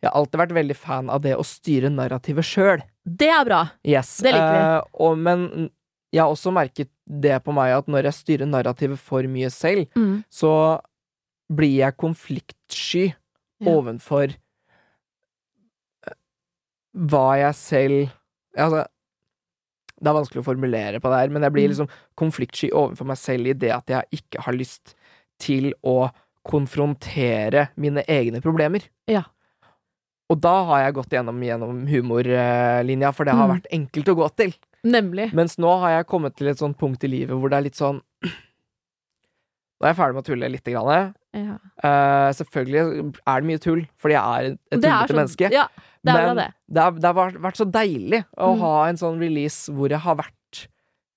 Jeg 0.01 0.09
har 0.09 0.17
alltid 0.17 0.39
vært 0.41 0.55
veldig 0.57 0.75
fan 0.75 1.09
av 1.13 1.21
det 1.21 1.35
å 1.37 1.43
styre 1.45 1.89
narrativet 1.93 2.45
sjøl. 2.47 2.81
Det 3.05 3.29
er 3.29 3.45
bra! 3.45 3.59
Yes. 3.85 4.17
Det 4.17 4.31
liker 4.33 4.53
vi. 4.55 4.61
Eh, 4.61 4.81
og, 5.05 5.17
men 5.21 5.43
jeg 6.11 6.21
har 6.23 6.31
også 6.33 6.51
merket 6.53 6.89
det 7.05 7.37
på 7.45 7.53
meg 7.53 7.71
at 7.75 7.87
når 7.91 8.07
jeg 8.09 8.17
styrer 8.17 8.49
narrativet 8.49 8.99
for 8.99 9.23
mye 9.29 9.49
selv, 9.53 9.85
Mm. 9.95 10.23
så 10.29 10.79
blir 11.51 11.77
jeg 11.83 11.97
konfliktsky 12.01 13.13
Ja. 13.61 13.71
ovenfor 13.75 14.33
eh, 16.07 16.13
hva 16.97 17.27
jeg 17.39 17.55
selv 17.55 18.09
Altså 18.57 18.85
Det 20.01 20.09
er 20.09 20.17
vanskelig 20.17 20.41
å 20.41 20.47
formulere 20.47 20.99
på 20.99 21.09
det 21.11 21.19
her, 21.21 21.29
men 21.29 21.43
jeg 21.45 21.53
blir 21.53 21.67
Mm. 21.67 21.71
liksom 21.75 21.89
konfliktsky 22.17 22.71
overfor 22.73 23.05
meg 23.05 23.17
selv 23.17 23.47
i 23.47 23.53
det 23.53 23.69
at 23.71 23.85
jeg 23.87 24.03
ikke 24.17 24.41
har 24.41 24.53
lyst 24.57 24.95
til 25.39 25.73
å 25.85 26.09
konfrontere 26.43 27.69
mine 27.77 28.03
egne 28.09 28.41
problemer. 28.41 28.81
Ja. 29.07 29.23
Og 30.31 30.39
da 30.39 30.53
har 30.69 30.85
jeg 30.85 30.93
gått 30.95 31.11
gjennom, 31.17 31.39
gjennom 31.43 31.81
humorlinja, 31.91 33.11
for 33.13 33.27
det 33.27 33.33
har 33.35 33.47
Mm. 33.49 33.55
vært 33.57 33.67
enkelt 33.75 34.11
å 34.13 34.15
gå 34.21 34.27
til. 34.39 34.53
Nemlig. 34.87 35.33
Mens 35.37 35.57
nå 35.59 35.73
har 35.81 35.97
jeg 35.97 36.07
kommet 36.07 36.35
til 36.39 36.47
et 36.47 36.57
sånt 36.57 36.77
punkt 36.79 37.03
i 37.03 37.07
livet 37.11 37.35
hvor 37.37 37.49
det 37.51 37.57
er 37.59 37.65
litt 37.67 37.75
sånn 37.77 37.99
Nå 39.81 39.87
er 39.87 39.93
jeg 39.95 39.97
ferdig 39.97 40.13
med 40.15 40.21
å 40.23 40.27
tulle 40.29 40.49
lite 40.53 40.71
grann. 40.75 41.13
Ja. 41.33 41.55
Uh, 41.81 42.29
selvfølgelig 42.37 43.15
er 43.25 43.41
det 43.41 43.47
mye 43.49 43.61
tull, 43.63 43.79
fordi 44.01 44.13
jeg 44.13 44.21
er 44.21 44.49
et 44.51 44.59
tullete 44.75 45.07
sånn- 45.09 45.17
menneske. 45.17 45.49
Ja, 45.51 45.63
det 46.05 46.13
er 46.13 46.27
Men 46.27 46.35
det. 46.37 46.47
det 46.69 46.81
har, 46.83 46.91
det 46.91 47.03
har 47.09 47.31
vært 47.47 47.57
så 47.57 47.65
deilig 47.71 48.19
å 48.37 48.51
Mm. 48.55 48.59
ha 48.59 48.73
en 48.89 48.95
sånn 49.01 49.17
release 49.19 49.69
hvor 49.73 49.89
jeg 49.89 49.99
har 49.99 50.15
vært 50.15 50.67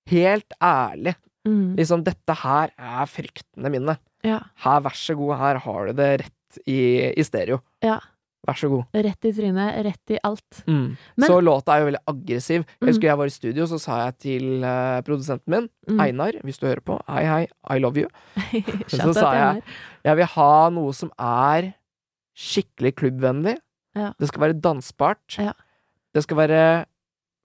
helt 0.08 0.52
ærlig. 0.62 1.14
Mm. 1.46 1.76
Liksom, 1.76 2.04
dette 2.04 2.34
her 2.40 2.70
er 2.78 3.04
fryktene 3.04 3.70
mine. 3.70 3.98
Ja. 4.24 4.40
Her, 4.64 4.80
vær 4.80 4.96
så 4.96 5.14
god, 5.14 5.36
her 5.38 5.58
har 5.58 5.86
du 5.86 5.92
det 5.92 6.20
rett 6.22 6.58
i, 6.66 7.12
i 7.18 7.22
stereo. 7.22 7.60
Ja. 7.82 8.00
Vær 8.44 8.58
så 8.60 8.68
god. 8.68 8.84
Rett 8.92 9.24
i 9.24 9.32
trynet, 9.32 9.76
rett 9.86 10.10
i 10.12 10.18
alt. 10.22 10.58
Mm. 10.68 10.96
Men- 11.16 11.28
så 11.28 11.38
låta 11.40 11.72
er 11.74 11.80
jo 11.80 11.86
veldig 11.90 12.02
aggressiv. 12.12 12.64
Jeg 12.66 12.80
Mm. 12.82 12.88
husker 12.88 13.08
jeg 13.08 13.16
var 13.18 13.26
i 13.26 13.30
studio, 13.30 13.64
så 13.66 13.78
sa 13.80 14.04
jeg 14.04 14.18
til 14.18 14.64
uh, 14.64 15.00
produsenten 15.02 15.48
min, 15.48 15.68
Mm. 15.88 16.00
Einar, 16.00 16.32
hvis 16.44 16.58
du 16.58 16.66
hører 16.66 16.80
på, 16.84 16.98
hei 17.08 17.24
hei, 17.24 17.48
I 17.70 17.78
love 17.78 17.96
you. 17.96 18.08
Så 18.88 19.12
sa 19.14 19.32
jeg 19.34 19.62
jeg 20.04 20.16
vil 20.16 20.26
ha 20.26 20.68
noe 20.70 20.92
som 20.92 21.10
er 21.18 21.74
skikkelig 22.36 22.94
klubbvennlig. 22.96 23.56
Ja. 23.96 24.12
Det 24.18 24.28
skal 24.28 24.40
være 24.48 24.60
dansbart. 24.60 25.38
Ja. 25.38 25.52
Det 26.14 26.22
skal 26.24 26.36
være 26.36 26.86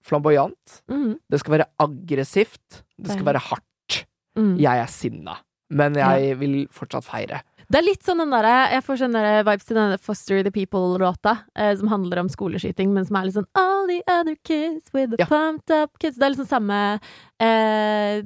flamboyant. 0.04 0.82
Mm. 0.90 1.18
Det 1.30 1.40
skal 1.40 1.58
være 1.58 1.66
aggressivt. 1.78 2.82
Det 3.00 3.12
skal 3.12 3.24
være 3.24 3.38
hardt. 3.50 4.06
Mm. 4.38 4.56
Jeg 4.62 4.78
er 4.82 4.86
sinna, 4.86 5.36
men 5.70 5.94
jeg 5.98 6.36
vil 6.38 6.66
fortsatt 6.72 7.04
feire. 7.04 7.42
Det 7.70 7.78
er 7.78 7.84
litt 7.86 8.02
sånn 8.02 8.18
den 8.18 8.32
derre 8.34 8.52
Jeg 8.72 8.82
får 8.82 8.96
sånne 9.04 9.20
vibes 9.46 9.66
til 9.68 9.76
denne 9.78 9.98
Foster 10.02 10.40
the 10.42 10.50
People-låta, 10.50 11.36
eh, 11.54 11.70
som 11.78 11.86
handler 11.92 12.18
om 12.24 12.28
skoleskyting, 12.32 12.90
men 12.92 13.04
som 13.06 13.16
er 13.20 13.28
litt 13.28 13.36
sånn 13.36 13.46
All 13.54 13.86
the 13.86 14.00
other 14.10 14.34
kids 14.42 14.90
with 14.92 15.10
the 15.12 15.20
Ja. 15.22 15.26
pumped 15.30 15.70
up 15.70 15.96
kids. 16.02 16.16
Det 16.18 16.26
er 16.26 16.34
liksom 16.34 16.48
samme 16.50 17.00
eh, 17.40 18.22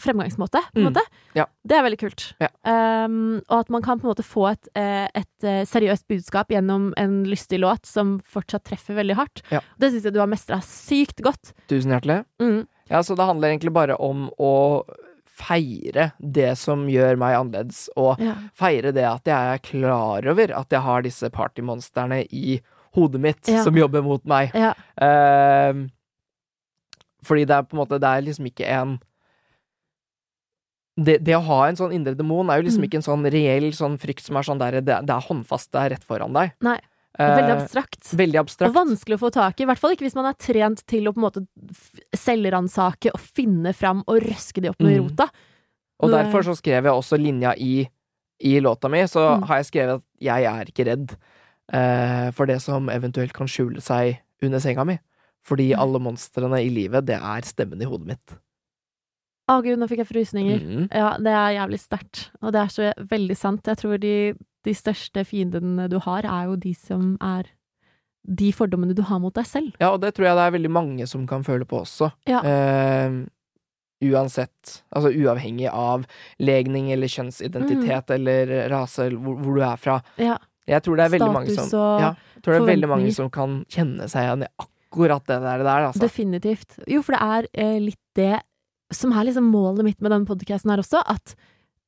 fremgangsmåte, 0.00 0.60
på 0.72 0.78
en 0.78 0.84
Mm. 0.84 0.92
måte. 0.92 1.02
Ja. 1.34 1.46
Det 1.66 1.76
er 1.76 1.82
veldig 1.82 1.98
kult. 1.98 2.34
Ja. 2.40 2.48
Um, 3.04 3.42
og 3.50 3.58
at 3.60 3.70
man 3.70 3.82
kan 3.82 3.98
på 4.00 4.04
en 4.06 4.14
måte 4.14 4.24
få 4.24 4.52
et, 4.52 4.68
eh, 4.76 5.08
et 5.14 5.42
eh, 5.44 5.64
seriøst 5.64 6.06
budskap 6.08 6.48
gjennom 6.48 6.94
en 6.96 7.24
lystig 7.24 7.58
låt 7.60 7.84
som 7.86 8.20
fortsatt 8.20 8.64
treffer 8.64 8.94
veldig 8.94 9.14
hardt. 9.16 9.42
Det 9.78 9.90
syns 9.92 10.04
jeg 10.04 10.12
du 10.14 10.20
har 10.20 10.26
mestra 10.28 10.60
sykt 10.62 11.20
godt. 11.22 11.52
Tusen 11.68 11.90
hjertelig. 11.90 12.24
Mm. 12.40 12.66
Ja, 12.88 13.00
så 13.02 13.16
det 13.16 13.26
handler 13.26 13.48
egentlig 13.50 13.72
bare 13.72 13.96
om 13.98 14.30
å 14.38 14.84
feire 15.34 16.12
det 16.22 16.52
som 16.60 16.84
gjør 16.86 17.16
meg 17.18 17.34
annerledes, 17.36 17.88
og 17.98 18.20
Ja. 18.22 18.34
feire 18.54 18.92
det 18.94 19.04
at 19.04 19.24
jeg 19.26 19.54
er 19.54 19.58
klar 19.66 20.26
over 20.30 20.52
at 20.54 20.70
jeg 20.70 20.80
har 20.80 21.02
disse 21.02 21.30
partymonstrene 21.34 22.20
i 22.30 22.60
hodet 22.94 23.20
mitt 23.20 23.48
Ja. 23.50 23.62
som 23.64 23.74
jobber 23.74 24.02
mot 24.06 24.24
meg. 24.24 24.52
Ja. 24.54 24.74
Ehm, 25.02 25.90
fordi 27.24 27.46
det 27.46 27.56
er 27.56 27.62
på 27.66 27.74
en 27.74 27.82
måte 27.86 27.98
Det 27.98 28.04
er 28.06 28.22
liksom 28.22 28.46
ikke 28.46 28.68
en 28.68 29.00
det, 30.96 31.24
det 31.24 31.34
å 31.34 31.42
ha 31.42 31.64
en 31.66 31.74
sånn 31.74 31.92
indre 31.92 32.14
demon 32.14 32.50
er 32.50 32.60
jo 32.62 32.68
liksom 32.68 32.84
Mm. 32.84 32.88
ikke 32.88 32.98
en 33.00 33.02
sånn 33.08 33.32
reell 33.32 33.72
sånn 33.74 33.98
frykt 33.98 34.20
som 34.22 34.36
er 34.36 34.42
sånn 34.46 34.58
der 34.60 34.80
Det, 34.80 34.84
det 35.06 35.10
er 35.10 35.26
håndfast, 35.28 35.72
det 35.72 35.80
er 35.80 35.90
rett 35.96 36.04
foran 36.04 36.32
deg. 36.32 36.52
Nei. 36.62 36.78
Det 37.16 37.50
abstrakt. 37.54 38.10
veldig 38.18 38.34
Eh, 38.34 38.42
abstrakt. 38.42 38.68
Og 38.70 38.74
vanskelig 38.74 39.14
å 39.16 39.22
få 39.22 39.30
tak 39.32 39.60
i, 39.60 39.62
i 39.62 39.66
hvert 39.66 39.78
fall 39.78 39.92
ikke 39.94 40.02
hvis 40.08 40.16
man 40.18 40.26
er 40.26 40.34
trent 40.34 40.80
til 40.86 41.04
å 41.06 41.12
på 41.14 41.20
en 41.22 41.26
måte 41.28 41.46
selvransake 42.18 43.12
og 43.14 43.20
finne 43.20 43.72
fram 43.76 44.02
og 44.06 44.22
røske 44.24 44.60
de 44.62 44.70
opp 44.72 44.80
med 44.80 44.96
Mm. 44.98 45.08
rota. 45.08 45.28
Og 46.00 46.10
Nå 46.10 46.16
er- 46.18 46.24
derfor 46.24 46.42
så 46.42 46.56
skrev 46.56 46.82
jeg 46.84 46.92
også 46.92 47.16
linja 47.18 47.54
i, 47.56 47.88
i 48.40 48.60
låta 48.60 48.90
mi, 48.90 48.98
så 49.06 49.38
Mm. 49.40 49.44
har 49.46 49.56
jeg 49.62 49.66
skrevet 49.66 49.94
at 49.94 50.02
jeg 50.20 50.44
er 50.44 50.64
ikke 50.64 50.86
redd 50.86 51.16
eh, 51.72 52.30
for 52.32 52.44
det 52.46 52.60
som 52.60 52.88
eventuelt 52.88 53.32
kan 53.32 53.46
skjule 53.46 53.80
seg 53.80 54.18
under 54.42 54.58
senga 54.60 54.84
mi. 54.84 54.98
Fordi 55.42 55.70
Nei. 55.70 55.78
alle 55.80 55.98
monstrene 55.98 56.58
i 56.60 56.68
livet, 56.68 57.06
det 57.06 57.16
er 57.16 57.40
stemmen 57.42 57.80
i 57.80 57.84
hodet 57.86 58.06
mitt. 58.06 58.38
Å 59.50 59.58
gud, 59.64 59.76
nå 59.78 59.88
fikk 59.90 60.00
jeg 60.04 60.08
frysninger. 60.08 60.62
Mm. 60.64 60.84
Ja, 60.88 61.10
det 61.20 61.32
er 61.36 61.50
jævlig 61.58 61.80
sterkt, 61.82 62.22
og 62.40 62.54
det 62.56 62.62
er 62.62 62.72
så 62.72 62.92
veldig 63.10 63.36
sant. 63.36 63.66
Jeg 63.68 63.76
tror 63.82 63.98
de, 64.00 64.14
de 64.64 64.72
største 64.76 65.24
fiendene 65.28 65.84
du 65.92 65.98
har, 66.00 66.24
er 66.24 66.46
jo 66.48 66.56
de 66.56 66.72
som 66.78 67.14
er 67.20 67.50
de 68.24 68.48
fordommene 68.56 68.96
du 68.96 69.02
har 69.04 69.20
mot 69.20 69.34
deg 69.36 69.44
selv. 69.44 69.74
Ja, 69.82 69.90
og 69.92 70.00
det 70.00 70.14
tror 70.16 70.30
jeg 70.30 70.38
det 70.38 70.46
er 70.46 70.54
veldig 70.56 70.70
mange 70.72 71.06
som 71.10 71.26
kan 71.28 71.44
føle 71.44 71.66
på 71.68 71.82
også. 71.82 72.08
Ja. 72.30 72.40
Eh, 72.40 73.18
uansett, 74.04 74.78
altså 74.92 75.12
uavhengig 75.12 75.68
av 75.70 76.06
legning 76.40 76.90
eller 76.92 77.08
kjønnsidentitet 77.08 78.08
Mm. 78.10 78.14
eller 78.16 78.54
rase, 78.72 79.06
eller 79.06 79.20
hvor, 79.20 79.36
hvor 79.44 79.54
du 79.54 79.62
er 79.64 79.76
fra. 79.76 79.98
Ja. 80.16 80.38
Jeg 80.66 80.80
tror 80.82 80.96
det 80.96 81.04
er 81.04 81.12
veldig 81.18 81.32
mange 81.32 81.52
som 81.52 81.68
ja, 82.00 82.14
jeg 82.36 82.42
tror 82.42 82.54
det 82.54 82.60
er 82.62 82.70
veldig 82.72 82.88
mange 82.88 83.12
som 83.12 83.28
kan 83.28 83.58
kjenne 83.68 84.08
seg 84.08 84.24
igjen 84.24 84.46
i 84.46 84.50
akkurat 84.64 85.26
det 85.28 85.36
der 85.44 85.64
altså. 85.68 86.00
Definitivt. 86.00 86.78
Jo, 86.88 87.02
for 87.04 87.12
det 87.12 87.20
er 87.20 87.48
eh, 87.52 87.78
litt 87.84 88.00
det 88.16 88.40
som 88.94 89.12
er 89.12 89.28
liksom 89.28 89.50
målet 89.50 89.84
mitt 89.86 90.00
med 90.00 90.10
denne 90.14 90.28
podcasten 90.28 90.70
her 90.72 90.82
også, 90.82 91.02
at 91.06 91.34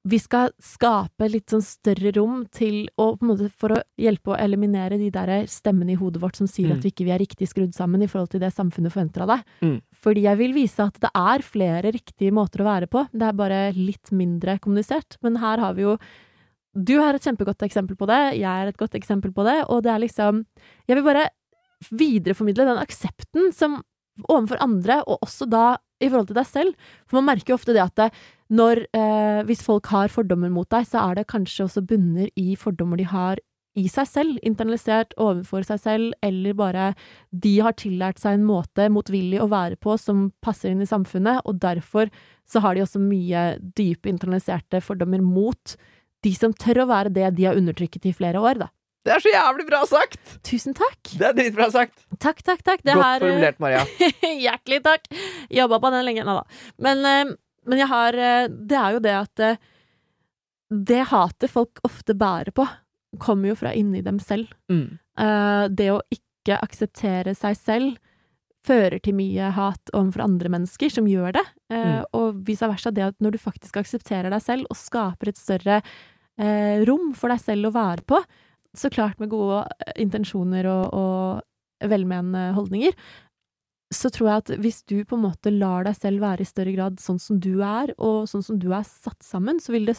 vi 0.06 0.20
skal 0.22 0.52
skape 0.62 1.26
litt 1.26 1.50
sånn 1.50 1.64
større 1.66 2.12
rom 2.14 2.44
til 2.54 2.84
å 2.94 3.08
på 3.18 3.24
en 3.26 3.30
måte 3.32 3.48
For 3.50 3.74
å 3.74 3.80
hjelpe 3.98 4.30
å 4.30 4.36
eliminere 4.38 5.00
de 5.00 5.08
der 5.10 5.48
stemmene 5.50 5.96
i 5.96 5.98
hodet 5.98 6.22
vårt 6.22 6.36
som 6.38 6.46
sier 6.46 6.70
Mm. 6.70 6.76
at 6.76 6.84
vi 6.84 6.92
ikke 6.92 7.08
er 7.10 7.18
riktig 7.18 7.48
skrudd 7.50 7.74
sammen 7.74 8.02
i 8.02 8.06
forhold 8.06 8.30
til 8.30 8.38
det 8.40 8.52
samfunnet 8.54 8.92
forventer 8.94 9.22
av 9.22 9.28
deg. 9.32 9.42
Mm. 9.62 9.80
Fordi 9.92 10.22
jeg 10.22 10.38
vil 10.38 10.52
vise 10.54 10.78
at 10.78 11.00
det 11.00 11.10
er 11.10 11.42
flere 11.42 11.90
riktige 11.90 12.30
måter 12.30 12.62
å 12.62 12.68
være 12.70 12.86
på, 12.86 13.08
det 13.10 13.26
er 13.26 13.32
bare 13.32 13.72
litt 13.74 14.12
mindre 14.12 14.60
kommunisert. 14.60 15.18
Men 15.22 15.36
her 15.42 15.58
har 15.58 15.74
vi 15.74 15.82
jo 15.82 15.98
Du 16.78 17.00
er 17.00 17.14
et 17.14 17.24
kjempegodt 17.24 17.62
eksempel 17.64 17.96
på 17.96 18.06
det, 18.06 18.36
jeg 18.38 18.44
er 18.44 18.68
et 18.68 18.76
godt 18.76 18.92
eksempel 18.94 19.32
på 19.32 19.42
det, 19.42 19.64
og 19.70 19.82
det 19.82 19.90
er 19.90 19.98
liksom 19.98 20.44
Jeg 20.86 20.96
vil 20.96 21.04
bare 21.04 21.30
videreformidle 21.90 22.66
den 22.66 22.78
aksepten 22.78 23.52
som 23.52 23.82
overfor 24.28 24.56
andre, 24.60 25.02
og 25.06 25.18
også 25.22 25.48
da 25.48 25.78
i 26.00 26.08
forhold 26.08 26.30
til 26.30 26.38
deg 26.38 26.48
selv. 26.48 26.88
For 27.06 27.20
man 27.20 27.30
merker 27.32 27.54
jo 27.54 27.58
ofte 27.60 27.74
det 27.76 27.84
at 27.84 27.96
det, 27.98 28.10
når 28.46 28.84
eh, 28.94 29.42
Hvis 29.48 29.64
folk 29.66 29.88
har 29.90 30.12
fordommer 30.12 30.52
mot 30.54 30.68
deg, 30.70 30.86
så 30.86 31.02
er 31.02 31.16
det 31.18 31.30
kanskje 31.32 31.66
også 31.66 31.82
bunner 31.82 32.30
i 32.38 32.54
fordommer 32.54 33.00
de 33.00 33.08
har 33.10 33.42
i 33.76 33.84
seg 33.92 34.08
selv, 34.08 34.36
internalisert 34.46 35.12
overfor 35.20 35.66
seg 35.66 35.80
selv, 35.82 36.12
eller 36.24 36.56
bare 36.56 36.86
de 37.30 37.58
har 37.60 37.76
tillært 37.76 38.22
seg 38.22 38.38
en 38.38 38.46
måte 38.48 38.88
motvillig 38.92 39.42
å 39.42 39.50
være 39.52 39.76
på 39.76 39.98
som 40.00 40.30
passer 40.44 40.72
inn 40.72 40.80
i 40.80 40.88
samfunnet, 40.88 41.42
og 41.44 41.60
derfor 41.60 42.08
så 42.48 42.62
har 42.64 42.74
de 42.76 42.86
også 42.86 43.02
mye 43.02 43.44
dype 43.76 44.08
internaliserte 44.08 44.80
fordommer 44.80 45.20
mot 45.20 45.76
de 46.24 46.32
som 46.32 46.54
tør 46.56 46.86
å 46.86 46.88
være 46.88 47.12
det 47.12 47.34
de 47.36 47.50
har 47.50 47.58
undertrykket 47.58 48.08
i 48.08 48.14
flere 48.16 48.40
år, 48.40 48.64
da. 48.64 48.70
Det 49.06 49.12
er 49.14 49.22
så 49.22 49.30
jævlig 49.30 49.66
bra 49.68 49.80
sagt! 49.86 50.32
Tusen 50.46 50.74
takk! 50.74 50.98
Det 51.14 51.28
er 51.28 51.34
dritbra 51.38 51.68
sagt! 51.70 52.00
Takk, 52.18 52.40
takk, 52.42 52.62
takk. 52.66 52.80
Det 52.82 52.94
Godt 52.96 53.04
her, 53.06 53.20
eh, 53.20 53.24
formulert, 53.28 53.60
Maria. 53.62 53.84
Hjertelig 54.46 54.80
takk. 54.82 55.06
Jobba 55.54 55.78
på 55.84 55.92
den 55.94 56.06
lenge. 56.08 56.24
Nei 56.26 56.34
da. 56.40 56.42
Men, 56.82 57.04
eh, 57.06 57.34
men 57.70 57.82
jeg 57.82 57.88
har 57.92 58.18
eh, 58.18 58.48
Det 58.50 58.78
er 58.80 58.96
jo 58.96 59.02
det 59.04 59.14
at 59.20 59.42
eh, 59.46 59.60
Det 60.90 61.04
hatet 61.12 61.52
folk 61.52 61.78
ofte 61.86 62.14
bærer 62.18 62.50
på, 62.56 62.66
kommer 63.22 63.52
jo 63.52 63.58
fra 63.62 63.70
inni 63.78 64.02
dem 64.02 64.18
selv. 64.22 64.50
Mm. 64.72 64.98
Eh, 65.22 65.68
Det 65.70 65.86
å 65.94 66.00
ikke 66.10 66.58
akseptere 66.62 67.34
seg 67.38 67.56
selv 67.58 68.02
fører 68.66 68.98
til 68.98 69.14
mye 69.14 69.52
hat 69.54 69.92
overfor 69.94 70.24
andre 70.24 70.50
mennesker 70.50 70.90
som 70.90 71.06
gjør 71.10 71.36
det. 71.38 71.44
Eh, 71.70 71.84
Mm. 71.86 72.02
Og 72.18 72.40
vice 72.46 72.66
versa, 72.66 72.90
det 72.90 73.04
at 73.06 73.16
når 73.22 73.36
du 73.36 73.38
faktisk 73.38 73.76
aksepterer 73.78 74.30
deg 74.34 74.42
selv 74.42 74.66
og 74.70 74.76
skaper 74.78 75.30
et 75.30 75.38
større 75.38 75.76
eh, 76.38 76.82
rom 76.86 77.12
for 77.14 77.30
deg 77.30 77.38
selv 77.44 77.68
å 77.70 77.74
være 77.74 78.02
på, 78.06 78.18
så 78.80 78.90
klart 78.92 79.20
med 79.22 79.32
gode 79.32 79.62
eh, 79.84 79.94
intensjoner 80.02 80.68
og, 80.70 80.96
og 80.96 81.88
velmenende 81.90 82.50
holdninger, 82.56 82.96
så 83.94 84.10
tror 84.10 84.28
jeg 84.28 84.42
at 84.42 84.52
hvis 84.64 84.80
du 84.90 84.96
på 85.06 85.14
en 85.18 85.26
måte 85.28 85.52
lar 85.54 85.86
deg 85.86 85.94
selv 85.98 86.24
være 86.24 86.42
i 86.42 86.48
større 86.48 86.74
grad 86.74 87.00
sånn 87.02 87.20
som 87.22 87.38
du 87.42 87.60
er, 87.62 87.92
og 88.02 88.26
sånn 88.30 88.42
som 88.42 88.58
du 88.58 88.72
er 88.74 88.86
satt 88.88 89.20
sammen, 89.22 89.60
så 89.62 89.76
vil 89.76 89.86
det 89.90 89.96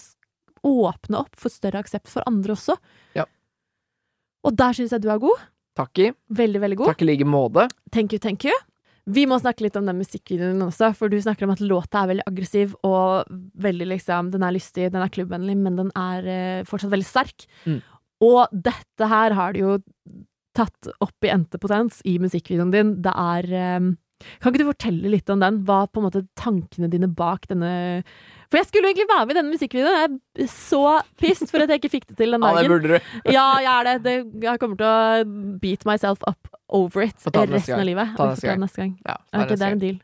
åpne 0.67 1.21
opp 1.21 1.38
for 1.39 1.53
større 1.53 1.80
aksept 1.84 2.09
for 2.11 2.25
andre 2.28 2.57
også. 2.57 2.75
Ja. 3.15 3.28
Og 4.47 4.57
der 4.57 4.75
syns 4.75 4.95
jeg 4.95 5.05
du 5.05 5.11
er 5.13 5.21
god. 5.21 5.45
Takk 5.78 6.01
i. 6.01 6.09
Veldig, 6.34 6.63
veldig 6.63 6.80
god. 6.82 6.91
Takk 6.91 7.05
i 7.05 7.11
like 7.11 7.28
måte. 7.30 7.67
Thank 7.93 8.15
you, 8.15 8.19
thank 8.19 8.47
you. 8.47 8.55
Vi 9.07 9.23
må 9.30 9.38
snakke 9.39 9.63
litt 9.63 9.78
om 9.80 9.86
den 9.88 10.01
musikkvideoen 10.01 10.65
også, 10.65 10.89
for 10.97 11.11
du 11.11 11.15
snakker 11.23 11.47
om 11.47 11.53
at 11.53 11.63
låta 11.63 12.01
er 12.01 12.09
veldig 12.11 12.25
aggressiv 12.28 12.73
og 12.88 13.30
veldig 13.63 13.88
liksom 13.93 14.34
Den 14.34 14.43
er 14.43 14.55
lystig, 14.55 14.89
den 14.91 15.03
er 15.03 15.13
klubbvennlig, 15.13 15.55
men 15.61 15.78
den 15.80 15.91
er 15.95 16.28
eh, 16.28 16.65
fortsatt 16.67 16.91
veldig 16.91 17.07
sterk. 17.07 17.45
Mm. 17.63 17.80
Og 18.24 18.47
dette 18.51 19.07
her 19.11 19.36
har 19.38 19.53
du 19.53 19.59
jo 19.61 19.78
tatt 20.57 20.89
opp 21.03 21.26
i 21.26 21.30
endte 21.30 21.59
potens 21.61 21.99
i 22.07 22.18
musikkvideoen 22.22 22.72
din. 22.74 22.93
Det 23.05 23.13
er 23.13 23.45
um, 23.78 23.91
Kan 24.41 24.49
ikke 24.49 24.63
du 24.63 24.72
fortelle 24.72 25.11
litt 25.13 25.30
om 25.30 25.43
den? 25.43 25.59
Hva 25.68 25.84
på 25.86 26.01
en 26.01 26.07
måte 26.07 26.24
tankene 26.39 26.89
dine 26.89 27.05
bak 27.13 27.45
denne 27.51 27.70
For 28.49 28.57
jeg 28.57 28.65
skulle 28.70 28.89
jo 28.89 28.93
egentlig 28.95 29.09
være 29.11 29.28
med 29.28 29.36
i 29.36 29.38
denne 29.38 29.53
musikkvideoen. 29.53 30.18
Jeg 30.34 30.47
er 30.47 30.49
så 30.49 30.82
pissed 31.22 31.51
for 31.53 31.61
at 31.61 31.70
jeg 31.70 31.84
ikke 31.84 31.93
fikk 31.99 32.07
det 32.09 32.18
til 32.24 32.34
den 32.34 32.41
dagen. 32.41 32.57
Ja, 32.57 32.65
det 32.65 32.74
burde 32.74 32.97
du. 32.97 33.11
Ja, 33.38 33.45
jeg 33.61 33.74
er 33.76 33.89
det. 33.91 33.95
det. 34.07 34.18
Jeg 34.47 34.63
kommer 34.63 34.82
til 34.82 34.89
å 34.89 35.59
beat 35.61 35.86
myself 35.86 36.26
up 36.26 36.49
over 36.74 37.05
it 37.05 37.13
resten 37.22 37.78
av 37.78 37.86
livet. 37.86 38.18
Ta 38.18 38.32
det 38.32 38.38
neste 38.39 38.49
gang. 38.49 38.63
neste 38.65 38.82
gang. 38.82 38.95
Ja, 39.05 39.20
Ok, 39.30 39.38
neste 39.43 39.59
det 39.61 39.68
er 39.70 39.78
en 39.78 39.86
deal. 39.86 40.01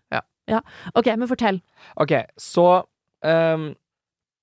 Ja. 0.54 0.60
Ok, 0.94 1.10
men 1.18 1.28
fortell. 1.32 1.62
Ok, 2.04 2.14
så 2.40 2.68
ehm, 3.26 3.72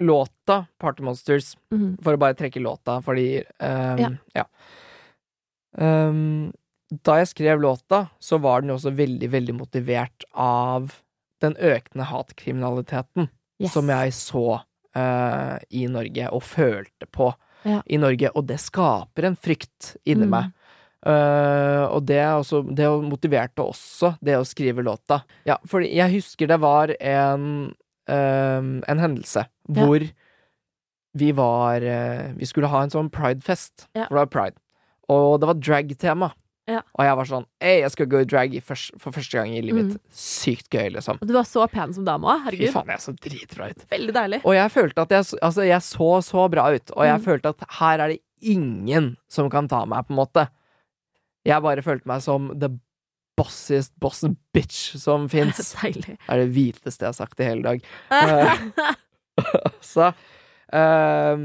låta 0.00 0.66
Party 0.78 1.02
Monsters 1.02 1.56
Mhm. 1.72 1.98
For 2.02 2.14
å 2.16 2.18
bare 2.18 2.34
trekke 2.34 2.60
låta, 2.62 3.00
fordi 3.04 3.42
um, 3.60 3.98
Ja. 3.98 4.10
ja. 4.34 4.44
Um, 5.78 6.52
da 7.04 7.20
jeg 7.20 7.28
skrev 7.30 7.60
låta, 7.62 8.08
så 8.18 8.38
var 8.42 8.60
den 8.62 8.72
jo 8.72 8.78
også 8.80 8.90
veldig, 8.96 9.28
veldig 9.30 9.54
motivert 9.54 10.24
av 10.34 10.96
den 11.40 11.54
økende 11.56 12.08
hatkriminaliteten 12.10 13.28
Yes. 13.60 13.72
som 13.74 13.88
jeg 13.92 14.12
så 14.16 14.62
uh, 14.96 15.58
i 15.70 15.84
Norge, 15.86 16.30
og 16.32 16.42
følte 16.42 17.06
på 17.12 17.34
Ja. 17.64 17.82
i 17.86 17.98
Norge. 18.00 18.30
Og 18.34 18.46
det 18.48 18.56
skaper 18.58 19.24
en 19.28 19.36
frykt 19.36 19.96
inni 20.06 20.24
Mm. 20.26 20.30
meg. 20.30 20.52
Uh, 21.06 21.86
og 21.94 22.04
det, 22.06 22.20
også, 22.26 22.62
det 22.74 22.84
motiverte 23.04 23.62
også 23.62 24.16
det 24.22 24.34
å 24.36 24.44
skrive 24.44 24.82
låta. 24.82 25.22
Ja, 25.46 25.56
for 25.66 25.80
jeg 25.80 26.10
husker 26.12 26.46
det 26.48 26.58
var 26.60 26.90
en, 27.00 27.74
ehm, 28.10 28.72
en 28.90 28.98
hendelse 29.02 29.46
Ja. 29.70 29.84
hvor 29.86 30.02
vi 31.14 31.32
var 31.34 31.82
uh, 31.82 32.32
Vi 32.38 32.46
skulle 32.46 32.68
ha 32.70 32.82
en 32.84 32.90
sånn 32.92 33.08
pridefest. 33.10 33.88
Ja. 33.96 34.04
For 34.06 34.14
det 34.14 34.20
var 34.24 34.30
pride. 34.34 34.56
Og 35.10 35.40
det 35.42 35.48
var 35.50 35.58
drag-tema. 35.58 36.28
Ja. 36.70 36.82
Og 36.94 37.02
jeg 37.02 37.16
var 37.18 37.26
sånn 37.26 37.46
Ei, 37.60 37.80
jeg 37.80 37.90
skal 37.90 38.06
gå 38.06 38.20
i 38.22 38.28
drag 38.30 38.52
for 38.62 39.10
første 39.10 39.32
gang 39.40 39.50
i 39.56 39.62
livet 39.64 39.88
Mm. 39.96 40.00
Sykt 40.14 40.68
gøy, 40.70 40.92
liksom. 40.94 41.18
Og 41.20 41.26
du 41.26 41.32
var 41.34 41.42
så 41.48 41.64
pen 41.72 41.92
som 41.96 42.04
dame 42.06 42.28
òg. 42.30 42.44
Fy 42.44 42.50
Herregud. 42.60 42.72
faen, 42.76 42.92
jeg 42.94 43.02
så 43.02 43.14
dritbra 43.18 43.70
ut. 43.72 43.82
Veldig 43.90 44.14
deilig. 44.14 44.40
Og 44.44 44.54
jeg 44.54 44.70
følte 44.70 45.02
at 45.02 45.10
jeg, 45.16 45.24
altså, 45.42 45.66
jeg 45.66 45.80
så 45.82 46.10
så 46.22 46.44
bra 46.52 46.68
ut, 46.76 46.90
og 46.94 47.04
jeg 47.08 47.18
Mm. 47.18 47.24
følte 47.24 47.48
at 47.56 47.64
her 47.80 47.98
er 48.04 48.08
det 48.14 48.20
ingen 48.42 49.16
som 49.28 49.50
kan 49.50 49.66
ta 49.68 49.84
meg, 49.84 50.06
på 50.06 50.10
en 50.14 50.20
måte. 50.22 50.48
Jeg 51.44 51.60
bare 51.62 51.82
følte 51.82 52.06
meg 52.06 52.22
som 52.22 52.52
the 52.58 52.68
bossiest 53.38 53.94
boss 54.00 54.24
bitch 54.54 54.96
som 55.00 55.28
fins. 55.32 55.74
Det 55.82 56.16
er 56.26 56.42
det 56.42 56.50
hviteste 56.54 57.06
jeg 57.06 57.12
har 57.12 57.18
sagt 57.18 57.40
i 57.40 57.48
hele 57.48 57.62
dag. 57.64 57.86
Eh, 58.10 58.94
Så 59.92 60.10
uh, 60.10 61.36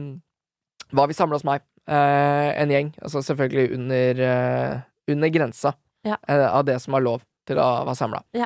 var 0.92 1.08
vi 1.10 1.18
samla 1.18 1.38
hos 1.40 1.48
meg, 1.48 1.64
uh, 1.90 2.52
en 2.56 2.72
gjeng, 2.74 2.94
altså 3.02 3.24
selvfølgelig 3.26 3.74
under, 3.78 4.22
uh, 4.22 4.86
under 5.12 5.34
grensa 5.34 5.76
Ja. 6.06 6.18
eh, 6.28 6.46
av 6.46 6.66
det 6.68 6.80
som 6.84 6.94
var 6.94 7.02
lov 7.06 7.24
til 7.48 7.58
å 7.62 7.68
være 7.86 7.98
samla. 7.98 8.22
Ja. 8.38 8.46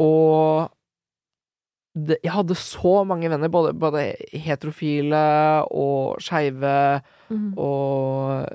Og 0.00 0.72
det, 1.92 2.18
jeg 2.24 2.32
hadde 2.32 2.56
så 2.56 3.02
mange 3.08 3.28
venner, 3.28 3.52
både, 3.52 3.74
både 3.76 4.04
heterofile 4.32 5.22
og 5.72 6.20
skeive 6.24 7.02
mm. 7.28 7.50
og 7.60 8.48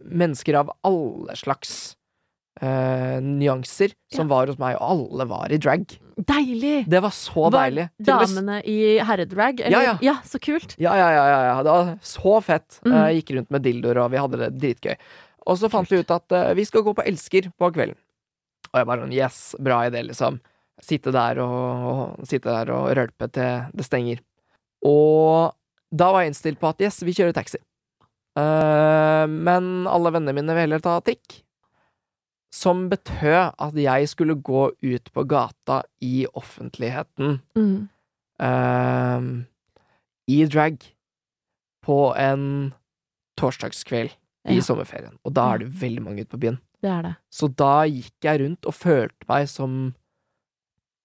mennesker 0.00 0.60
av 0.62 0.72
alle 0.84 1.36
slags 1.36 1.94
eh, 2.60 3.18
nyanser 3.24 3.94
som 4.14 4.30
var 4.30 4.50
hos 4.50 4.60
meg, 4.60 4.76
og 4.78 4.94
alle 4.94 5.26
var 5.30 5.52
i 5.54 5.58
drag. 5.60 5.86
Deilig! 6.14 6.84
Det 6.90 7.00
var 7.02 7.14
så 7.14 7.48
Var 7.48 7.56
deilig. 7.56 7.88
Damene 8.06 8.60
i 8.70 8.78
herredrag? 9.02 9.64
Ja, 9.66 9.82
ja, 9.82 9.96
ja. 10.04 10.16
så 10.28 10.38
kult. 10.42 10.76
Ja, 10.78 10.94
ja, 10.98 11.10
ja, 11.10 11.24
ja, 11.32 11.40
ja. 11.50 11.56
Det 11.66 11.74
var 11.74 11.92
så 12.06 12.34
fett. 12.44 12.80
Mm. 12.86 12.94
Uh, 12.94 13.10
gikk 13.18 13.34
rundt 13.38 13.54
med 13.54 13.66
dildoer, 13.66 14.02
og 14.04 14.12
vi 14.14 14.22
hadde 14.22 14.40
det 14.44 14.50
dritgøy. 14.60 14.94
Og 15.50 15.58
så 15.60 15.70
fant 15.72 15.90
vi 15.90 16.00
ut 16.00 16.14
at 16.14 16.36
uh, 16.36 16.52
vi 16.56 16.66
skal 16.68 16.86
gå 16.86 16.94
på 16.96 17.06
Elsker 17.10 17.50
på 17.58 17.72
kvelden. 17.74 17.98
Og 18.70 18.80
jeg 18.80 18.90
bare 18.90 19.04
sånn 19.04 19.16
Yes, 19.16 19.42
bra 19.62 19.82
idé, 19.88 20.04
liksom. 20.06 20.38
Sitte 20.82 21.12
der 21.14 21.38
og, 21.42 21.90
og 21.90 22.30
sitte 22.30 22.50
der 22.50 22.72
og 22.74 22.88
rølpe 22.98 23.30
til 23.34 23.68
det 23.74 23.86
stenger. 23.86 24.22
Og 24.84 25.54
da 25.94 26.10
var 26.10 26.24
jeg 26.24 26.32
innstilt 26.32 26.60
på 26.60 26.70
at 26.70 26.82
yes, 26.82 27.02
vi 27.06 27.14
kjører 27.14 27.34
taxi. 27.36 27.60
Eh, 28.34 29.26
men 29.30 29.86
alle 29.86 30.10
vennene 30.14 30.34
mine 30.34 30.56
vil 30.56 30.66
heller 30.66 30.82
ta 30.82 30.98
trikk. 31.04 31.40
Som 32.54 32.84
betød 32.92 33.54
at 33.58 33.74
jeg 33.82 34.08
skulle 34.12 34.36
gå 34.46 34.68
ut 34.82 35.08
på 35.14 35.24
gata 35.26 35.80
i 36.04 36.26
offentligheten 36.38 37.40
Mm. 37.56 37.88
uh, 38.40 39.42
i 40.30 40.38
drag 40.48 40.78
på 41.84 41.98
en 42.16 42.72
torsdagskveld 43.36 44.10
i 44.48 44.54
Ja. 44.56 44.60
sommerferien. 44.60 45.18
Og 45.24 45.34
da 45.34 45.54
er 45.54 45.58
det 45.58 45.72
veldig 45.80 46.02
mange 46.02 46.20
ute 46.22 46.30
på 46.36 46.40
byen. 46.40 46.58
Det 46.82 46.90
er 46.90 47.02
det. 47.02 47.14
Så 47.32 47.48
da 47.48 47.84
gikk 47.88 48.12
jeg 48.22 48.40
rundt 48.40 48.66
og 48.66 48.74
følte 48.74 49.28
meg 49.28 49.48
som 49.48 49.94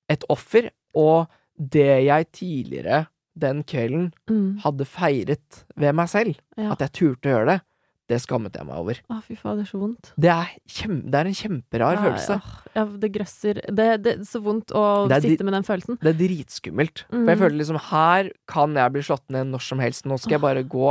et 0.09 0.23
offer. 0.29 0.69
Og 0.95 1.27
det 1.57 2.05
jeg 2.05 2.31
tidligere 2.31 3.07
den 3.37 3.63
kvelden 3.63 4.13
Mm. 4.29 4.59
hadde 4.59 4.85
feiret 4.85 5.63
ved 5.77 5.93
meg 5.93 6.07
selv, 6.09 6.35
Ja. 6.57 6.71
at 6.71 6.79
jeg 6.79 6.91
turte 6.91 7.29
å 7.29 7.33
gjøre 7.33 7.45
det, 7.47 7.61
det 8.09 8.17
skammet 8.23 8.55
jeg 8.57 8.65
meg 8.65 8.79
over. 8.81 8.97
Å, 9.13 9.19
fy 9.21 9.35
faen, 9.37 9.59
det 9.59 9.67
er 9.67 9.69
så 9.69 9.79
vondt. 9.81 10.07
Det 10.17 10.31
er, 10.33 10.49
kjem, 10.65 10.95
det 11.13 11.19
er 11.19 11.29
en 11.29 11.37
kjemperar 11.37 11.93
Ja, 11.95 12.01
følelse. 12.07 12.37
Ja. 12.39 12.73
Ja, 12.79 12.85
det 13.03 13.09
grøsser. 13.13 13.59
Det, 13.69 13.85
det 14.05 14.13
er 14.15 14.23
så 14.25 14.41
vondt 14.45 14.73
å 14.73 14.83
er 15.11 15.21
sitte 15.21 15.45
med 15.45 15.53
den 15.53 15.67
følelsen. 15.67 15.99
Det 16.01 16.09
er 16.15 16.17
dritskummelt. 16.23 17.03
For 17.09 17.19
Mhm. 17.21 17.29
jeg 17.29 17.41
føler 17.43 17.57
liksom 17.61 17.79
her 17.91 18.31
kan 18.49 18.73
jeg 18.81 18.91
bli 18.97 19.01
slått 19.05 19.25
ned 19.29 19.47
når 19.53 19.61
som 19.67 19.79
helst. 19.79 20.05
Nå 20.09 20.17
skal 20.19 20.37
jeg 20.39 20.41
bare 20.47 20.63
gå 20.65 20.89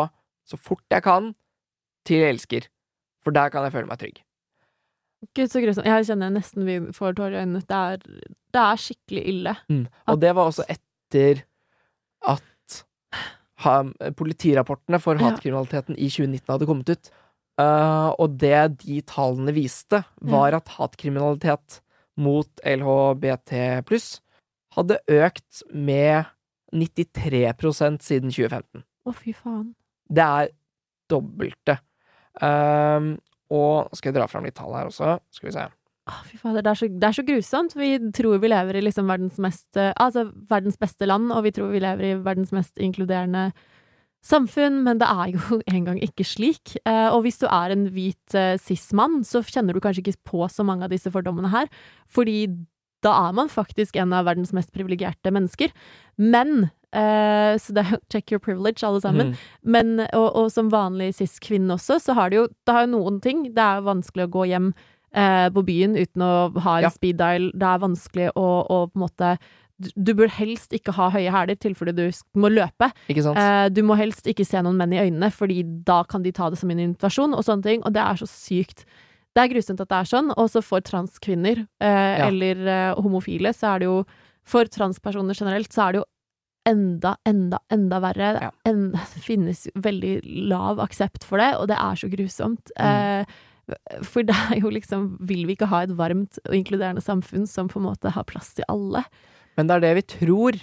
så 0.49 0.57
fort 0.63 0.85
jeg 0.95 1.03
kan 1.03 1.35
til 2.07 2.23
jeg 2.23 2.35
elsker. 2.37 2.69
For 3.27 3.35
der 3.35 3.51
kan 3.51 3.67
jeg 3.67 3.73
føle 3.75 3.91
meg 3.91 3.99
trygg. 3.99 4.23
Gud, 5.35 5.51
så 5.51 5.59
grusomt. 5.61 5.85
Jeg 5.91 6.07
kjenner 6.07 6.31
nesten 6.31 6.65
vi 6.65 6.79
får 6.95 7.17
tårer 7.19 7.35
i 7.35 7.43
øynene. 7.43 7.65
Det 7.67 7.75
er, 7.75 7.99
det 8.55 8.61
er 8.63 8.77
skikkelig 8.79 9.25
ille. 9.33 9.57
Mm. 9.69 9.87
Og 10.07 10.21
det 10.23 10.31
var 10.39 10.47
også 10.53 10.63
etter 10.71 11.43
at 12.23 12.43
ha, 13.65 13.79
politirapportene 14.19 15.01
for 15.03 15.19
Ja. 15.19 15.31
hatkriminaliteten 15.31 15.97
i 15.99 16.09
2019 16.11 16.53
hadde 16.53 16.69
kommet 16.69 16.93
ut. 16.95 17.11
Uh, 17.59 18.15
og 18.23 18.37
det 18.39 18.79
de 18.85 19.01
tallene 19.03 19.51
viste, 19.57 20.05
var 20.23 20.55
at 20.55 20.69
hatkriminalitet 20.77 21.81
mot 22.19 22.49
LHBT 22.63 23.83
pluss 23.87 24.21
hadde 24.77 24.99
økt 25.11 25.65
med 25.75 26.27
93% 26.75 28.05
siden 28.05 28.31
2015. 28.31 28.85
Å, 29.09 29.15
fy 29.17 29.33
faen. 29.35 29.73
Det 30.09 30.25
er 30.25 30.51
dobbelte. 31.11 31.79
Ehm, 32.45 33.17
og 33.51 33.89
skal 33.97 34.13
jeg 34.13 34.19
dra 34.21 34.29
fram 34.31 34.45
litt 34.47 34.57
tall 34.59 34.75
her 34.77 34.91
også? 34.91 35.17
Skal 35.35 35.49
vi 35.49 35.55
se. 35.57 35.65
Å, 36.09 36.21
fy 36.25 36.39
fader, 36.41 36.65
det 36.65 36.71
er, 36.73 36.79
så, 36.81 36.89
det 36.89 37.09
er 37.09 37.17
så 37.17 37.25
grusomt. 37.27 37.75
Vi 37.77 37.91
tror 38.17 38.39
vi 38.43 38.51
lever 38.51 38.79
i 38.79 38.85
liksom 38.87 39.11
verdens 39.11 39.41
mest 39.43 39.77
eh, 39.77 39.91
Altså 40.01 40.29
verdens 40.49 40.79
beste 40.81 41.09
land, 41.09 41.33
og 41.35 41.45
vi 41.45 41.53
tror 41.57 41.75
vi 41.75 41.83
lever 41.85 42.07
i 42.09 42.15
verdens 42.25 42.55
mest 42.57 42.81
inkluderende 42.81 43.51
samfunn, 44.25 44.81
men 44.87 44.99
det 45.01 45.09
er 45.09 45.35
jo 45.37 45.61
engang 45.75 46.01
ikke 46.05 46.27
slik. 46.27 46.77
Eh, 46.89 47.09
og 47.13 47.23
hvis 47.27 47.41
du 47.43 47.47
er 47.51 47.75
en 47.75 47.87
hvit 47.95 48.39
eh, 48.39 48.57
cis-mann, 48.63 49.21
så 49.27 49.45
kjenner 49.47 49.77
du 49.77 49.83
kanskje 49.85 50.07
ikke 50.07 50.33
på 50.33 50.49
så 50.53 50.67
mange 50.67 50.87
av 50.87 50.95
disse 50.95 51.13
fordommene 51.15 51.53
her, 51.53 51.71
fordi 52.11 52.41
da 53.07 53.13
er 53.29 53.35
man 53.37 53.51
faktisk 53.53 53.97
en 54.01 54.15
av 54.17 54.27
verdens 54.27 54.51
mest 54.57 54.73
privilegerte 54.75 55.31
mennesker. 55.31 55.71
Men 56.19 56.71
eh, 56.91 57.55
Så 57.63 57.75
det 57.75 57.85
er 57.85 57.93
jo 57.95 58.01
check 58.11 58.33
your 58.33 58.43
privilege, 58.43 58.83
alle 58.83 59.01
sammen. 59.05 59.31
Mm. 59.31 59.43
Men, 59.63 59.93
og, 60.09 60.29
og 60.35 60.49
som 60.51 60.73
vanlig 60.73 61.13
cis-kvinne 61.21 61.77
også, 61.77 62.01
så 62.03 62.17
har 62.19 62.31
det 62.31 62.41
jo 62.41 62.49
Det 62.67 62.75
har 62.75 62.87
jo 62.87 62.97
noen 62.97 63.21
ting. 63.23 63.45
Det 63.55 63.63
er 63.63 63.87
vanskelig 63.87 64.27
å 64.27 64.33
gå 64.35 64.49
hjem 64.51 64.73
eh, 65.15 65.49
på 65.55 65.65
byen 65.67 65.97
uten 65.97 66.23
å 66.23 66.33
ha 66.65 66.77
en 66.79 66.83
Ja. 66.89 66.91
speed 66.91 67.19
dial. 67.19 67.51
Det 67.55 67.63
er 67.67 67.79
vanskelig 67.85 68.29
å, 68.35 68.47
å 68.69 68.87
på 68.91 68.97
en 68.97 69.07
måte 69.07 69.39
du, 69.79 70.13
bør 70.15 70.31
helst 70.35 70.73
ikke 70.75 70.93
ha 70.97 71.09
høye 71.15 71.31
hæler 71.31 71.55
i 71.55 71.61
tilfelle 71.63 71.95
du 71.95 72.09
må 72.35 72.51
løpe. 72.51 72.91
Eh, 73.09 73.69
du 73.71 73.83
må 73.87 73.95
helst 73.99 74.27
ikke 74.27 74.47
se 74.47 74.59
noen 74.65 74.77
menn 74.81 74.93
i 74.97 74.99
øynene, 75.05 75.31
fordi 75.31 75.63
da 75.87 76.03
kan 76.03 76.25
de 76.25 76.33
ta 76.35 76.51
det 76.51 76.59
som 76.59 76.71
en 76.75 76.83
invitasjon, 76.83 77.37
og 77.37 77.45
sånne 77.47 77.63
ting. 77.63 77.85
Og 77.87 77.95
det 77.95 78.03
er 78.03 78.19
så 78.19 78.27
sykt. 78.27 78.85
Det 79.37 79.45
er 79.45 79.53
grusomt 79.53 79.81
at 79.85 79.91
det 79.93 80.01
er 80.01 80.11
sånn. 80.11 80.33
Og 80.35 80.51
så 80.51 80.65
for 80.67 80.83
transkvinner, 80.83 81.63
eh, 81.81 82.27
eller 82.27 82.67
eh, 82.67 82.95
homofile, 82.99 83.55
så 83.55 83.75
er 83.77 83.85
det 83.85 83.93
jo 83.93 84.01
For 84.49 84.65
transpersoner 84.65 85.37
generelt, 85.37 85.69
så 85.69 85.83
er 85.85 85.93
det 85.93 85.99
jo 86.01 86.07
enda, 86.65 87.11
enda, 87.29 87.59
enda 87.71 87.99
verre. 88.01 88.31
Ja. 88.41 88.51
Det 88.65 89.21
finnes 89.21 89.67
veldig 89.77 90.23
lav 90.49 90.81
aksept 90.81 91.27
for 91.29 91.37
det, 91.37 91.51
og 91.61 91.69
det 91.69 91.77
er 91.77 92.01
så 92.01 92.09
grusomt. 92.09 92.73
Mm. 92.79 92.87
Eh, 92.89 93.37
for 94.07 94.23
det 94.25 94.35
er 94.53 94.61
jo 94.63 94.71
liksom 94.73 95.19
Vil 95.29 95.45
vi 95.49 95.55
ikke 95.57 95.69
ha 95.69 95.83
et 95.85 95.93
varmt 95.99 96.39
og 96.47 96.55
inkluderende 96.57 97.03
samfunn 97.05 97.47
som 97.49 97.69
på 97.69 97.79
en 97.81 97.87
måte 97.91 98.13
har 98.15 98.25
plass 98.29 98.55
til 98.57 98.65
alle? 98.69 99.05
Men 99.57 99.67
det 99.69 99.77
er 99.77 99.81
det 99.87 99.95
vi 99.99 100.07
tror 100.17 100.57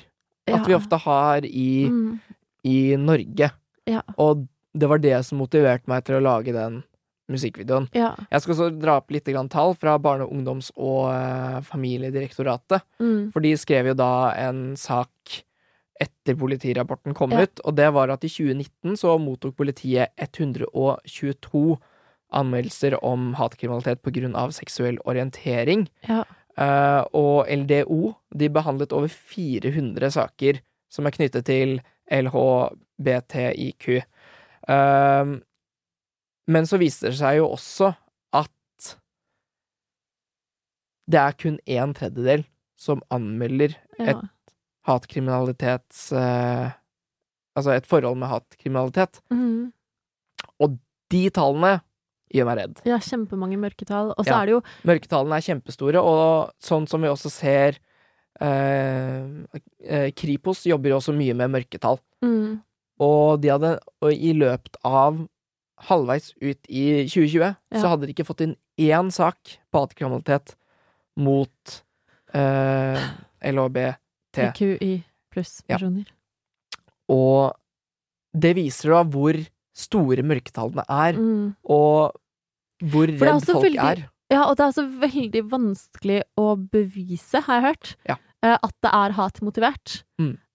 at 0.47 0.60
Ja. 0.60 0.64
vi 0.66 0.74
ofte 0.78 0.97
har 1.01 1.45
i, 1.45 1.88
Mm. 1.89 2.20
i 2.66 2.95
Norge. 2.97 3.51
Ja. 3.88 4.01
Og 4.18 4.47
det 4.78 4.88
var 4.89 4.97
det 4.99 5.26
som 5.26 5.39
motiverte 5.39 5.88
meg 5.88 6.03
til 6.06 6.16
å 6.20 6.22
lage 6.24 6.53
den 6.53 6.84
musikkvideoen. 7.30 7.88
Ja. 7.97 8.12
Jeg 8.32 8.41
skal 8.41 8.53
også 8.53 8.80
dra 8.80 8.97
opp 8.97 9.10
litt 9.10 9.26
grann 9.26 9.49
tall 9.49 9.74
fra 9.74 9.97
Barne-, 9.97 10.28
ungdoms- 10.30 10.72
og 10.78 11.10
eh, 11.14 11.62
familiedirektoratet. 11.62 12.82
Mm. 13.01 13.32
For 13.34 13.39
de 13.41 13.53
skrev 13.58 13.88
jo 13.88 13.93
da 13.97 14.32
en 14.38 14.76
sak 14.78 15.10
etter 15.99 16.36
politirapporten 16.36 17.16
kom 17.16 17.32
ut, 17.34 17.60
og 17.64 17.76
det 17.76 17.88
var 17.95 18.10
at 18.12 18.24
i 18.24 18.30
2019 18.30 18.97
så 18.99 19.16
mottok 19.18 19.56
politiet 19.56 20.10
122 20.20 21.78
anmeldelser 22.36 22.98
om 23.06 23.34
hatkriminalitet 23.40 24.36
av 24.36 24.52
seksuell 24.56 24.98
orientering. 25.06 25.88
Ja. 26.08 26.24
Uh, 26.56 27.04
og 27.12 27.50
LDO 27.52 28.14
de 28.32 28.48
behandlet 28.50 28.94
over 28.96 29.12
400 29.12 30.12
saker 30.16 30.62
som 30.92 31.06
er 31.08 31.12
knyttet 31.12 31.46
til 31.50 31.82
LHBTIQ. 32.12 33.88
Uh, 34.70 35.36
men 36.48 36.68
så 36.70 36.80
viser 36.80 37.12
det 37.12 37.20
seg 37.20 37.42
jo 37.42 37.50
også 37.58 37.92
at 38.36 38.52
det 41.12 41.20
er 41.22 41.36
kun 41.38 41.60
en 41.70 41.94
tredjedel 41.98 42.46
som 42.80 43.04
anmelder 43.14 43.76
Ja. 44.00 44.12
et 44.12 44.24
hatkriminalitets... 44.88 46.12
uh, 46.14 46.72
altså 47.56 47.72
et 47.76 47.88
forhold 47.88 48.18
med 48.20 48.28
hatkriminalitet. 48.28 49.22
og 50.60 50.80
De 51.12 51.30
tallene 51.30 51.82
gjør 52.34 52.46
meg 52.46 52.58
redd. 52.58 52.82
ja, 52.86 52.98
kjempemange 52.98 53.58
mørketall. 53.60 54.14
Og 54.18 54.26
så 54.26 54.32
Ja. 54.32 54.42
er 54.42 54.46
det 54.46 54.52
jo 54.56 54.62
Mørketallene 54.86 55.38
er 55.38 55.46
kjempestore, 55.46 56.02
og 56.02 56.52
sånn 56.62 56.88
som 56.88 57.02
vi 57.02 57.08
også 57.08 57.30
ser 57.32 57.78
eh, 58.42 59.24
eh, 59.86 60.12
Kripos 60.12 60.66
jobber 60.66 60.90
jo 60.90 60.98
også 60.98 61.14
mye 61.16 61.34
med 61.36 61.52
mørketall. 61.52 62.00
mm, 62.24 62.62
Og 63.00 63.42
de 63.42 63.50
hadde 63.50 63.80
og 64.02 64.12
i 64.12 64.34
løpet 64.34 64.76
av 64.84 65.28
halvveis 65.90 66.34
ut 66.42 66.60
i 66.70 67.06
2020 67.08 67.40
Ja. 67.72 67.80
så 67.82 67.88
hadde 67.90 68.08
de 68.08 68.14
ikke 68.14 68.26
fått 68.26 68.42
inn 68.42 68.56
én 68.80 69.12
sak 69.12 69.38
på 69.72 69.80
hatkriminalitet 69.88 70.56
mot 71.18 71.82
eh, 72.34 73.00
LHBT. 73.42 74.54
QI 74.56 75.04
pluss 75.32 75.62
Ja. 75.70 75.78
personer. 75.78 76.06
Og 77.10 77.54
det 78.36 78.56
viser 78.56 78.90
da 78.90 79.04
hvor 79.04 79.34
store 79.76 80.24
mørketallene 80.24 80.86
er, 80.88 81.14
Mm. 81.20 81.56
og 81.66 82.16
hvor 82.84 83.08
redd 83.08 83.46
folk 83.46 83.64
veldig- 83.66 83.84
er. 83.84 84.10
Ja, 84.32 84.44
og 84.50 84.56
det 84.58 84.64
er 84.64 84.72
altså 84.72 85.00
veldig 85.00 85.42
vanskelig 85.52 86.22
å 86.38 86.56
bevise, 86.58 87.42
har 87.44 87.62
jeg 87.62 87.76
hørt, 87.76 87.96
Ja. 88.08 88.16
eh, 88.42 88.58
at 88.64 88.74
det 88.82 88.92
er 88.94 89.12
hatmotivert. 89.12 90.04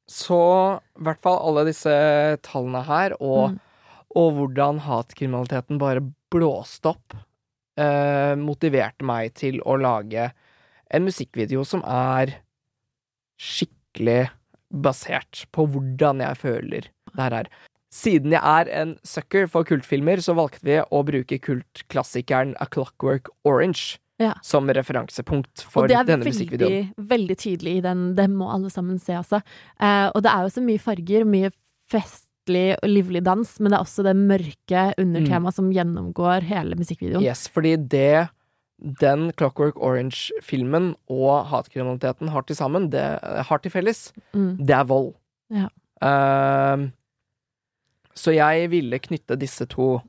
Så 0.09 0.81
i 0.99 1.03
hvert 1.05 1.21
fall 1.23 1.39
alle 1.39 1.67
disse 1.67 2.39
tallene 2.43 2.83
her, 2.85 3.13
og, 3.21 3.51
Mm. 3.53 3.61
og 4.17 4.33
hvordan 4.35 4.81
hatkriminaliteten 4.81 5.79
bare 5.79 6.01
blåste 6.33 6.87
opp, 6.87 7.15
eh, 7.77 8.35
motiverte 8.35 9.03
meg 9.03 9.35
til 9.35 9.61
å 9.61 9.79
lage 9.81 10.33
en 10.91 11.05
musikkvideo 11.05 11.65
som 11.65 11.83
er 11.85 12.41
skikkelig 13.39 14.31
basert 14.73 15.47
på 15.53 15.67
hvordan 15.71 16.21
jeg 16.21 16.37
føler 16.37 16.81
det 17.15 17.17
her 17.17 17.35
er. 17.35 17.47
Siden 17.93 18.31
jeg 18.31 18.41
er 18.41 18.69
en 18.81 18.93
sucker 19.03 19.49
for 19.51 19.65
kultfilmer, 19.67 20.21
så 20.23 20.35
valgte 20.39 20.63
vi 20.63 20.77
å 20.81 21.01
bruke 21.05 21.41
kultklassikeren 21.43 22.55
A 22.63 22.67
Clockwork 22.71 23.29
Orange 23.45 23.99
Ja. 24.21 24.35
som 24.45 24.69
referansepunkt 24.69 25.63
for 25.65 25.89
denne 25.89 26.19
musikkvideoen. 26.21 26.53
og 26.53 26.59
det 26.59 26.67
er 26.69 26.95
veldig, 26.95 27.09
veldig 27.09 27.37
tydelig 27.41 27.77
i 27.79 27.81
den. 27.81 28.15
Det 28.15 28.29
må 28.31 28.51
alle 28.53 28.69
sammen 28.71 28.99
se, 29.01 29.13
altså. 29.17 29.41
Eh, 29.81 30.11
og 30.15 30.23
det 30.23 30.31
er 30.31 30.43
jo 30.45 30.53
så 30.55 30.63
mye 30.63 30.79
farger, 30.79 31.25
mye 31.25 31.51
festlig 31.91 32.77
og 32.83 32.89
livlig 32.89 33.23
dans, 33.25 33.49
men 33.61 33.71
det 33.73 33.79
er 33.79 33.85
også 33.87 34.05
det 34.05 34.15
mørke 34.17 34.83
undertemaet 35.01 35.55
som 35.57 35.73
gjennomgår 35.73 36.43
hele 36.43 36.77
musikkvideoen. 36.77 37.23
Yes, 37.25 37.49
fordi 37.49 37.77
det 37.89 38.29
den 39.01 39.33
Clockwork 39.37 39.77
Orange-filmen 39.77 40.95
og 41.11 41.47
hatkriminaliteten 41.51 42.29
har 42.33 42.43
til 42.49 42.57
sammen, 42.57 42.89
det 42.91 43.03
har 43.49 43.59
til 43.59 43.71
felles, 43.73 44.13
Mm. 44.35 44.57
det 44.65 44.71
er 44.77 44.85
vold. 44.85 45.15
Ja. 45.51 45.69
Ehm, 46.03 46.93
så 48.15 48.35
jeg 48.35 48.71
ville 48.71 48.99
knytte 48.99 49.37
disse 49.39 49.67
to 49.69 50.01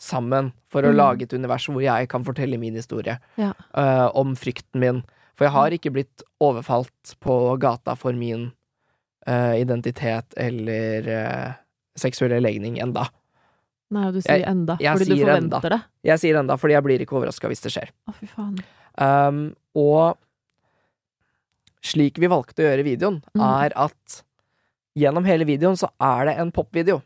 sammen 0.00 0.52
for 0.68 0.82
å 0.82 0.92
Mm. 0.92 0.96
lage 0.96 1.22
et 1.22 1.32
univers 1.32 1.66
hvor 1.68 1.82
jeg 1.82 2.08
kan 2.08 2.24
fortelle 2.24 2.58
min 2.58 2.74
historie 2.74 3.18
Ja. 3.36 3.52
uh, 3.74 4.10
om 4.14 4.34
frykten 4.34 4.80
min. 4.80 5.02
For 5.36 5.44
jeg 5.44 5.52
har 5.52 5.70
ikke 5.70 5.92
blitt 5.92 6.22
overfalt 6.40 7.16
på 7.20 7.58
gata 7.60 7.94
for 7.96 8.12
min 8.12 8.52
uh, 9.26 9.52
identitet 9.60 10.32
eller 10.36 11.08
uh, 11.08 11.52
seksuelle 11.96 12.40
legning 12.40 12.78
enda. 12.80 13.08
Nei, 13.90 14.10
du 14.12 14.20
sier 14.22 14.38
Jeg- 14.38 14.48
enda, 14.48 14.76
jeg 14.80 14.96
fordi 14.98 15.16
du 15.18 15.24
forventer 15.26 15.60
enda. 15.60 15.60
det. 15.68 15.82
Jeg 16.04 16.18
sier 16.20 16.38
enda, 16.38 16.56
fordi 16.56 16.72
jeg 16.72 16.82
blir 16.84 17.00
ikke 17.00 17.16
overraska 17.20 17.48
hvis 17.48 17.60
det 17.60 17.72
skjer. 17.72 17.90
Å, 18.08 18.14
fy 18.14 18.26
faen. 18.26 18.58
Um, 18.96 19.56
og 19.74 20.16
slik 21.82 22.18
vi 22.20 22.28
valgte 22.30 22.62
å 22.62 22.68
gjøre 22.68 22.84
videoen, 22.86 23.22
Mm. 23.34 23.40
er 23.64 23.72
at 23.76 24.22
gjennom 24.96 25.24
hele 25.26 25.44
videoen 25.44 25.76
så 25.76 25.88
er 26.00 26.26
det 26.26 26.38
en 26.38 26.52
popvideo. 26.52 27.02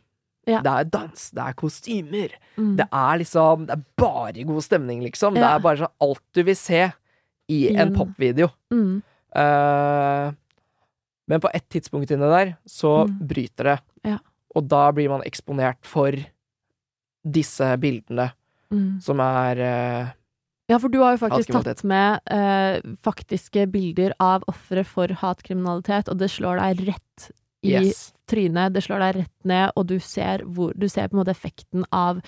Ja. 0.47 0.61
Det 0.61 0.73
er 0.73 0.85
dans, 0.93 1.31
det 1.31 1.41
er 1.41 1.55
kostymer, 1.57 2.29
Mm. 2.57 2.77
det 2.77 2.87
er 2.93 3.19
liksom 3.19 3.67
Det 3.67 3.73
er 3.79 3.85
bare 3.97 4.45
god 4.45 4.63
stemning, 4.63 5.03
liksom. 5.03 5.35
Det 5.35 5.43
er 5.43 5.59
bare 5.59 5.77
sånn 5.79 5.95
alt 6.01 6.23
du 6.35 6.43
vil 6.43 6.57
se 6.57 6.93
i 7.49 7.75
en 7.77 7.93
mm. 7.93 7.97
popvideo. 7.97 8.51
Mm. 8.73 9.03
Uh, 9.35 10.33
men 11.27 11.41
på 11.41 11.51
ett 11.55 11.69
tidspunkt 11.69 12.11
inne 12.11 12.29
der 12.31 12.57
så 12.69 13.07
Mm. 13.09 13.19
bryter 13.27 13.65
det, 13.65 13.81
Ja. 14.05 14.19
og 14.55 14.69
da 14.69 14.91
blir 14.93 15.09
man 15.09 15.23
eksponert 15.23 15.81
for 15.83 16.13
disse 17.25 17.77
bildene 17.81 18.33
Mm. 18.71 19.01
som 19.03 19.21
er 19.21 19.57
uh, 19.61 20.13
Ja, 20.69 20.79
for 20.79 20.89
du 20.89 20.99
har 21.03 21.17
jo 21.17 21.27
faktisk 21.29 21.53
tatt 21.53 21.85
med 21.85 22.21
eh, 22.31 22.81
faktiske 23.05 23.67
bilder 23.71 24.15
av 24.19 24.43
ofre 24.49 24.83
for 24.85 25.09
hatkriminalitet, 25.09 26.09
og 26.09 26.17
det 26.19 26.31
slår 26.31 26.59
deg 26.59 26.87
rett 26.89 27.31
i 27.65 27.73
Yes. 27.89 28.13
trynet, 28.31 28.73
det 28.77 28.83
slår 28.85 29.01
deg 29.07 29.17
rett 29.23 29.45
ned, 29.49 29.73
og 29.77 29.87
du 29.91 29.99
ser, 30.01 30.45
hvor, 30.45 30.73
du 30.77 30.87
ser 30.89 31.09
på 31.09 31.17
en 31.17 31.23
måte 31.25 31.35
effekten 31.35 31.85
av 31.93 32.21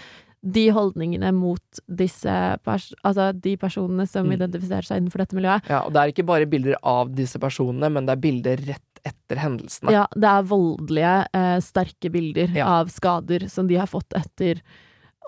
de 0.47 0.69
holdningene 0.71 1.33
mot 1.35 1.81
disse 1.91 2.31
pers 2.63 2.93
altså 3.03 3.33
de 3.35 3.57
personene 3.59 4.07
som 4.07 4.27
Mm. 4.29 4.35
identifiserer 4.37 4.85
seg 4.87 5.01
innenfor 5.01 5.19
dette 5.25 5.35
miljøet. 5.35 5.69
Ja, 5.69 5.81
og 5.87 5.93
det 5.93 6.01
er 6.03 6.13
ikke 6.13 6.27
bare 6.29 6.47
bilder 6.47 6.77
av 6.85 7.11
disse 7.17 7.39
personene, 7.43 7.91
men 7.91 8.07
det 8.07 8.13
er 8.15 8.21
bilder 8.23 8.57
rett 8.69 8.83
etter 9.07 9.37
hendelsene. 9.43 9.91
Ja, 9.91 10.07
det 10.15 10.25
er 10.29 10.43
voldelige, 10.47 11.27
eh, 11.35 11.59
sterke 11.61 12.11
bilder 12.13 12.55
Ja. 12.55 12.67
av 12.81 12.89
skader 12.91 13.49
som 13.51 13.67
de 13.67 13.75
har 13.77 13.87
fått 13.87 14.13
etter 14.15 14.61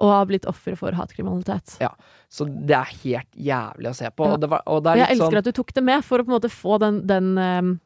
og 0.00 0.10
har 0.12 0.26
blitt 0.26 0.46
ofre 0.46 0.76
for 0.78 0.92
hatkriminalitet. 0.92 1.78
Ja. 1.80 1.88
Så 2.30 2.44
det 2.46 2.70
er 2.76 2.84
helt 3.02 3.32
jævlig 3.34 3.88
å 3.90 3.94
se 3.96 4.10
på. 4.10 4.24
Ja. 4.26 4.32
Og, 4.34 4.40
det 4.40 4.48
var, 4.50 4.62
og 4.66 4.84
Jeg 4.84 5.08
elsker 5.08 5.30
sånn 5.32 5.38
at 5.38 5.44
du 5.44 5.52
tok 5.52 5.72
det 5.74 5.82
med, 5.82 6.04
for 6.04 6.18
å 6.18 6.24
på 6.24 6.28
en 6.30 6.40
måte 6.40 6.50
få 6.50 6.78
den, 6.78 7.06
den 7.06 7.38
eh, 7.38 7.78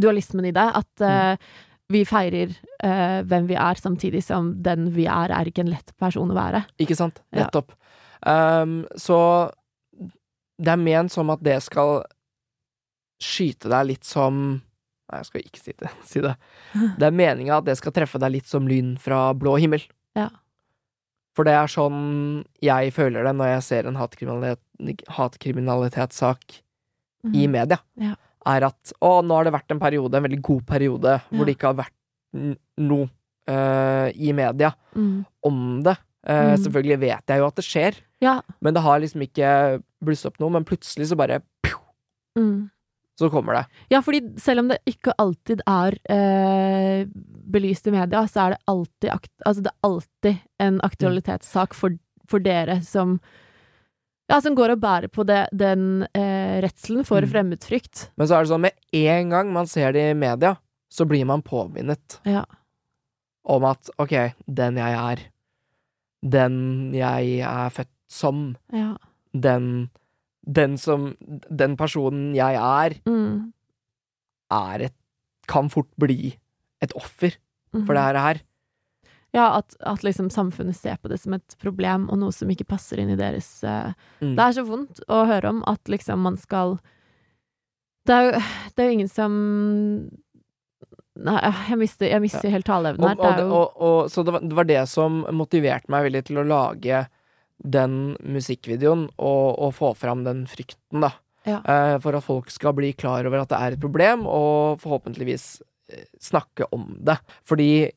dualismen 0.00 0.48
i 0.48 0.54
det. 0.56 0.66
At 0.80 1.04
uh, 1.04 1.50
vi 1.90 2.04
feirer 2.08 2.52
uh, 2.84 3.20
hvem 3.26 3.48
vi 3.50 3.56
er, 3.58 3.80
samtidig 3.80 4.22
som 4.26 4.52
den 4.62 4.90
vi 4.94 5.06
er, 5.10 5.32
er 5.34 5.50
ikke 5.50 5.64
en 5.64 5.72
lett 5.72 5.92
person 6.00 6.30
å 6.30 6.36
være. 6.38 6.64
Ikke 6.82 6.96
sant? 6.98 7.22
Ja. 7.34 7.48
Um, 8.26 8.82
så 9.00 9.18
det 10.60 10.74
er 10.74 10.80
ment 10.80 11.12
som 11.12 11.30
at 11.32 11.40
det 11.44 11.56
skal 11.64 12.02
skyte 13.20 13.70
deg 13.72 13.88
litt 13.94 14.08
som 14.08 14.60
Nei, 15.10 15.18
jeg 15.24 15.26
skal 15.26 15.42
ikke 15.42 15.58
si 15.58 15.72
det. 15.74 15.88
Si 16.06 16.20
det. 16.22 16.36
det 17.00 17.06
er 17.08 17.16
meninga 17.18 17.56
at 17.58 17.66
det 17.66 17.74
skal 17.80 17.90
treffe 17.96 18.20
deg 18.22 18.30
litt 18.36 18.46
som 18.46 18.68
lyn 18.70 18.92
fra 19.02 19.32
blå 19.34 19.56
himmel. 19.58 19.82
Ja. 20.14 20.28
For 21.34 21.46
det 21.48 21.56
er 21.58 21.70
sånn 21.70 22.44
jeg 22.62 22.92
føler 22.94 23.26
det 23.26 23.32
når 23.34 23.50
jeg 23.56 23.64
ser 23.66 23.88
en 23.90 23.98
hatkriminalitet, 23.98 24.62
hatkriminalitetssak 25.16 26.60
i 27.34 27.42
Mhm. 27.42 27.50
media. 27.50 27.78
Ja. 27.98 28.14
Er 28.46 28.64
at 28.70 28.92
å, 29.04 29.20
nå 29.24 29.34
har 29.36 29.44
det 29.44 29.52
vært 29.52 29.70
en 29.74 29.80
periode, 29.82 30.14
en 30.16 30.22
veldig 30.24 30.42
god 30.42 30.66
periode, 30.66 31.04
Ja. 31.20 31.36
hvor 31.36 31.44
det 31.46 31.56
ikke 31.58 31.66
har 31.74 31.74
vært 31.84 32.56
noe 32.78 33.08
uh, 33.50 34.08
i 34.14 34.32
media 34.32 34.72
Mm. 34.96 35.24
om 35.44 35.82
det. 35.82 35.96
Uh, 36.26 36.54
Mm. 36.54 36.56
Selvfølgelig 36.64 36.98
vet 37.00 37.26
jeg 37.26 37.38
jo 37.38 37.46
at 37.46 37.54
det 37.56 37.64
skjer, 37.64 37.94
Ja. 38.20 38.40
men 38.60 38.74
det 38.74 38.82
har 38.82 39.00
liksom 39.00 39.22
ikke 39.22 39.82
blusset 40.04 40.26
opp 40.26 40.38
noe. 40.40 40.50
Men 40.50 40.64
plutselig 40.64 41.08
så 41.08 41.16
bare 41.16 41.40
pju, 41.62 41.76
Mm. 42.38 42.70
så 43.18 43.30
kommer 43.30 43.54
det. 43.54 43.66
Ja, 43.90 44.00
fordi 44.00 44.38
selv 44.38 44.60
om 44.60 44.68
det 44.68 44.78
ikke 44.86 45.12
alltid 45.18 45.60
er 45.66 45.92
uh, 46.10 47.04
belyst 47.50 47.86
i 47.86 47.90
media, 47.90 48.22
så 48.28 48.46
er 48.46 48.50
det 48.50 48.58
alltid, 48.68 49.10
altså 49.44 49.62
det 49.62 49.72
er 49.72 49.88
alltid 49.88 50.40
en 50.60 50.80
aktualitetssak 50.80 51.74
for, 51.74 51.90
for 52.26 52.38
dere 52.38 52.80
som 52.82 53.18
ja, 54.30 54.38
som 54.40 54.54
går 54.56 54.76
og 54.76 54.80
bærer 54.82 55.10
på 55.10 55.24
det, 55.26 55.40
den 55.52 56.04
eh, 56.14 56.60
redselen 56.62 57.04
for 57.04 57.20
Mm. 57.26 57.30
fremmedfrykt. 57.32 58.10
Men 58.16 58.28
så 58.30 58.38
er 58.38 58.44
det 58.46 58.52
sånn 58.52 58.64
med 58.68 58.72
en 58.94 59.30
gang 59.34 59.52
man 59.52 59.66
ser 59.66 59.92
det 59.92 60.06
i 60.12 60.14
media, 60.18 60.54
så 60.90 61.04
blir 61.06 61.26
man 61.26 61.42
påminnet 61.42 62.20
Ja. 62.24 62.44
om 63.44 63.64
at 63.64 63.90
ok, 63.98 64.32
den 64.46 64.76
jeg 64.76 64.94
er, 64.94 65.24
den 66.22 66.92
jeg 66.94 67.40
er 67.40 67.70
født 67.70 67.90
som, 68.08 68.56
Ja. 68.72 68.96
den 69.34 69.90
den 70.50 70.76
som 70.78 71.16
Den 71.50 71.76
personen 71.76 72.34
jeg 72.34 72.54
er, 72.56 72.94
Mm. 73.06 73.52
er 74.50 74.80
et 74.86 74.94
Kan 75.46 75.68
fort 75.68 75.88
bli 75.98 76.36
et 76.80 76.92
offer 76.94 77.32
for 77.72 77.94
det 77.94 78.20
her. 78.22 78.40
Ja, 79.36 79.60
at, 79.60 79.76
at 79.86 80.02
liksom 80.02 80.30
samfunnet 80.30 80.76
ser 80.76 80.96
på 80.98 81.10
det 81.10 81.20
som 81.22 81.36
et 81.36 81.54
problem, 81.62 82.08
og 82.10 82.18
noe 82.18 82.34
som 82.34 82.50
ikke 82.50 82.66
passer 82.72 82.98
inn 83.02 83.12
i 83.14 83.18
deres 83.18 83.60
uh, 83.66 83.92
Mm. 84.20 84.34
Det 84.36 84.44
er 84.44 84.52
så 84.52 84.62
vondt 84.68 84.98
å 85.08 85.22
høre 85.24 85.48
om 85.48 85.62
at 85.64 85.88
liksom 85.88 86.20
man 86.20 86.34
skal 86.36 86.74
Det 88.04 88.12
er 88.12 88.26
jo, 88.26 88.42
det 88.76 88.82
er 88.82 88.90
jo 88.90 88.96
ingen 88.98 89.08
som 89.08 89.36
Nei, 91.20 91.38
jeg 91.70 91.78
mister, 91.80 92.08
jeg 92.08 92.22
mister 92.22 92.52
helt 92.52 92.68
taleevnen 92.68 93.06
her. 93.08 93.16
Og, 93.16 93.38
Det 93.38 93.44
og, 93.44 93.54
og, 93.54 93.80
og, 93.86 94.10
så 94.12 94.22
det 94.24 94.34
var, 94.34 94.44
det 94.44 94.56
var 94.56 94.68
det 94.68 94.82
som 94.88 95.22
motiverte 95.36 95.92
meg 95.92 96.06
veldig 96.06 96.22
til 96.28 96.40
å 96.40 96.44
lage 96.48 97.00
den 97.60 97.96
musikkvideoen, 98.24 99.08
og, 99.20 99.46
og 99.60 99.74
få 99.76 99.90
fram 99.98 100.22
den 100.24 100.46
frykten, 100.48 101.02
da. 101.04 101.10
Ja. 101.48 101.58
Uh, 101.64 101.96
for 102.00 102.16
at 102.16 102.24
folk 102.24 102.52
skal 102.52 102.72
bli 102.76 102.92
klar 102.96 103.26
over 103.28 103.42
at 103.42 103.52
det 103.52 103.58
er 103.58 103.76
et 103.76 103.82
problem, 103.82 104.24
og 104.28 104.80
forhåpentligvis 104.80 105.46
eh, 105.92 106.06
snakke 106.20 106.70
om 106.72 106.94
det. 107.04 107.18
Fordi 107.48 107.90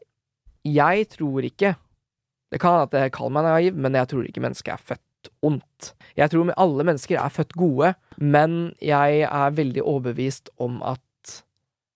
jeg 0.65 1.07
tror 1.09 1.43
ikke 1.43 1.75
Det 2.53 2.59
kan 2.61 2.83
at 2.83 2.91
jeg 2.93 3.11
kaller 3.11 3.31
meg 3.33 3.43
naiv, 3.47 3.75
men 3.75 3.93
jeg 3.97 4.07
tror 4.11 4.25
ikke 4.27 4.41
mennesket 4.43 4.73
er 4.75 4.77
født 4.93 5.29
ondt. 5.41 5.93
Jeg 6.15 6.29
tror 6.29 6.51
alle 6.55 6.83
mennesker 6.85 7.17
er 7.17 7.29
født 7.33 7.53
gode, 7.57 7.95
men 8.21 8.75
jeg 8.79 9.21
er 9.25 9.49
veldig 9.57 9.81
overbevist 9.81 10.49
om 10.61 10.75
at 10.83 10.99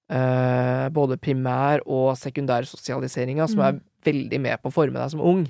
eh, 0.09 0.87
både 0.89 1.17
primær- 1.21 1.83
og 1.85 2.15
sekundærsosialiseringa, 2.17 3.45
som 3.47 3.59
Mm. 3.59 3.67
er 3.67 3.79
veldig 4.03 4.39
med 4.41 4.57
på 4.63 4.69
å 4.69 4.73
forme 4.73 4.93
deg 4.97 5.11
som 5.11 5.21
ung, 5.21 5.45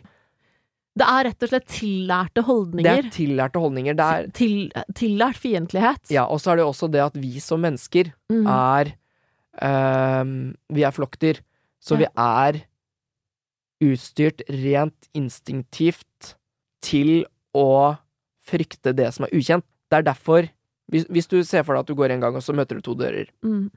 Det 0.97 1.05
er 1.07 1.24
rett 1.30 1.43
og 1.43 1.49
slett 1.49 1.68
tillærte 1.68 2.41
holdninger. 2.43 2.84
det 2.84 3.05
er 3.05 3.09
tillærte 3.13 3.59
holdninger. 3.61 3.93
Det 3.95 4.03
er 4.03 4.28
Til, 4.34 4.72
tillært 4.93 5.38
fiendtlighet. 5.38 6.09
Ja, 6.09 6.26
og 6.26 6.39
så 6.41 6.51
er 6.51 6.55
det 6.57 6.65
også 6.65 6.89
det 6.91 6.99
at 7.05 7.13
vi 7.13 7.39
som 7.39 7.61
mennesker 7.61 8.11
Mm. 8.30 8.47
er 8.47 8.93
ehm, 9.61 10.55
Vi 10.74 10.84
er 10.84 10.91
flokkdyr, 10.91 11.39
så 11.80 11.91
Ja. 11.91 11.97
vi 11.97 12.05
er 12.18 12.61
utstyrt 13.84 14.42
rent 14.50 15.10
instinktivt 15.18 16.36
til 16.86 17.26
å 17.58 17.96
frykte 18.48 18.94
det 18.96 19.10
som 19.16 19.26
er 19.28 19.34
ukjent. 19.36 19.66
Det 19.92 20.00
er 20.02 20.08
derfor 20.08 20.48
hvis, 20.92 21.04
hvis 21.12 21.28
du 21.28 21.42
ser 21.44 21.66
for 21.68 21.76
deg 21.76 21.84
at 21.84 21.90
du 21.92 21.98
går 22.00 22.14
en 22.16 22.22
gang, 22.24 22.36
og 22.40 22.44
så 22.46 22.56
møter 22.56 22.80
du 22.80 22.86
to 22.86 22.94
dører. 22.96 23.28
Mm. 23.44 23.68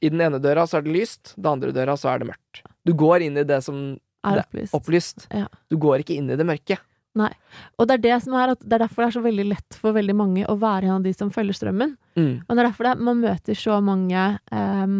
I 0.00 0.08
den 0.12 0.22
ene 0.22 0.38
døra 0.42 0.66
så 0.70 0.78
er 0.78 0.84
det 0.86 0.94
lyst, 0.94 1.34
den 1.36 1.50
andre 1.50 1.72
døra 1.74 1.96
så 1.98 2.12
er 2.12 2.22
det 2.22 2.30
mørkt. 2.30 2.62
Du 2.86 2.94
går 2.96 3.26
inn 3.26 3.36
i 3.40 3.44
det 3.44 3.58
som 3.66 3.98
Er 4.24 4.42
opplyst. 4.44 4.74
opplyst. 4.76 5.26
Ja. 5.34 5.48
Du 5.68 5.76
går 5.82 6.04
ikke 6.04 6.14
inn 6.16 6.30
i 6.30 6.38
det 6.38 6.46
mørke. 6.46 6.78
Nei. 7.18 7.32
Og 7.76 7.88
det 7.90 7.96
er 7.98 8.02
det 8.04 8.16
som 8.22 8.36
er 8.38 8.52
at 8.54 8.60
det 8.62 8.76
er 8.76 8.84
derfor 8.84 9.02
det 9.02 9.08
er 9.10 9.16
så 9.18 9.24
veldig 9.24 9.46
lett 9.50 9.78
for 9.82 9.96
veldig 9.96 10.14
mange 10.14 10.44
å 10.46 10.54
være 10.60 10.86
en 10.86 11.00
av 11.00 11.06
de 11.08 11.12
som 11.16 11.32
følger 11.34 11.58
strømmen. 11.58 11.96
Mm. 12.14 12.34
Og 12.46 12.52
det 12.54 12.60
er 12.62 12.68
derfor 12.68 12.86
det, 12.86 12.92
man 13.10 13.18
møter 13.24 13.58
så 13.58 13.80
mange 13.82 14.26
em, 14.54 14.94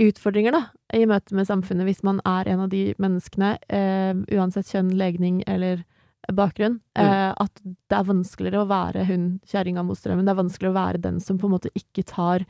utfordringer 0.00 0.54
da, 0.54 0.62
i 0.96 1.04
møte 1.06 1.36
med 1.36 1.46
samfunnet 1.48 1.86
hvis 1.88 2.02
man 2.06 2.20
er 2.26 2.48
en 2.50 2.64
av 2.64 2.70
de 2.72 2.88
menneskene, 3.02 3.56
eh, 3.68 4.14
uansett 4.34 4.70
kjønn, 4.72 4.94
legning 4.98 5.42
eller 5.46 5.84
bakgrunn, 6.32 6.78
eh, 6.98 7.30
at 7.30 7.60
det 7.62 7.98
er 7.98 8.08
vanskeligere 8.08 8.62
å 8.64 8.70
være 8.70 9.04
hun 9.10 9.26
kjerringa 9.50 9.84
mot 9.84 9.98
strømmen. 9.98 10.24
Det 10.24 10.32
er 10.32 10.40
vanskeligere 10.40 10.72
å 10.72 10.80
være 10.80 11.02
den 11.04 11.20
som 11.20 11.38
på 11.38 11.48
en 11.48 11.54
måte 11.54 11.72
ikke 11.76 12.06
tar 12.08 12.46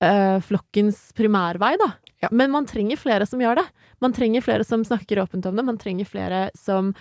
eh, 0.00 0.38
flokkens 0.46 1.10
primærvei, 1.18 1.74
da. 1.82 1.90
Ja. 2.22 2.30
Men 2.32 2.54
man 2.54 2.68
trenger 2.68 3.00
flere 3.00 3.26
som 3.28 3.42
gjør 3.42 3.60
det. 3.60 3.66
Man 4.00 4.14
trenger 4.16 4.44
flere 4.44 4.64
som 4.64 4.84
snakker 4.86 5.20
åpent 5.24 5.48
om 5.48 5.58
det. 5.58 5.66
Man 5.66 5.80
trenger 5.82 6.08
flere 6.08 6.48
som 6.56 6.94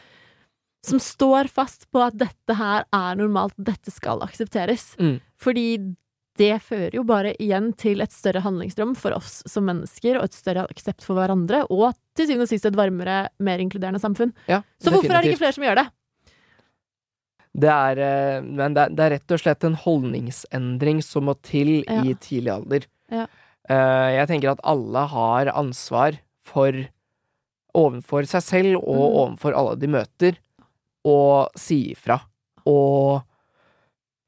som 0.85 0.99
står 1.01 1.49
fast 1.49 1.87
på 1.89 2.01
at 2.05 2.13
dette 2.19 2.55
her 2.59 2.83
er 2.93 3.15
normalt, 3.17 3.55
dette 3.57 3.89
skal 3.89 4.21
aksepteres. 4.21 4.91
Mm. 5.01 5.15
Fordi 5.41 5.67
det 6.38 6.61
fører 6.61 6.93
jo 6.97 7.03
bare 7.07 7.33
igjen 7.39 7.69
til 7.79 8.01
et 8.03 8.11
større 8.11 8.41
handlingsrom 8.43 8.95
for 8.99 9.15
oss 9.15 9.41
som 9.47 9.65
mennesker, 9.69 10.17
og 10.19 10.25
et 10.27 10.33
større 10.36 10.65
aksept 10.69 11.01
for 11.05 11.15
hverandre, 11.15 11.63
og 11.71 11.93
til 12.15 12.27
syvende 12.27 12.43
og 12.47 12.51
sist 12.51 12.65
et 12.67 12.75
varmere, 12.75 13.29
mer 13.39 13.57
inkluderende 13.63 14.01
samfunn. 14.03 14.33
Ja, 14.51 14.61
Så 14.81 14.91
hvorfor 14.91 15.15
er 15.15 15.21
det 15.23 15.31
ikke 15.33 15.43
flere 15.45 15.53
som 15.55 15.63
gjør 15.63 15.75
det? 15.83 15.88
Det 17.55 17.71
er, 17.71 17.99
eh, 18.03 18.41
men 18.43 18.73
det 18.75 18.81
er, 18.83 18.89
det 18.91 19.03
er 19.05 19.13
rett 19.15 19.31
og 19.31 19.39
slett 19.39 19.63
en 19.63 19.77
holdningsendring 19.79 21.01
som 21.03 21.23
må 21.29 21.38
til 21.41 21.86
Ja. 21.88 22.01
i 22.03 22.13
tidlig 22.19 22.51
alder. 22.51 22.86
Ja. 23.09 23.27
Eh, 23.69 24.11
Jeg 24.19 24.27
tenker 24.27 24.51
at 24.51 24.59
alle 24.63 25.07
har 25.07 25.45
ansvar 25.55 26.19
for 26.43 26.71
overfor 27.73 28.27
seg 28.27 28.41
selv 28.43 28.75
og 28.83 28.99
Mm. 29.11 29.15
overfor 29.38 29.55
alle 29.55 29.75
de 29.79 29.88
møter, 29.88 30.38
å 31.05 31.47
si 31.55 31.93
ifra. 31.93 32.19
Og 32.65 33.23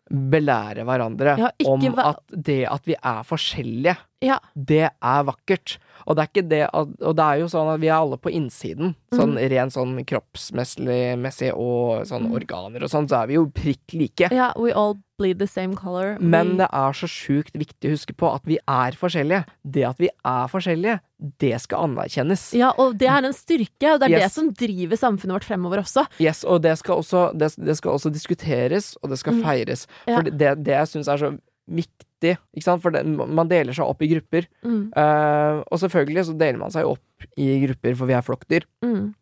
belære 0.09 0.83
hverandre 0.87 1.35
Ja, 1.39 1.49
om 1.67 1.83
at 1.99 2.21
det 2.31 2.61
at 2.69 2.85
vi 2.87 2.95
er 2.97 3.23
forskjellige, 3.27 3.97
Ja. 4.23 4.37
det 4.55 4.89
er 4.89 5.23
vakkert. 5.27 5.77
Og 6.07 6.15
det 6.15 6.23
er 6.23 6.29
ikke 6.31 6.49
det 6.49 6.61
Og 6.73 7.15
det 7.17 7.23
er 7.25 7.39
jo 7.41 7.47
sånn 7.51 7.73
at 7.73 7.81
vi 7.81 7.87
er 7.91 7.97
alle 7.99 8.17
på 8.17 8.31
innsiden. 8.31 8.95
Sånn 9.13 9.35
Mm. 9.35 9.49
ren 9.51 9.69
sånn 9.69 10.05
kroppsmessig 10.07 11.51
og 11.53 12.05
sånn 12.07 12.27
Mm. 12.27 12.33
organer 12.33 12.83
og 12.83 12.89
sånn, 12.89 13.07
så 13.09 13.23
er 13.23 13.27
vi 13.27 13.33
jo 13.33 13.47
prikk 13.47 13.93
like. 13.93 14.31
Ja, 14.31 14.53
we 14.57 14.71
all 14.71 14.97
bleed 15.19 15.39
the 15.39 15.47
same 15.47 15.75
color. 15.75 16.17
Men 16.19 16.57
det 16.57 16.69
er 16.71 16.93
så 16.93 17.07
sjukt 17.09 17.53
viktig 17.53 17.89
å 17.89 17.91
huske 17.95 18.15
på 18.15 18.33
at 18.33 18.41
vi 18.45 18.57
er 18.67 18.91
forskjellige. 18.91 19.45
Det 19.69 19.83
at 19.83 19.97
vi 19.97 20.09
er 20.23 20.47
forskjellige, 20.47 20.99
det 21.39 21.59
skal 21.61 21.89
anerkjennes. 21.89 22.53
Ja, 22.53 22.71
og 22.77 22.97
det 22.97 23.07
er 23.07 23.25
en 23.25 23.33
styrke, 23.33 23.93
og 23.95 23.99
det 23.99 24.11
er 24.11 24.19
det 24.19 24.31
som 24.31 24.51
driver 24.53 24.95
samfunnet 24.95 25.33
vårt 25.41 25.43
fremover 25.43 25.79
også. 25.79 26.07
Yes, 26.19 26.43
og 26.45 26.61
det 26.61 26.77
skal 26.77 26.97
også, 26.97 27.37
det, 27.37 27.55
det 27.57 27.75
skal 27.77 27.91
også 27.93 28.11
diskuteres, 28.13 28.95
og 29.03 29.09
det 29.09 29.17
skal 29.19 29.33
Mm. 29.33 29.43
feires. 29.43 29.87
Ja. 30.07 30.15
For 30.17 30.23
det, 30.29 30.63
det 30.63 30.67
jeg 30.73 30.87
syns 30.87 31.07
er 31.07 31.17
så 31.17 31.39
viktig, 31.69 32.05
ikke 32.25 32.63
sant, 32.65 32.81
for 32.81 32.91
det, 32.91 33.03
man 33.05 33.47
deler 33.49 33.73
seg 33.75 33.85
opp 33.85 34.01
i 34.01 34.09
grupper. 34.13 34.47
Mm, 34.63 34.91
Uh, 34.97 35.63
og 35.69 35.79
selvfølgelig 35.79 36.25
så 36.25 36.33
deler 36.37 36.57
man 36.57 36.71
seg 36.73 36.85
opp 36.85 37.27
i 37.37 37.47
grupper, 37.65 37.95
for 37.95 38.09
vi 38.09 38.13
er 38.17 38.25
flokkdyr. 38.25 38.65
mm, 38.81 39.13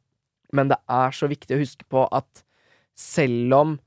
Men 0.53 0.67
det 0.71 0.77
er 0.87 1.11
så 1.11 1.27
viktig 1.27 1.55
å 1.55 1.59
huske 1.59 1.83
på 1.91 2.07
at 2.11 2.43
selv 2.95 3.53
om 3.53 3.79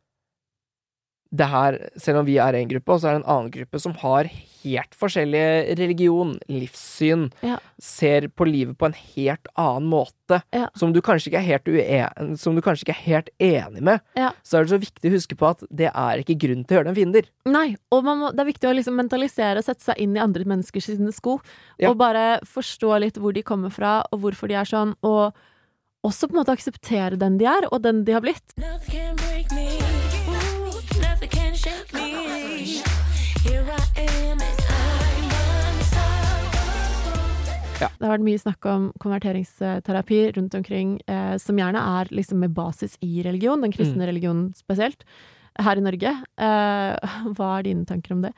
det 1.31 1.45
her, 1.53 1.76
selv 2.01 2.22
om 2.22 2.24
vi 2.26 2.39
er 2.41 2.57
en 2.57 2.68
gruppe, 2.70 2.89
og 2.95 3.01
så 3.03 3.09
er 3.11 3.16
det 3.18 3.20
en 3.24 3.31
annen 3.35 3.51
gruppe 3.53 3.81
som 3.83 3.93
har 4.01 4.24
helt 4.62 4.95
forskjellig 4.97 5.76
religion, 5.79 6.39
livssyn, 6.49 7.26
Ja. 7.45 7.59
ser 7.79 8.29
på 8.29 8.47
livet 8.49 8.79
på 8.79 8.87
en 8.87 8.95
helt 9.14 9.47
annen 9.57 9.89
måte, 9.91 10.41
Ja. 10.53 10.68
som, 10.74 10.93
du 10.93 11.01
kanskje 11.03 11.29
ikke 11.31 11.39
er 11.43 11.51
helt 11.51 11.68
uen, 11.68 12.37
som 12.39 12.55
du 12.57 12.62
kanskje 12.62 12.85
ikke 12.89 12.97
er 12.97 13.05
helt 13.05 13.29
enig 13.39 13.83
med, 13.83 14.01
Ja. 14.16 14.31
så 14.43 14.59
er 14.59 14.64
det 14.64 14.70
så 14.72 14.81
viktig 14.81 15.11
å 15.11 15.14
huske 15.14 15.37
på 15.37 15.51
at 15.51 15.62
det 15.70 15.91
er 15.95 16.18
ikke 16.24 16.39
grunn 16.39 16.64
til 16.66 16.79
å 16.79 16.81
gjøre 16.81 16.95
dem 16.95 16.95
fiender. 16.97 17.22
Nei, 17.47 17.76
og 17.93 18.05
man 18.05 18.18
må, 18.18 18.31
det 18.33 18.41
er 18.41 18.53
viktig 18.53 18.68
å 18.70 18.74
liksom 18.74 18.97
mentalisere 18.97 19.59
og 19.59 19.64
sette 19.64 19.83
seg 19.83 19.99
inn 19.99 20.16
i 20.16 20.20
andre 20.20 20.45
menneskers 20.45 20.89
sko. 21.14 21.41
Ja. 21.79 21.91
Og 21.91 21.99
bare 21.99 22.41
forstå 22.41 23.01
litt 23.01 23.14
hvor 23.18 23.33
de 23.35 23.43
kommer 23.43 23.70
fra, 23.70 24.03
og 24.11 24.20
hvorfor 24.20 24.49
de 24.49 24.55
er 24.55 24.64
sånn. 24.64 24.95
Og 25.03 25.33
også 26.05 26.29
på 26.29 26.35
en 26.35 26.45
måte 26.45 26.57
akseptere 26.57 27.18
den 27.18 27.37
de 27.39 27.45
er, 27.45 27.68
og 27.70 27.83
den 27.83 28.05
de 28.05 28.12
har 28.12 28.20
blitt. 28.22 28.57
Nothing 28.57 28.91
can 28.91 29.16
break 29.16 29.53
me. 29.53 29.67
Unstoppable. 37.79 37.99
Det 37.99 38.07
har 38.09 38.14
vært 38.18 38.26
mye 38.26 38.43
snakk 38.43 38.66
om 38.66 38.93
konverteringsterapi 39.01 40.20
rundt 40.37 40.55
omkring, 40.59 41.01
eh, 41.09 41.37
som 41.39 41.57
gjerne 41.57 41.79
er 42.01 42.11
liksom 42.14 42.39
med 42.41 42.55
basis 42.55 42.97
i 43.01 43.22
religion, 43.22 43.61
den 43.62 43.72
kristne 43.72 44.07
religionen 44.09 44.53
spesielt, 44.55 45.05
her 45.59 45.76
i 45.76 45.81
Norge. 45.81 46.12
Eh, 46.39 46.97
hva 47.35 47.59
er 47.59 47.62
dine 47.62 47.85
tanker 47.87 48.12
om 48.14 48.22
det? 48.22 48.33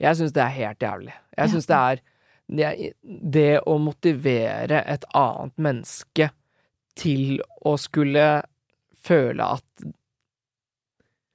Jeg 0.00 0.16
syns 0.18 0.32
det 0.36 0.42
er 0.42 0.54
helt 0.56 0.78
jævlig. 0.78 1.12
Jeg 1.36 1.48
Ja. 1.48 1.52
syns 1.52 1.66
det 1.66 1.76
er 1.76 2.00
det, 2.48 2.94
det 3.32 3.60
å 3.66 3.78
motivere 3.80 4.84
et 4.86 5.04
annet 5.14 5.56
menneske 5.58 6.30
til 6.96 7.40
å 7.64 7.76
skulle 7.78 8.42
føle 9.02 9.42
at 9.56 9.64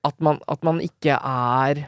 at 0.03 0.15
man, 0.19 0.39
at 0.49 0.63
man 0.63 0.79
ikke 0.81 1.13
er 1.13 1.83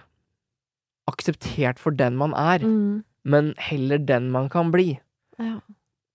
akseptert 1.09 1.80
for 1.82 1.91
den 1.91 2.16
man 2.16 2.34
er, 2.38 2.59
Mm, 2.59 3.03
men 3.26 3.53
heller 3.57 3.97
den 3.97 4.30
man 4.32 4.49
kan 4.49 4.72
bli. 4.72 4.99
Ja. 5.41 5.57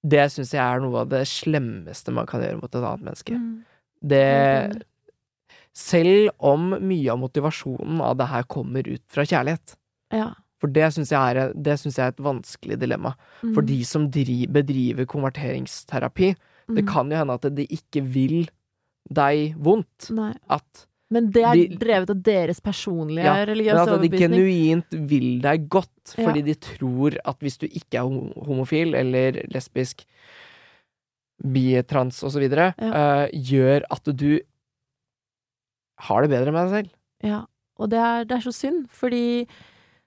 Det 0.09 0.29
syns 0.31 0.53
jeg 0.55 0.63
er 0.63 0.83
noe 0.83 1.03
av 1.03 1.09
det 1.11 1.25
slemmeste 1.27 2.13
man 2.15 2.29
kan 2.31 2.43
gjøre 2.45 2.61
mot 2.61 2.71
et 2.71 2.85
annet 2.85 3.07
menneske. 3.09 3.35
Mm, 3.35 3.65
Det 3.99 4.85
Selv 5.79 6.31
om 6.39 6.71
mye 6.83 7.11
av 7.13 7.19
motivasjonen 7.19 8.01
av 8.03 8.17
det 8.19 8.29
her 8.31 8.47
kommer 8.51 8.87
ut 8.87 9.05
fra 9.11 9.27
kjærlighet. 9.27 9.77
ja. 10.15 10.35
For 10.59 10.71
det 10.75 10.89
syns 10.95 11.13
jeg, 11.15 11.39
jeg 11.55 11.93
er 12.03 12.09
et 12.11 12.23
vanskelig 12.23 12.79
dilemma. 12.81 13.15
Mm, 13.43 13.55
For 13.55 13.63
de 13.63 13.79
som 13.87 14.09
driver, 14.11 14.53
bedriver 14.59 15.07
konverteringsterapi, 15.07 16.33
det 16.75 16.83
mm. 16.83 16.89
kan 16.89 17.11
jo 17.13 17.21
hende 17.21 17.37
at 17.39 17.47
de 17.55 17.67
ikke 17.71 18.03
vil 18.03 18.49
deg 19.07 19.55
vondt. 19.55 20.11
Nei. 20.17 20.33
At, 20.51 20.88
Men 21.11 21.31
det 21.33 21.43
er 21.43 21.55
De- 21.57 21.77
drevet 21.81 22.11
av 22.11 22.19
deres 22.23 22.61
personlige 22.61 23.25
Ja, 23.25 23.45
religiøse 23.49 23.95
at 23.95 24.03
de 24.03 24.09
genuint 24.19 24.91
vil 25.09 25.41
deg 25.41 25.69
godt, 25.73 26.15
Ja. 26.19 26.27
fordi 26.27 26.43
de 26.45 26.55
tror 26.55 27.17
at 27.25 27.39
hvis 27.41 27.57
du 27.59 27.67
ikke 27.67 27.95
er 27.97 28.45
homofil 28.45 28.95
eller 28.95 29.33
lesbisk, 29.49 30.05
bi, 31.43 31.81
trans 31.83 32.23
osv., 32.25 32.43
Ja. 32.53 32.73
uh, 32.79 33.29
gjør 33.33 33.83
at 33.91 34.05
du 34.05 34.41
har 36.01 36.23
det 36.23 36.31
bedre 36.31 36.53
med 36.53 36.69
deg 36.69 36.71
selv. 36.85 36.91
Ja. 37.23 37.41
Og 37.79 37.89
det 37.91 37.99
er, 37.99 38.25
det 38.25 38.37
er 38.37 38.41
så 38.51 38.53
synd, 38.53 38.89
fordi 38.91 39.47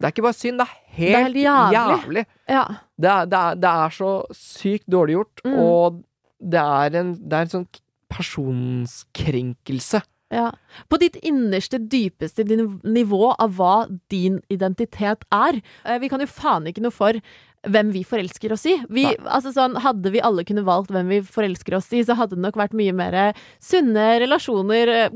Det 0.02 0.06
er 0.06 0.12
ikke 0.12 0.24
bare 0.24 0.34
synd, 0.34 0.58
det 0.60 0.68
er 0.68 0.72
er 0.72 0.96
helt, 0.98 1.18
helt 1.18 1.36
jævlig. 1.36 1.74
jævlig. 2.04 2.26
Ja. 2.50 2.64
Det 3.00 3.10
er, 3.10 3.26
det, 3.26 3.38
er, 3.40 3.56
det 3.56 3.70
er 3.70 3.90
så 3.90 4.26
sykt 4.34 4.86
dårlig 4.90 5.14
gjort, 5.18 5.42
Mm. 5.46 5.54
og 5.60 6.04
det 6.42 6.60
er 6.60 6.96
en, 7.00 7.14
det 7.16 7.34
er 7.34 7.42
en 7.42 7.48
sånn 7.48 7.68
personskrenkelse. 8.10 10.02
Ja. 10.32 10.50
På 10.90 10.98
ditt 11.02 11.18
innerste, 11.28 11.78
dypeste 11.92 12.46
nivå 12.48 13.34
av 13.36 13.58
hva 13.58 13.74
din 14.12 14.40
identitet 14.50 15.26
er. 15.36 15.62
Eh, 15.86 16.00
Vi 16.00 16.10
kan 16.10 16.24
jo 16.24 16.30
faen 16.32 16.70
ikke 16.72 16.84
noe 16.86 16.96
for 16.96 17.20
hvem 17.68 17.92
vi 17.94 18.02
forelsker 18.08 18.56
oss 18.56 18.64
i. 18.66 18.78
Vi, 18.90 19.04
altså 19.22 19.52
sånn, 19.54 19.76
hadde 19.84 20.10
vi 20.16 20.24
alle 20.24 20.46
kunne 20.48 20.64
valgt 20.66 20.90
hvem 20.90 21.12
vi 21.12 21.20
forelsker 21.22 21.76
oss 21.78 21.92
i, 21.94 22.02
så 22.08 22.16
hadde 22.18 22.40
det 22.40 22.42
nok 22.48 22.58
vært 22.58 22.74
mye 22.74 22.96
mer 22.96 23.20
sunne 23.62 24.08
relasjoner. 24.24 24.88
eh, 24.88 25.10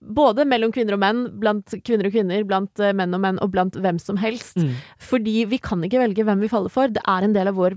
både 0.00 0.46
mellom 0.48 0.72
kvinner 0.72 0.96
og 0.96 1.02
menn, 1.02 1.26
blant 1.42 1.74
kvinner 1.84 2.06
og 2.08 2.14
kvinner, 2.14 2.44
blant 2.48 2.80
eh, 2.80 2.94
menn 2.96 3.12
og 3.12 3.20
menn, 3.20 3.38
og 3.44 3.50
blant 3.52 3.74
hvem 3.76 3.98
som 4.00 4.16
helst. 4.16 4.56
Mm. 4.56 4.72
Fordi 5.10 5.44
vi 5.50 5.58
kan 5.60 5.82
ikke 5.84 6.00
velge 6.00 6.24
hvem 6.24 6.40
vi 6.40 6.48
faller 6.48 6.72
for. 6.72 6.88
Det 6.88 7.02
er 7.04 7.26
en 7.26 7.34
del 7.36 7.50
av 7.52 7.58
vår 7.60 7.76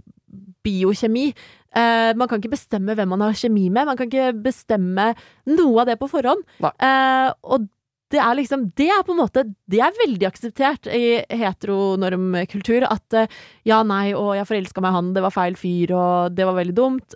biokjemi. 0.64 1.34
Eh, 1.74 2.12
man 2.18 2.30
kan 2.30 2.42
ikke 2.42 2.54
bestemme 2.54 2.94
hvem 2.98 3.10
man 3.16 3.24
har 3.26 3.38
kjemi 3.38 3.70
med. 3.70 3.88
Man 3.90 3.98
kan 3.98 4.10
ikke 4.10 4.34
bestemme 4.46 5.14
noe 5.50 5.82
av 5.82 5.90
det 5.90 5.98
på 6.02 6.10
forhånd. 6.12 6.46
Eh, 6.62 7.30
og 7.44 7.70
det 8.14 8.22
er 8.22 8.36
liksom 8.38 8.68
Det 8.78 8.92
er 8.94 9.02
på 9.02 9.16
en 9.16 9.24
måte 9.24 9.42
Det 9.66 9.80
er 9.82 9.96
veldig 9.98 10.28
akseptert 10.28 10.86
i 10.86 11.24
heteronormkultur 11.34 12.86
at 12.86 13.16
uh, 13.18 13.40
ja, 13.66 13.80
nei, 13.82 14.12
og 14.14 14.36
jeg 14.38 14.46
forelska 14.52 14.84
meg 14.86 14.94
i 14.94 14.98
han, 15.00 15.14
det 15.16 15.24
var 15.26 15.34
feil 15.34 15.58
fyr, 15.58 15.96
og 15.98 16.36
det 16.38 16.46
var 16.46 16.60
veldig 16.60 16.76
dumt. 16.78 17.16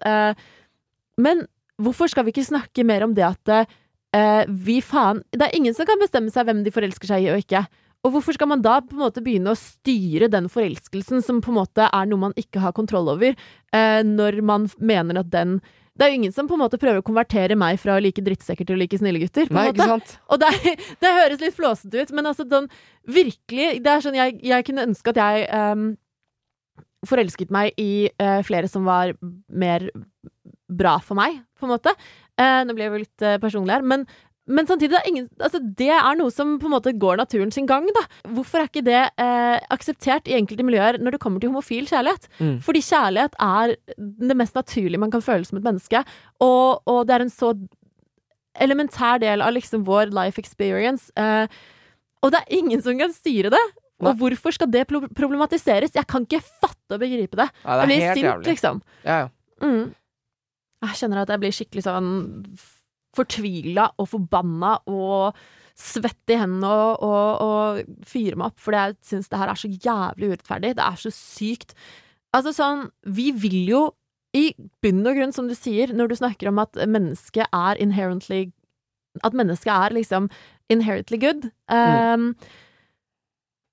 Men 1.22 1.44
hvorfor 1.78 2.10
skal 2.10 2.26
vi 2.26 2.34
ikke 2.34 2.48
snakke 2.48 2.86
mer 2.88 3.06
om 3.06 3.14
det 3.14 3.28
at 3.28 3.76
vi 4.50 4.80
faen 4.82 5.20
Det 5.30 5.44
er 5.46 5.54
ingen 5.54 5.76
som 5.78 5.86
kan 5.86 6.02
bestemme 6.02 6.34
seg 6.34 6.48
hvem 6.48 6.64
de 6.66 6.74
forelsker 6.74 7.12
seg 7.12 7.28
i 7.28 7.30
og 7.36 7.44
ikke. 7.44 7.68
Og 8.06 8.14
hvorfor 8.14 8.38
skal 8.38 8.50
man 8.52 8.62
da 8.64 8.78
på 8.86 8.96
en 8.96 9.04
måte 9.04 9.24
begynne 9.26 9.52
å 9.52 9.60
styre 9.60 10.30
den 10.32 10.48
forelskelsen, 10.52 11.24
som 11.26 11.42
på 11.44 11.52
en 11.52 11.60
måte 11.60 11.90
er 11.90 12.08
noe 12.08 12.28
man 12.28 12.38
ikke 12.40 12.62
har 12.64 12.76
kontroll 12.78 13.10
over, 13.16 13.36
eh, 13.74 14.00
når 14.06 14.42
man 14.46 14.70
mener 14.78 15.24
at 15.24 15.34
den 15.34 15.60
Det 15.98 16.06
er 16.06 16.12
jo 16.12 16.18
ingen 16.20 16.32
som 16.32 16.46
på 16.46 16.54
en 16.54 16.62
måte 16.62 16.78
prøver 16.78 17.02
å 17.02 17.04
konvertere 17.06 17.56
meg 17.58 17.80
fra 17.82 17.96
å 17.98 18.02
like 18.02 18.22
drittsekker 18.22 18.68
til 18.68 18.76
å 18.76 18.78
like 18.78 19.00
snille 19.00 19.18
gutter. 19.18 19.48
på 19.50 19.56
Nei, 19.58 19.72
ikke 19.72 19.88
sant? 19.90 20.20
Og 20.30 20.38
det, 20.38 20.52
det 21.02 21.14
høres 21.16 21.42
litt 21.42 21.56
flåsete 21.58 22.04
ut, 22.04 22.12
men 22.14 22.30
altså 22.30 22.46
sånn 22.46 22.70
virkelig 23.02 23.82
Det 23.82 23.90
er 23.90 24.04
sånn 24.06 24.14
jeg, 24.20 24.38
jeg 24.46 24.68
kunne 24.68 24.86
ønske 24.86 25.10
at 25.10 25.18
jeg 25.18 25.48
ehm, 25.50 25.88
forelsket 27.08 27.50
meg 27.50 27.74
i 27.82 28.12
eh, 28.14 28.44
flere 28.46 28.70
som 28.70 28.86
var 28.86 29.16
mer 29.50 29.90
bra 30.68 30.98
for 31.02 31.18
meg, 31.18 31.42
på 31.58 31.66
en 31.66 31.74
måte. 31.74 31.94
Eh, 32.38 32.62
nå 32.68 32.76
ble 32.76 32.86
jeg 32.86 32.94
jo 32.94 33.02
litt 33.02 33.26
eh, 33.26 33.40
personlig 33.42 33.78
her, 33.78 33.86
men, 33.88 34.06
men 34.48 34.68
samtidig, 34.70 34.94
det 34.94 35.00
er, 35.02 35.08
ingen, 35.12 35.26
altså, 35.44 35.60
det 35.80 35.90
er 35.92 36.16
noe 36.20 36.32
som 36.32 36.54
på 36.62 36.70
en 36.70 36.74
måte 36.78 36.94
går 36.96 37.18
naturen 37.20 37.52
sin 37.52 37.66
gang, 37.68 37.88
da. 37.96 38.04
Hvorfor 38.32 38.62
er 38.62 38.70
ikke 38.70 38.84
det 38.88 39.02
eh, 39.20 39.58
akseptert 39.76 40.30
i 40.32 40.38
enkelte 40.38 40.64
miljøer 40.64 41.00
når 41.04 41.18
det 41.18 41.20
kommer 41.24 41.44
til 41.44 41.52
homofil 41.52 41.88
kjærlighet? 41.90 42.30
Mm. 42.40 42.54
Fordi 42.64 42.84
kjærlighet 42.88 43.36
er 43.44 43.76
det 43.98 44.38
mest 44.40 44.56
naturlige 44.56 45.02
man 45.04 45.12
kan 45.12 45.26
føle 45.26 45.44
som 45.48 45.60
et 45.60 45.68
menneske, 45.68 46.04
og, 46.40 46.80
og 46.88 47.02
det 47.10 47.18
er 47.18 47.26
en 47.28 47.34
så 47.34 47.52
elementær 48.58 49.20
del 49.22 49.44
av 49.46 49.52
liksom 49.54 49.84
vår 49.88 50.14
life 50.16 50.40
experience. 50.42 51.12
Eh, 51.20 51.46
og 52.24 52.32
det 52.34 52.40
er 52.42 52.58
ingen 52.58 52.82
som 52.82 52.98
kan 52.98 53.14
styre 53.14 53.52
det. 53.54 53.66
Og 54.06 54.14
hvorfor 54.20 54.54
skal 54.54 54.70
det 54.70 54.86
problematiseres? 54.88 55.96
Jeg 55.98 56.06
kan 56.10 56.26
ikke 56.28 56.44
fatte 56.46 56.96
og 56.96 57.02
begripe 57.02 57.38
det. 57.40 57.48
Ja, 57.66 57.78
Jeg 57.78 57.80
det 57.80 57.88
blir 57.88 57.98
er 57.98 58.08
helt 58.08 58.18
sint, 58.20 58.28
jævlig. 58.30 58.48
liksom. 58.54 58.82
Ja, 59.04 59.16
ja. 59.24 59.30
Mm. 59.66 59.86
Jeg 60.86 61.00
kjenner 61.00 61.22
at 61.24 61.32
jeg 61.34 61.42
blir 61.42 61.56
skikkelig 61.58 61.84
sånn 61.88 62.10
fortvila 63.18 63.92
og 63.98 64.12
forbanna 64.14 64.78
og 64.90 65.38
svett 65.78 66.34
i 66.34 66.40
hendene 66.40 66.70
og, 66.70 67.06
og, 67.06 67.46
og 67.46 68.06
fyre 68.10 68.38
meg 68.40 68.50
opp, 68.50 68.60
fordi 68.64 68.82
jeg 68.82 68.98
syns 69.12 69.30
det 69.30 69.40
her 69.42 69.52
er 69.52 69.62
så 69.62 69.70
jævlig 69.70 70.32
urettferdig. 70.32 70.76
Det 70.80 70.86
er 70.86 71.02
så 71.02 71.14
sykt. 71.14 71.76
Altså 72.36 72.54
sånn, 72.56 72.88
vi 73.06 73.30
vil 73.38 73.60
jo 73.70 73.82
i 74.38 74.52
bunn 74.84 75.06
og 75.08 75.18
grunn, 75.18 75.34
som 75.34 75.48
du 75.50 75.56
sier, 75.58 75.94
når 75.96 76.12
du 76.12 76.18
snakker 76.20 76.50
om 76.50 76.62
at 76.62 76.78
mennesket 76.86 77.48
er 77.56 77.82
inherently 77.82 78.48
At 79.26 79.34
mennesket 79.34 79.72
er 79.74 79.96
liksom 79.96 80.28
inherently 80.70 81.18
good. 81.18 81.48
Um, 81.74 82.36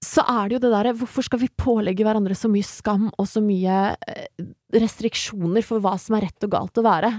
så 0.04 0.22
er 0.28 0.48
det 0.48 0.56
jo 0.56 0.62
det 0.64 0.72
derre 0.72 0.94
Hvorfor 0.96 1.26
skal 1.26 1.42
vi 1.42 1.50
pålegge 1.60 2.06
hverandre 2.06 2.36
så 2.38 2.48
mye 2.52 2.64
skam 2.64 3.10
og 3.10 3.28
så 3.28 3.42
mye 3.44 3.94
eh, 4.08 4.46
restriksjoner 4.72 5.64
for 5.66 5.84
hva 5.84 5.96
som 6.00 6.16
er 6.16 6.28
rett 6.28 6.46
og 6.46 6.54
galt 6.54 6.80
å 6.80 6.86
være? 6.86 7.12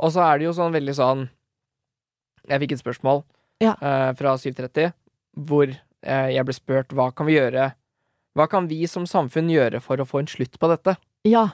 Og 0.00 0.12
så 0.14 0.24
er 0.24 0.40
det 0.40 0.48
jo 0.48 0.56
sånn 0.56 0.74
veldig 0.74 0.96
sånn 0.96 1.28
Jeg 2.48 2.62
fikk 2.64 2.76
et 2.76 2.82
spørsmål 2.82 3.24
Ja. 3.62 3.76
uh, 3.78 4.10
fra 4.18 4.34
730 4.40 4.92
hvor 5.46 5.70
uh, 5.70 6.28
jeg 6.28 6.44
ble 6.44 6.54
spurt 6.56 6.92
hva 6.92 7.10
kan 7.14 7.28
vi 7.28 7.38
gjøre 7.38 7.70
Hva 8.36 8.48
kan 8.50 8.68
vi 8.68 8.82
som 8.90 9.06
samfunn 9.08 9.50
gjøre 9.52 9.80
for 9.84 10.00
å 10.00 10.08
få 10.08 10.22
en 10.22 10.30
slutt 10.30 10.58
på 10.60 10.70
dette? 10.72 10.96
Ja. 11.28 11.50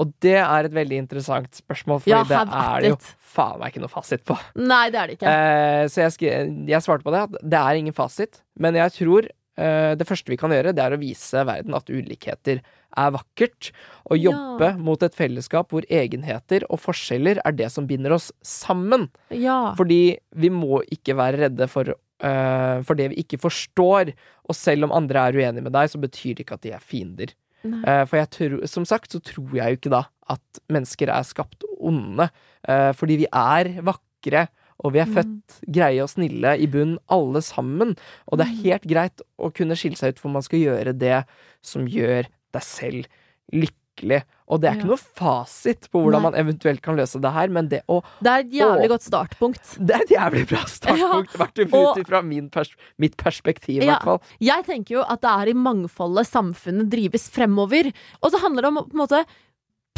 Og 0.00 0.14
det 0.24 0.38
er 0.40 0.66
et 0.66 0.74
veldig 0.74 1.02
interessant 1.02 1.50
spørsmål, 1.54 2.00
for 2.00 2.10
Ja, 2.10 2.22
det 2.24 2.38
er 2.40 2.82
det 2.82 2.92
jo 2.94 2.98
faen 3.32 3.58
meg 3.60 3.72
ikke 3.72 3.82
noe 3.82 3.92
fasit 3.92 4.22
på. 4.26 4.36
Nei, 4.56 4.86
det 4.94 5.00
er 5.00 5.10
det 5.10 5.16
ikke. 5.18 5.32
Uh, 5.34 5.82
så 5.92 6.06
jeg, 6.06 6.32
jeg 6.70 6.84
svarte 6.86 7.04
på 7.04 7.12
det 7.14 7.24
at 7.26 7.36
det 7.42 7.60
er 7.60 7.80
ingen 7.80 7.96
fasit, 7.96 8.40
men 8.56 8.78
jeg 8.78 8.94
tror 9.02 9.28
det 9.52 10.06
første 10.08 10.32
vi 10.32 10.38
kan 10.40 10.50
gjøre, 10.50 10.72
det 10.72 10.80
er 10.80 10.94
å 10.96 10.98
vise 10.98 11.42
verden 11.44 11.74
at 11.76 11.90
ulikheter 11.92 12.62
er 12.96 13.10
vakkert, 13.14 13.70
Ja. 14.10 14.16
jobbe 14.30 14.76
mot 14.78 15.02
et 15.02 15.14
fellesskap 15.14 15.70
hvor 15.70 15.82
egenheter 15.88 16.62
og 16.68 16.80
forskjeller 16.80 17.38
er 17.44 17.52
det 17.52 17.70
som 17.72 17.86
binder 17.86 18.12
oss 18.12 18.30
sammen. 18.42 19.08
Ja. 19.30 19.74
Fordi 19.74 20.18
vi 20.34 20.48
må 20.50 20.82
ikke 20.90 21.14
være 21.16 21.38
redde 21.48 21.68
for, 21.68 21.88
uh, 22.22 22.82
for 22.82 22.94
det 22.94 23.10
vi 23.10 23.22
ikke 23.24 23.38
forstår, 23.40 24.12
og 24.48 24.54
selv 24.54 24.84
om 24.84 24.92
andre 24.92 25.28
er 25.28 25.32
uenige 25.38 25.62
med 25.62 25.72
deg, 25.72 25.88
så 25.90 25.98
betyr 26.00 26.34
det 26.36 26.44
ikke 26.46 26.54
at 26.54 26.62
de 26.62 26.72
er 26.72 26.80
fiender. 26.80 27.32
Eh, 27.64 28.04
For 28.06 28.16
jeg 28.18 28.30
tror, 28.30 28.66
som 28.66 28.84
sagt 28.84 29.12
så 29.12 29.20
tror 29.22 29.52
jeg 29.54 29.70
jo 29.70 29.76
ikke 29.78 29.90
da 29.90 30.00
at 30.28 30.58
mennesker 30.68 31.08
er 31.08 31.22
skapt 31.22 31.62
onde, 31.80 32.28
Uh, 32.68 32.92
fordi 32.94 33.16
vi 33.18 33.26
er 33.32 33.82
vakre. 33.82 34.48
Og 34.84 34.92
vi 34.94 34.98
er 35.00 35.06
Mm. 35.06 35.14
født 35.14 35.72
greie 35.72 36.00
og 36.02 36.08
snille 36.08 36.58
i 36.60 36.66
bunn, 36.66 36.96
alle 37.10 37.40
sammen. 37.42 37.96
Og 38.30 38.38
det 38.38 38.46
er 38.46 38.52
Mm. 38.52 38.62
helt 38.62 38.82
greit 38.86 39.20
å 39.38 39.52
kunne 39.52 39.74
skille 39.74 39.96
seg 39.96 40.10
ut, 40.14 40.18
for 40.20 40.28
man 40.28 40.42
skal 40.42 40.58
gjøre 40.60 40.96
det 40.96 41.24
som 41.60 41.86
gjør 41.86 42.26
deg 42.52 42.62
selv 42.62 43.06
lykkelig. 43.52 44.22
Og 44.48 44.60
det 44.60 44.68
er 44.70 44.74
ikke 44.76 44.86
Ja. 44.88 44.92
noe 44.92 44.96
fasit 45.20 45.88
på 45.92 46.00
hvordan 46.00 46.22
Nei. 46.22 46.30
man 46.30 46.34
eventuelt 46.40 46.80
kan 46.82 46.96
løse 46.96 47.20
det 47.20 47.32
her, 47.32 47.48
men 47.48 47.68
det 47.68 47.82
å 47.88 48.02
Det 48.22 48.30
er 48.32 48.38
et 48.40 48.50
jævlig 48.52 48.86
å, 48.88 48.92
godt 48.94 49.04
startpunkt. 49.08 49.78
Det 49.86 49.94
er 49.96 50.02
et 50.02 50.14
jævlig 50.16 50.48
bra 50.48 50.62
startpunkt, 50.64 51.32
hvert 51.38 51.58
og- 51.72 51.96
ut 51.98 52.02
ifra 52.04 52.22
pers 52.50 52.70
mitt 52.98 53.16
perspektiv, 53.16 53.82
i 53.82 53.86
Ja. 53.86 53.98
hvert 53.98 54.04
fall. 54.04 54.22
Jeg 54.40 54.64
tenker 54.64 54.94
jo 54.96 55.02
at 55.02 55.20
det 55.20 55.30
er 55.30 55.48
i 55.48 55.52
mangfoldet 55.54 56.26
samfunnet 56.26 56.88
drives 56.90 57.28
fremover. 57.30 57.92
Og 58.22 58.30
så 58.32 58.40
handler 58.40 58.62
det 58.62 58.68
om 58.68 58.78
å 58.78 58.88
på 58.88 58.92
en 58.96 59.06
måte 59.06 59.24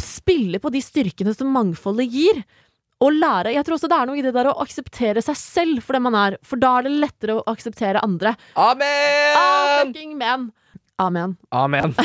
spille 0.01 0.59
på 0.59 0.71
de 0.71 0.81
styrkene 0.83 1.33
som 1.35 1.47
mangfoldet 1.53 2.09
gir. 2.11 2.43
Og 3.01 3.11
lære 3.11 3.51
Jeg 3.53 3.65
tror 3.65 3.75
også 3.75 3.89
det 3.89 3.97
er 3.99 4.05
noe 4.07 4.17
i 4.17 4.21
det 4.23 4.33
der 4.33 4.45
å 4.51 4.57
akseptere 4.63 5.21
seg 5.23 5.35
selv 5.35 5.81
for 5.83 5.93
den 5.93 6.03
man 6.03 6.15
er. 6.15 6.37
For 6.43 6.55
da 6.55 6.77
er 6.79 6.83
det 6.83 6.91
lettere 6.99 7.35
å 7.41 7.43
akseptere 7.51 8.01
andre. 8.03 8.35
Ah, 8.55 8.71
Amen! 8.71 9.93
fucking 9.93 10.17
man! 10.17 10.51
Amen. 10.97 11.35
Amen. 11.51 11.95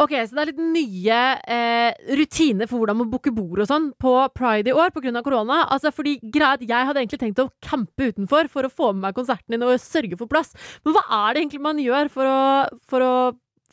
Ok, 0.00 0.14
så 0.24 0.32
det 0.32 0.40
er 0.40 0.48
litt 0.48 0.60
nye 0.72 1.16
eh, 1.44 1.90
rutiner 2.16 2.68
for 2.70 2.80
hvordan 2.80 2.96
man 3.02 3.10
booker 3.12 3.34
bord 3.36 3.60
og 3.60 3.68
sånn 3.68 3.90
på 4.00 4.14
Pride 4.32 4.72
i 4.72 4.76
år 4.76 4.94
pga. 4.94 5.12
korona. 5.20 5.66
Altså, 5.68 5.92
fordi 5.92 6.16
greit, 6.22 6.64
Jeg 6.64 6.88
hadde 6.88 7.02
egentlig 7.02 7.20
tenkt 7.20 7.42
å 7.44 7.50
campe 7.60 8.08
utenfor 8.08 8.48
for 8.48 8.64
å 8.64 8.72
få 8.72 8.94
med 8.94 9.04
meg 9.04 9.18
konserten 9.20 9.52
din 9.52 9.66
og 9.66 9.76
sørge 9.76 10.16
for 10.16 10.30
plass. 10.30 10.54
Men 10.84 10.96
hva 10.96 11.04
er 11.04 11.34
det 11.34 11.42
egentlig 11.42 11.60
man 11.68 11.84
gjør 11.84 12.08
for 12.08 12.24
å, 12.24 12.40
for 12.88 13.04
å 13.04 13.14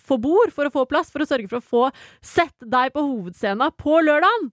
få 0.03 0.19
bord, 0.19 0.51
for 0.51 0.67
å 0.67 0.73
få 0.73 0.83
plass, 0.91 1.13
for 1.15 1.23
å 1.23 1.29
sørge 1.29 1.47
for 1.47 1.61
å 1.61 1.67
få 1.71 1.87
sett 2.19 2.55
deg 2.59 2.91
på 2.91 3.07
hovedscenen 3.07 3.71
på 3.79 4.01
lørdagen? 4.03 4.51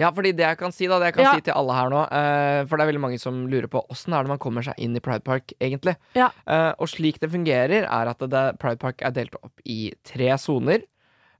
Ja, 0.00 0.10
fordi 0.14 0.32
det 0.36 0.44
jeg 0.46 0.58
kan 0.60 0.72
si, 0.74 0.86
da, 0.90 0.98
det 0.98 1.10
jeg 1.10 1.14
kan 1.18 1.24
Ja. 1.24 1.34
si 1.34 1.40
til 1.46 1.54
alle 1.54 1.74
her 1.76 1.90
nå 1.92 2.02
eh, 2.10 2.64
For 2.66 2.76
det 2.76 2.84
er 2.84 2.90
veldig 2.92 3.00
mange 3.04 3.18
som 3.20 3.46
lurer 3.50 3.68
på 3.68 3.82
åssen 3.90 4.12
er 4.14 4.22
det 4.24 4.32
man 4.32 4.38
kommer 4.42 4.62
seg 4.66 4.74
inn 4.78 4.96
i 4.96 5.00
Pride 5.04 5.24
Park, 5.26 5.52
egentlig. 5.60 5.96
Ja. 6.18 6.30
Eh, 6.46 6.72
og 6.78 6.88
slik 6.88 7.18
det 7.20 7.30
fungerer, 7.30 7.84
er 7.86 8.10
at 8.12 8.18
det, 8.18 8.44
Pride 8.62 8.78
Park 8.82 9.02
er 9.02 9.10
delt 9.16 9.34
opp 9.42 9.60
i 9.64 9.92
tre 10.04 10.30
soner, 10.38 10.82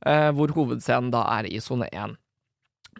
eh, 0.06 0.30
hvor 0.32 0.48
hovedscenen 0.56 1.10
da 1.14 1.24
er 1.38 1.48
i 1.50 1.58
sone 1.60 1.88
én. 1.92 2.16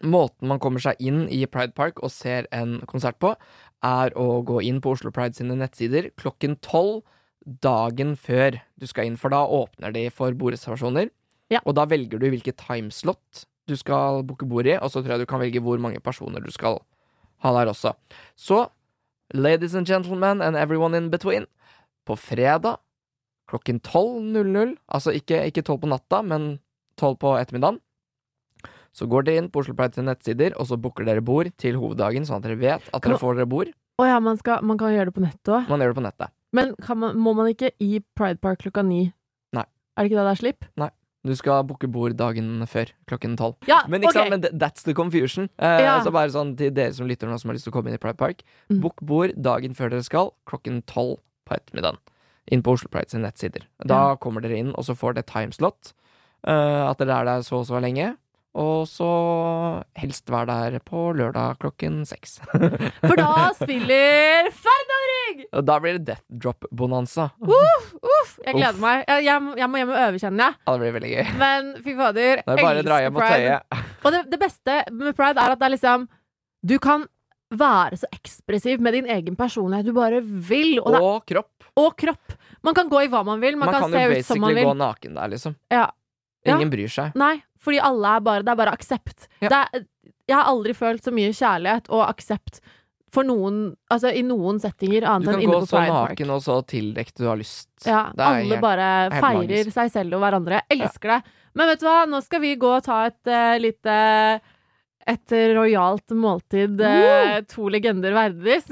Måten 0.03 0.49
man 0.49 0.59
kommer 0.59 0.81
seg 0.81 0.97
inn 1.05 1.27
i 1.29 1.45
Pride 1.47 1.75
Park 1.77 2.01
og 2.03 2.11
ser 2.11 2.47
en 2.53 2.81
konsert 2.89 3.19
på, 3.21 3.35
er 3.85 4.15
å 4.17 4.43
gå 4.47 4.63
inn 4.65 4.81
på 4.81 4.95
Oslo 4.95 5.11
Pride 5.15 5.35
sine 5.37 5.57
nettsider 5.59 6.11
klokken 6.17 6.57
tolv 6.65 7.03
dagen 7.45 8.15
før 8.17 8.61
du 8.79 8.87
skal 8.87 9.09
inn, 9.11 9.17
for 9.19 9.29
da 9.35 9.43
åpner 9.45 9.93
de 9.95 10.07
for 10.15 10.33
bordreservasjoner. 10.39 11.11
Ja. 11.51 11.61
Og 11.67 11.75
da 11.77 11.85
velger 11.91 12.19
du 12.23 12.29
hvilket 12.31 12.57
timeslot 12.63 13.45
du 13.69 13.77
skal 13.79 14.23
booke 14.27 14.47
bord 14.49 14.67
i, 14.67 14.77
og 14.79 14.91
så 14.91 15.03
tror 15.03 15.17
jeg 15.17 15.25
du 15.25 15.31
kan 15.31 15.43
velge 15.43 15.63
hvor 15.63 15.81
mange 15.83 16.01
personer 16.03 16.43
du 16.43 16.51
skal 16.55 16.81
ha 17.43 17.53
der 17.57 17.71
også. 17.71 17.95
Så, 18.39 18.67
ladies 19.35 19.75
and 19.75 19.87
gentlemen 19.87 20.43
and 20.43 20.57
everyone 20.57 20.97
in 20.97 21.11
between, 21.11 21.47
på 22.07 22.17
fredag 22.19 22.81
klokken 23.51 23.81
12.00, 23.85 24.77
altså 24.89 25.13
ikke, 25.13 25.45
ikke 25.51 25.63
12 25.63 25.81
på 25.83 25.91
natta, 25.93 26.23
men 26.25 26.59
12 27.01 27.17
på 27.21 27.35
ettermiddagen, 27.39 27.81
så 28.93 29.09
går 29.09 29.27
dere 29.27 29.43
inn 29.43 29.51
på 29.53 29.63
Oslo 29.63 29.75
Pride 29.77 29.97
sine 29.97 30.11
nettsider, 30.11 30.57
og 30.61 30.69
så 30.69 30.77
booker 30.81 31.07
dere 31.09 31.25
bord 31.25 31.49
til 31.61 31.79
hoveddagen, 31.81 32.27
sånn 32.29 32.41
at 32.41 32.49
dere 32.49 32.61
vet 32.61 32.91
at 32.93 33.05
dere 33.05 33.21
får 33.21 33.41
dere 33.41 33.49
bord. 33.49 33.73
Å 34.01 34.09
ja, 34.09 34.19
man, 34.25 34.39
skal, 34.41 34.65
man 34.67 34.81
kan 34.81 34.93
gjøre 34.95 35.11
det 35.11 35.17
på 35.17 35.25
nettet 35.25 35.53
òg. 35.53 35.69
Man 35.71 35.85
gjør 35.85 35.93
det 35.93 35.99
på 36.01 36.05
nettet. 36.07 36.33
Men 36.57 36.75
kan 36.85 37.01
man, 37.01 37.17
må 37.21 37.33
man 37.37 37.49
ikke 37.53 37.73
i 37.81 38.03
Pride 38.17 38.41
Park 38.45 38.61
klokka 38.65 38.85
ni? 38.85 39.07
Nei. 39.57 39.65
Er 39.97 40.05
det 40.05 40.13
ikke 40.13 40.21
da 40.21 40.27
det 40.29 40.35
er 40.35 40.41
slipp? 40.43 40.69
Du 41.25 41.35
skal 41.39 41.63
booke 41.65 41.87
bord 41.87 42.17
dagen 42.19 42.65
før, 42.67 42.91
klokken 43.07 43.37
tolv. 43.39 43.55
Ja, 43.69 43.83
Men, 43.87 44.03
ikke 44.03 44.09
ok. 44.11 44.15
sant, 44.15 44.31
men 44.31 44.59
that's 44.59 44.83
the 44.83 44.93
confusion. 44.95 45.49
Eh, 45.59 45.81
Ja. 45.85 46.01
Så 46.03 46.11
bare 46.11 46.31
sånn 46.35 46.57
til 46.59 46.71
dere 46.75 46.93
som 46.93 47.07
lytter 47.07 47.29
nå, 47.31 47.39
som 47.39 47.49
har 47.51 47.55
lyst 47.55 47.65
til 47.69 47.73
å 47.73 47.77
komme 47.77 47.89
inn 47.89 47.95
i 47.95 47.99
Pride 48.03 48.17
Park. 48.19 48.43
Mm. 48.71 48.81
Book 48.81 48.97
bord 49.01 49.31
dagen 49.41 49.75
før 49.75 49.91
dere 49.91 50.03
skal, 50.03 50.33
klokken 50.47 50.83
tolv 50.85 51.21
på 51.47 51.55
ettermiddagen. 51.55 51.99
Inn 52.51 52.63
på 52.63 52.73
Oslo 52.75 52.89
Pride 52.91 53.09
sine 53.11 53.23
nettsider. 53.23 53.63
Da 53.87 54.11
Ja. 54.11 54.17
kommer 54.17 54.41
dere 54.43 54.59
inn, 54.59 54.71
og 54.75 54.83
så 54.85 54.97
får 54.99 55.15
dere 55.15 55.23
timeslot. 55.31 55.93
eh, 56.45 56.91
at 56.91 56.99
dere 56.99 57.21
er 57.21 57.25
der 57.25 57.41
så 57.47 57.61
og 57.61 57.67
så 57.67 57.81
lenge. 57.81 58.17
Og 58.53 58.83
så 58.85 59.07
helst 59.97 60.29
være 60.29 60.53
der 60.73 60.83
på 60.85 61.07
lørdag 61.17 61.57
klokken 61.63 62.03
seks. 62.09 62.35
For 63.09 63.17
da 63.17 63.49
spiller 63.57 64.51
Ferdinand! 64.53 65.47
Og 65.57 65.65
da 65.65 65.79
blir 65.81 65.97
det 65.97 66.05
Death 66.11 66.25
Drop-bonanza. 66.29 67.31
Uff, 67.41 67.87
uff, 67.97 68.35
jeg 68.45 68.59
gleder 68.59 68.77
Uff. 68.77 68.83
meg. 68.83 69.05
Jeg, 69.09 69.25
jeg, 69.25 69.47
jeg 69.63 69.71
må 69.73 69.81
hjem 69.81 69.93
og 69.95 70.01
øve, 70.03 70.21
kjenner 70.21 70.45
jeg. 70.45 70.59
Ja, 70.67 70.75
det 70.75 70.83
blir 70.85 70.95
veldig 70.99 71.13
gøy. 71.15 71.31
Men 71.41 71.71
fy 71.81 71.95
fader. 72.03 72.43
Det 72.43 72.57
er 72.59 72.61
bare 72.67 72.85
dra 72.85 72.99
hjem 73.07 73.17
og 73.17 73.25
elsker 73.25 73.47
tøye. 73.47 73.81
Og 74.05 74.13
det, 74.17 74.21
det 74.35 74.41
beste 74.43 74.77
med 74.99 75.17
pride 75.17 75.41
er 75.47 75.55
at 75.55 75.61
det 75.61 75.67
er 75.69 75.73
liksom 75.77 76.05
Du 76.67 76.75
kan 76.83 77.05
være 77.53 77.99
så 78.01 78.09
ekspressiv 78.17 78.81
med 78.85 78.97
din 78.97 79.09
egen 79.13 79.37
personlighet 79.39 79.89
du 79.89 79.95
bare 79.97 80.21
vil. 80.25 80.77
Og, 80.83 80.93
det, 80.93 81.01
Og 81.01 81.25
kropp. 81.33 81.67
og 81.81 81.97
kropp. 82.01 82.37
Man 82.65 82.77
kan 82.77 82.93
gå 82.93 83.01
i 83.07 83.09
hva 83.13 83.25
man 83.27 83.41
vil. 83.43 83.57
Man, 83.57 83.71
Man 83.71 83.75
kan, 83.79 83.89
kan 83.89 83.97
se 83.97 84.21
ut 84.21 84.29
som 84.29 84.41
man 84.45 84.53
basically 84.53 84.69
gå 84.69 84.77
naken 84.81 85.17
der, 85.17 85.33
liksom. 85.33 85.57
Ja. 85.73 85.87
Ja. 86.45 86.57
Ingen 86.57 86.73
bryr 86.73 86.91
seg. 86.91 87.17
Nei, 87.19 87.37
fordi 87.63 87.79
alle 87.83 88.17
er 88.19 88.21
bare 88.27 88.43
Det 88.47 88.53
er 88.53 88.59
bare 88.61 88.73
aksept. 88.77 89.29
Ja. 89.45 89.65
Jeg 89.73 90.35
har 90.37 90.49
aldri 90.51 90.75
følt 90.75 91.05
så 91.05 91.13
mye 91.15 91.33
kjærlighet 91.35 91.91
og 91.93 92.05
aksept 92.09 92.61
for 93.13 93.27
noen 93.29 93.75
Altså 93.93 94.09
i 94.17 94.23
noen 94.25 94.57
settinger 94.63 95.05
Du 95.05 95.09
annet 95.11 95.29
kan 95.29 95.35
enn 95.37 95.43
inne 95.45 95.59
gå 95.59 95.61
på 95.67 95.69
så 95.69 95.77
Pride 95.79 95.93
Park. 95.93 96.15
naken 96.15 96.31
og 96.37 96.41
så 96.47 96.57
tildekt 96.67 97.19
du 97.21 97.27
har 97.29 97.37
lyst. 97.41 97.69
Ja, 97.85 98.07
Det 98.15 98.23
er 98.25 98.39
alle 98.39 98.57
helt- 98.57 98.63
bare 98.65 98.89
feirer 99.21 99.71
seg 99.75 99.93
selv 99.93 100.17
og 100.17 100.23
hverandre. 100.25 100.63
Jeg 100.71 100.81
elsker 100.87 101.17
det. 101.17 101.21
Men 101.55 101.69
vet 101.69 101.81
du 101.83 101.87
hva, 101.87 101.99
nå 102.09 102.23
skal 102.25 102.41
vi 102.41 102.55
gå 102.57 102.71
og 102.79 102.83
ta 102.87 103.03
et 103.11 103.29
uh, 103.29 103.59
lite 103.61 104.41
et 105.13 105.33
rojalt 105.59 106.15
måltid. 106.15 106.81
uh, 106.81 107.41
to 107.51 107.67
legender 107.69 108.15
verdig. 108.15 108.63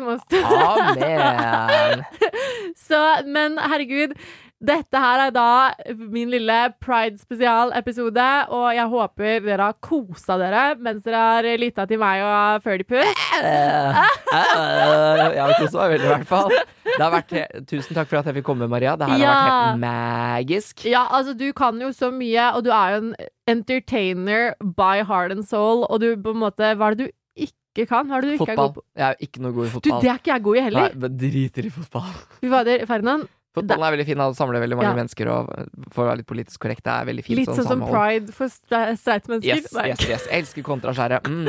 Amen! 0.41 2.05
Så, 2.89 3.01
men 3.27 3.59
herregud, 3.59 4.15
dette 4.61 5.01
her 5.01 5.23
er 5.25 5.31
da 5.33 5.45
min 6.13 6.29
lille 6.29 6.57
Pride-spesialepisode, 6.85 8.27
og 8.53 8.67
jeg 8.77 8.87
håper 8.93 9.39
dere 9.47 9.69
har 9.71 9.77
kosa 9.81 10.37
dere 10.41 10.65
mens 10.77 11.01
dere 11.07 11.23
har 11.31 11.49
lytta 11.63 11.87
til 11.89 12.01
meg 12.03 12.21
og 12.27 12.61
Ferdypuss. 12.67 13.23
Jeg 14.31 15.41
har 15.41 15.55
kosa 15.57 15.81
meg 15.81 15.95
veldig, 15.95 16.07
i 16.07 16.13
hvert 16.13 16.29
fall. 16.29 16.53
Det 16.91 16.99
har 17.01 17.13
vært 17.15 17.33
Tusen 17.71 17.97
takk 17.97 18.11
for 18.11 18.21
at 18.21 18.29
jeg 18.29 18.37
fikk 18.41 18.49
komme, 18.51 18.69
Maria. 18.71 18.97
Det 19.01 19.09
her 19.09 19.17
har 19.17 19.31
vært 19.31 19.55
helt 19.55 19.81
magisk. 19.85 20.85
Ja, 20.91 21.07
altså, 21.09 21.33
du 21.39 21.49
kan 21.57 21.81
jo 21.81 21.89
så 21.97 22.11
mye, 22.15 22.51
og 22.57 22.67
du 22.67 22.71
er 22.75 22.97
jo 22.97 23.01
en 23.07 23.15
entertainer 23.51 24.53
by 24.61 25.01
heart 25.09 25.33
and 25.35 25.47
soul, 25.49 25.87
og 25.89 26.03
du 26.05 26.13
på 26.21 26.35
en 26.37 26.43
måte 26.45 26.75
Hva 26.77 26.91
er 26.93 26.99
det 27.01 27.09
du 27.09 27.17
ikke 27.49 27.87
kan? 27.89 28.09
Hva 28.11 28.19
er 28.21 28.27
det 28.27 28.33
du 28.35 28.37
ikke 28.37 28.53
er 28.53 28.59
Fotball. 28.61 28.73
god 28.75 28.81
på? 28.83 28.87
Jeg 29.01 29.07
er 29.09 29.27
ikke 29.27 29.41
noe 29.45 29.57
god 29.57 29.65
i 29.67 29.73
fotball. 29.75 29.89
Du, 29.89 30.05
det 30.05 30.11
er 30.13 30.21
ikke 30.21 30.33
jeg 30.35 30.43
god 30.47 30.57
i 30.57 30.61
Nei, 30.61 30.65
heller. 30.69 30.97
men 31.05 31.19
driter 31.25 31.63
i 31.65 31.73
fotball. 31.81 32.11
Fy 32.43 32.51
fader, 32.53 32.85
Ferdinand. 32.91 33.29
Fotballen 33.55 33.83
er 33.89 33.95
veldig 33.97 34.07
fin. 34.07 34.21
Han 34.23 34.35
samler 34.39 34.61
veldig 34.63 34.77
mange 34.79 34.91
Ja. 34.91 34.95
mennesker, 34.95 35.27
og 35.27 35.49
for 35.93 36.05
å 36.05 36.09
være 36.13 36.19
litt 36.23 36.27
politisk 36.31 36.61
korrekt, 36.63 36.85
det 36.87 36.93
er 36.95 37.05
veldig 37.09 37.25
fint 37.27 37.39
Litt 37.41 37.49
sånn 37.51 37.67
som 37.67 37.81
pride 37.83 38.31
for 38.33 38.47
stre- 38.47 38.95
streit 38.97 39.27
mennesker. 39.27 39.57
Yes, 39.57 39.73
yes, 39.75 40.05
yes. 40.09 40.27
Jeg 40.31 40.45
elsker 40.45 40.63
kontraskjæret. 40.63 41.21
Mm. 41.31 41.47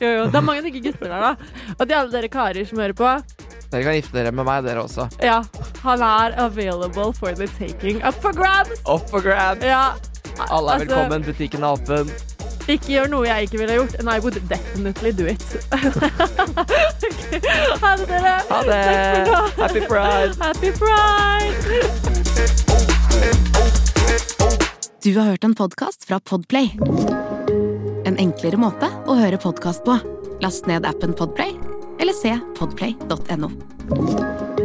Jo, 0.00 0.08
jo. 0.08 0.24
Det 0.26 0.34
er 0.34 0.42
mange 0.42 0.62
digge 0.66 0.82
gutter 0.82 1.06
der, 1.08 1.20
da. 1.20 1.36
Og 1.78 1.86
til 1.86 1.94
alle 1.96 2.10
dere 2.10 2.28
karer 2.28 2.66
som 2.66 2.78
hører 2.78 2.94
på, 2.98 3.22
Dere 3.70 3.82
kan 3.82 3.94
gifte 3.98 4.12
dere 4.14 4.30
med 4.32 4.46
meg, 4.46 4.62
dere 4.64 4.82
også. 4.82 5.08
ja, 5.22 5.42
han 5.82 6.02
er 6.02 6.34
available 6.38 7.12
for 7.12 7.32
the 7.34 7.46
taking. 7.58 8.02
Up 8.02 8.14
for 8.22 8.32
grabs! 8.32 8.70
Up 8.86 9.08
for 9.10 9.20
grabs! 9.20 9.62
Ja. 9.62 9.94
Alle 10.50 10.76
er 10.76 10.80
altså, 10.80 10.86
velkommen, 10.86 11.24
butikken 11.24 11.62
er 11.64 11.74
åpen. 11.78 12.10
Ikke 12.66 12.90
gjør 12.90 13.06
noe 13.12 13.26
jeg 13.28 13.46
ikke 13.46 13.58
ville 13.60 13.74
gjort. 13.78 13.94
And 14.00 14.10
I 14.10 14.18
would 14.18 14.38
definitely 14.50 15.12
do 15.12 15.26
it. 15.30 15.44
okay. 15.72 17.40
Ha 17.82 17.96
det, 17.96 18.06
dere. 18.08 18.34
Ha 18.50 18.58
det! 18.66 18.82
Takk 18.86 19.06
for 19.12 19.22
nå. 19.30 19.38
Happy 19.62 19.80
pride! 19.86 20.34
Happy 20.42 20.70
pride! 20.80 21.62
Du 25.06 25.14
har 25.18 25.24
hørt 25.30 25.44
en 25.44 25.54
podkast 25.54 26.04
fra 26.08 26.20
Podplay. 26.20 26.72
En 28.06 28.18
enklere 28.18 28.58
måte 28.58 28.90
å 29.06 29.14
høre 29.14 29.38
podkast 29.38 29.84
på. 29.86 29.98
Last 30.42 30.66
ned 30.66 30.86
appen 30.88 31.14
Podplay, 31.16 31.54
eller 32.02 32.14
se 32.16 32.34
podplay.no. 32.58 34.55